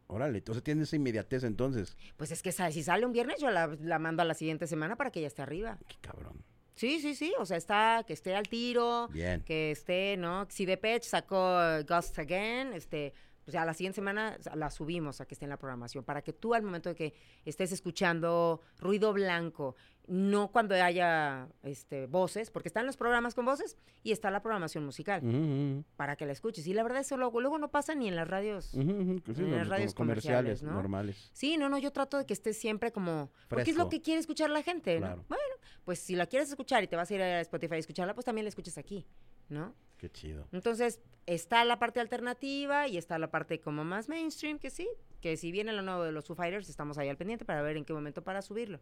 [0.06, 0.38] Órale.
[0.38, 1.96] Entonces tienes esa inmediatez entonces.
[2.16, 4.96] Pues es que si sale un viernes, yo la, la mando a la siguiente semana
[4.96, 5.78] para que ya esté arriba.
[5.88, 6.44] Qué cabrón.
[6.74, 7.32] Sí, sí, sí.
[7.38, 9.42] O sea, está, que esté al tiro, Bien.
[9.42, 10.46] que esté, ¿no?
[10.50, 13.12] Si Depeche sacó eh, Ghost Again, este,
[13.44, 16.32] pues a la siguiente semana la subimos a que esté en la programación, para que
[16.32, 17.14] tú al momento de que
[17.44, 19.76] estés escuchando ruido blanco,
[20.06, 24.84] no cuando haya este, voces, porque están los programas con voces y está la programación
[24.84, 25.22] musical,
[25.96, 26.66] para que la escuches.
[26.66, 28.66] Y la verdad eso luego, luego no pasa ni en las radios.
[28.66, 30.72] sí, En las radios comerciales, comerciales, ¿no?
[30.72, 31.30] normales.
[31.32, 33.30] Sí, no, no, yo trato de que esté siempre como...
[33.48, 35.06] Porque es lo que quiere escuchar la gente, ¿no?
[35.06, 35.24] Claro.
[35.28, 35.42] Bueno,
[35.84, 38.24] pues si la quieres escuchar y te vas a ir a Spotify a escucharla, pues
[38.24, 39.06] también la escuchas aquí,
[39.48, 39.74] ¿no?
[39.96, 40.46] Qué chido.
[40.52, 44.88] Entonces, está la parte alternativa y está la parte como más mainstream, que sí,
[45.24, 47.78] que si viene lo nuevo de los Foo Fighters, estamos ahí al pendiente para ver
[47.78, 48.78] en qué momento para subirlo.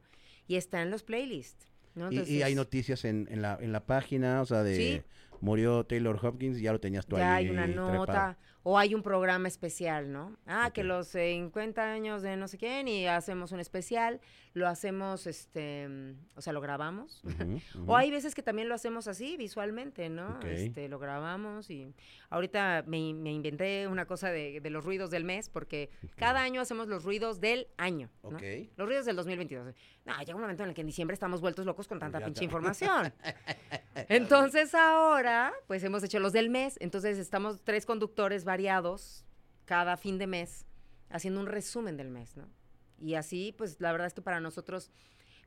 [0.49, 2.11] Y está en los playlists, ¿no?
[2.11, 5.03] Y- y, hay noticias en, en, la, en la página, o sea, de Sí.
[5.41, 7.45] murió Taylor Hopkins, ya lo tenías tú ya ahí.
[7.47, 8.37] hay una trepado.
[8.65, 10.37] O hay un programa especial, ¿no?
[10.47, 14.21] Ah, que los 50 años de no sé quién y hacemos un especial,
[14.55, 15.89] lo hacemos, este,
[16.37, 17.23] o sea, lo grabamos.
[17.87, 20.37] O hay veces que también lo hacemos así, visualmente, ¿no?
[20.37, 20.45] Ok.
[20.45, 21.95] Este, lo grabamos y
[22.31, 26.43] ahorita me, in- me inventé una cosa de, de los ruidos del mes, porque cada
[26.43, 28.39] año hacemos los ruidos del año, ¿no?
[28.77, 29.75] Los ruidos del 2022.
[30.05, 32.27] No, llega un momento en el que en diciembre estamos vueltos locos con tanta Ya
[32.27, 32.45] pinche está.
[32.45, 33.13] información.
[34.09, 36.77] Entonces ahora, pues hemos hecho los del mes.
[36.81, 39.25] Entonces estamos tres conductores variados
[39.65, 40.67] cada fin de mes
[41.09, 42.47] haciendo un resumen del mes, ¿no?
[42.99, 44.91] Y así, pues la verdad es que para nosotros,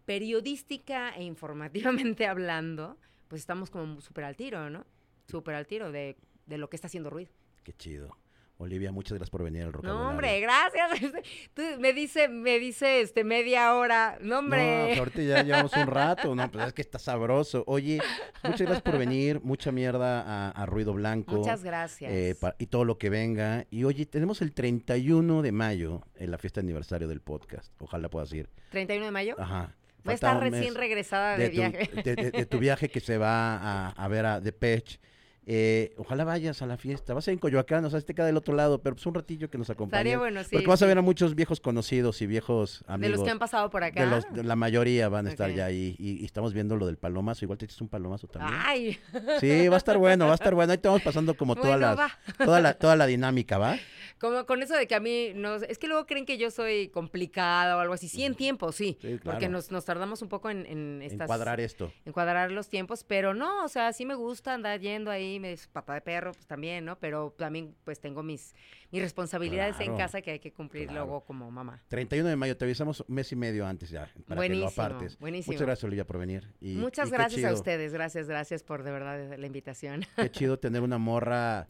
[0.06, 4.88] periodística e informativamente hablando, pues estamos como súper al tiro, ¿no?
[5.28, 6.18] Súper al tiro de,
[6.48, 7.32] de lo que está haciendo ruido.
[7.64, 8.18] Qué chido.
[8.58, 9.84] Olivia, muchas gracias por venir al rock.
[9.84, 10.90] No, hombre, gracias.
[11.54, 14.18] Tú me dice, me dice este media hora.
[14.22, 14.84] No, No, hombre.
[14.88, 17.66] pues ahorita ya llevamos un rato, no, pues es que está sabroso.
[17.68, 18.00] Oye,
[18.44, 21.36] muchas gracias por venir, mucha mierda a, a Ruido Blanco.
[21.36, 22.10] Muchas gracias.
[22.14, 23.66] eh, y todo lo que venga.
[23.72, 27.74] Y oye, tenemos el 31 de mayo en la fiesta de aniversario del podcast.
[27.80, 28.50] Ojalá puedas ir.
[28.70, 29.36] 31 de mayo.
[29.38, 29.76] Ajá.
[30.06, 31.90] Voy a estar recién regresada de, tu, viaje.
[32.04, 35.00] de- de- de tu viaje que se va a, a ver a Depeche.
[35.48, 37.14] Eh, ojalá vayas a la fiesta.
[37.14, 39.14] Vas a ir en Coyoacán, o sea, este queda del otro lado, pero pues un
[39.14, 40.00] ratillo que nos acompañe.
[40.02, 40.50] Estaría bueno, sí.
[40.54, 43.18] Porque vas a ver a muchos viejos conocidos y viejos De amigos.
[43.18, 44.04] los que han pasado por acá.
[44.04, 45.96] de los- de la mayoría van a estar ya ahí.
[46.00, 47.46] Y, y estamos viendo lo del palomazo.
[47.46, 48.60] Igual te echas un palomazo también.
[48.66, 48.98] Ay,
[49.40, 50.72] Sí, va a estar bueno, va a estar bueno.
[50.72, 52.12] Ahí te vamos pasando como toda, bueno, la, va.
[52.44, 53.78] toda, la, toda la dinámica, ¿va?
[54.20, 56.88] Como con eso de que a mí no es que luego creen que yo soy
[56.88, 58.08] complicada o algo así.
[58.08, 58.98] Sí, en tiempo, sí.
[59.02, 61.26] Sí, Porque nos, nos tardamos un poco en, en estas.
[61.26, 61.92] Encuadrar esto.
[62.06, 65.94] encuadrar los tiempos, pero no, o sea, sí me gusta andar yendo ahí, me pata
[65.94, 66.98] de perro, pues también, ¿no?
[67.00, 68.54] Pero también, pues tengo mis,
[68.92, 71.06] mis responsabilidades Claro, en casa que hay que cumplir claro.
[71.06, 71.82] luego como mamá.
[71.88, 74.70] 31 de mayo, te avisamos un mes y medio antes ya, para que lo Buenísimo,
[74.70, 75.20] apartes.
[75.20, 75.54] buenísimo.
[75.54, 76.48] Muchas gracias, Olivia, por venir.
[76.60, 80.06] Y, Muchas y gracias a ustedes, gracias, gracias por de verdad la invitación.
[80.16, 81.68] Qué chido tener una morra,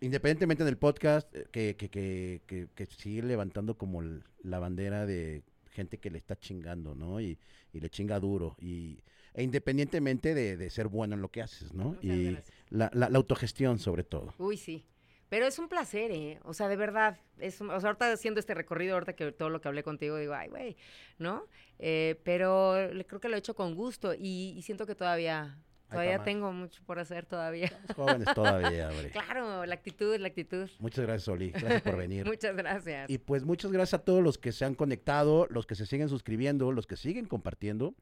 [0.00, 4.02] independientemente del podcast, eh, que, que, que, que, sigue levantando como
[4.42, 7.20] la bandera de gente que le está chingando, ¿no?
[7.20, 7.38] Y,
[7.72, 8.56] y le chinga duro.
[8.60, 9.02] Y,
[9.34, 11.90] e independientemente de, de ser bueno en lo que haces, ¿no?
[11.90, 12.38] Muchas y
[12.70, 14.34] la, la, la autogestión, sobre todo.
[14.38, 14.84] Uy, sí.
[15.28, 16.40] Pero es un placer, ¿eh?
[16.42, 17.16] O sea, de verdad.
[17.38, 20.16] Es, un- o sea, ahorita haciendo este recorrido, ahorita que todo lo que hablé contigo,
[20.16, 20.76] digo, ay, güey,
[21.18, 21.46] ¿no?
[21.78, 25.56] Eh, pero le- creo que lo he hecho con gusto y, y siento que todavía,
[25.88, 27.66] todavía tengo mucho por hacer todavía.
[27.66, 29.10] Estamos jóvenes todavía, hombre.
[29.12, 30.68] Claro, la actitud, la actitud.
[30.80, 31.50] Muchas gracias, Oli.
[31.52, 32.26] Gracias por venir.
[32.26, 33.08] Muchas gracias.
[33.08, 36.08] Y pues muchas gracias a todos los que se han conectado, los que se siguen
[36.08, 37.94] suscribiendo, los que siguen compartiendo.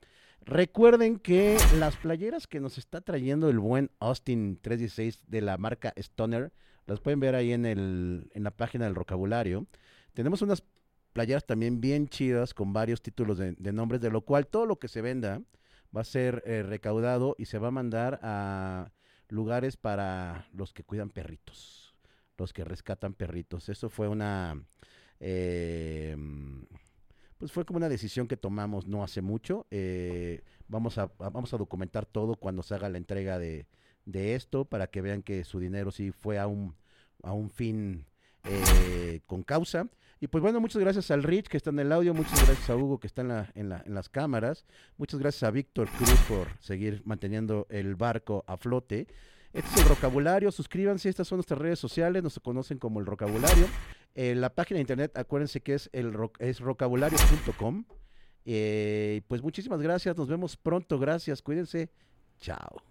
[0.45, 5.93] Recuerden que las playeras que nos está trayendo el buen Austin 316 de la marca
[5.97, 6.53] Stoner,
[6.87, 9.67] las pueden ver ahí en, el, en la página del vocabulario.
[10.15, 10.63] Tenemos unas
[11.13, 14.89] playeras también bien chidas con varios títulos de, nombres, de lo cual todo lo que
[14.89, 15.43] se venda
[15.95, 18.93] va a ser eh, recaudado y se va a mandar a
[19.29, 21.95] lugares para los que cuidan perritos,
[22.37, 23.69] los que rescatan perritos.
[23.69, 24.63] Eso fue una
[25.21, 26.17] eh,
[27.39, 29.67] pues fue como una decisión que tomamos no hace mucho.
[29.71, 33.67] eh, vamos, a, vamos a documentar todo cuando se haga la entrega de,
[34.05, 36.75] de esto para que vean que su dinero sí fue a un,
[37.23, 38.05] a un fin
[38.45, 39.89] eh, con causa.
[40.21, 42.77] Y pues bueno, muchas gracias al Rich que está en el audio, muchas gracias a
[42.77, 44.65] Hugo que está en, la, en, la- en las cámaras,
[44.97, 49.07] muchas gracias a Víctor Cruz por seguir manteniendo el barco a flote.
[49.53, 53.67] Este es el vocabulario, suscríbanse, estas son nuestras redes sociales, nos conocen como el vocabulario.
[54.21, 57.85] Eh, la página de internet, acuérdense que es, el, es vocabulario.com.
[58.45, 61.89] Eh, pues muchísimas gracias, nos vemos pronto, gracias, cuídense,
[62.41, 62.83] chao.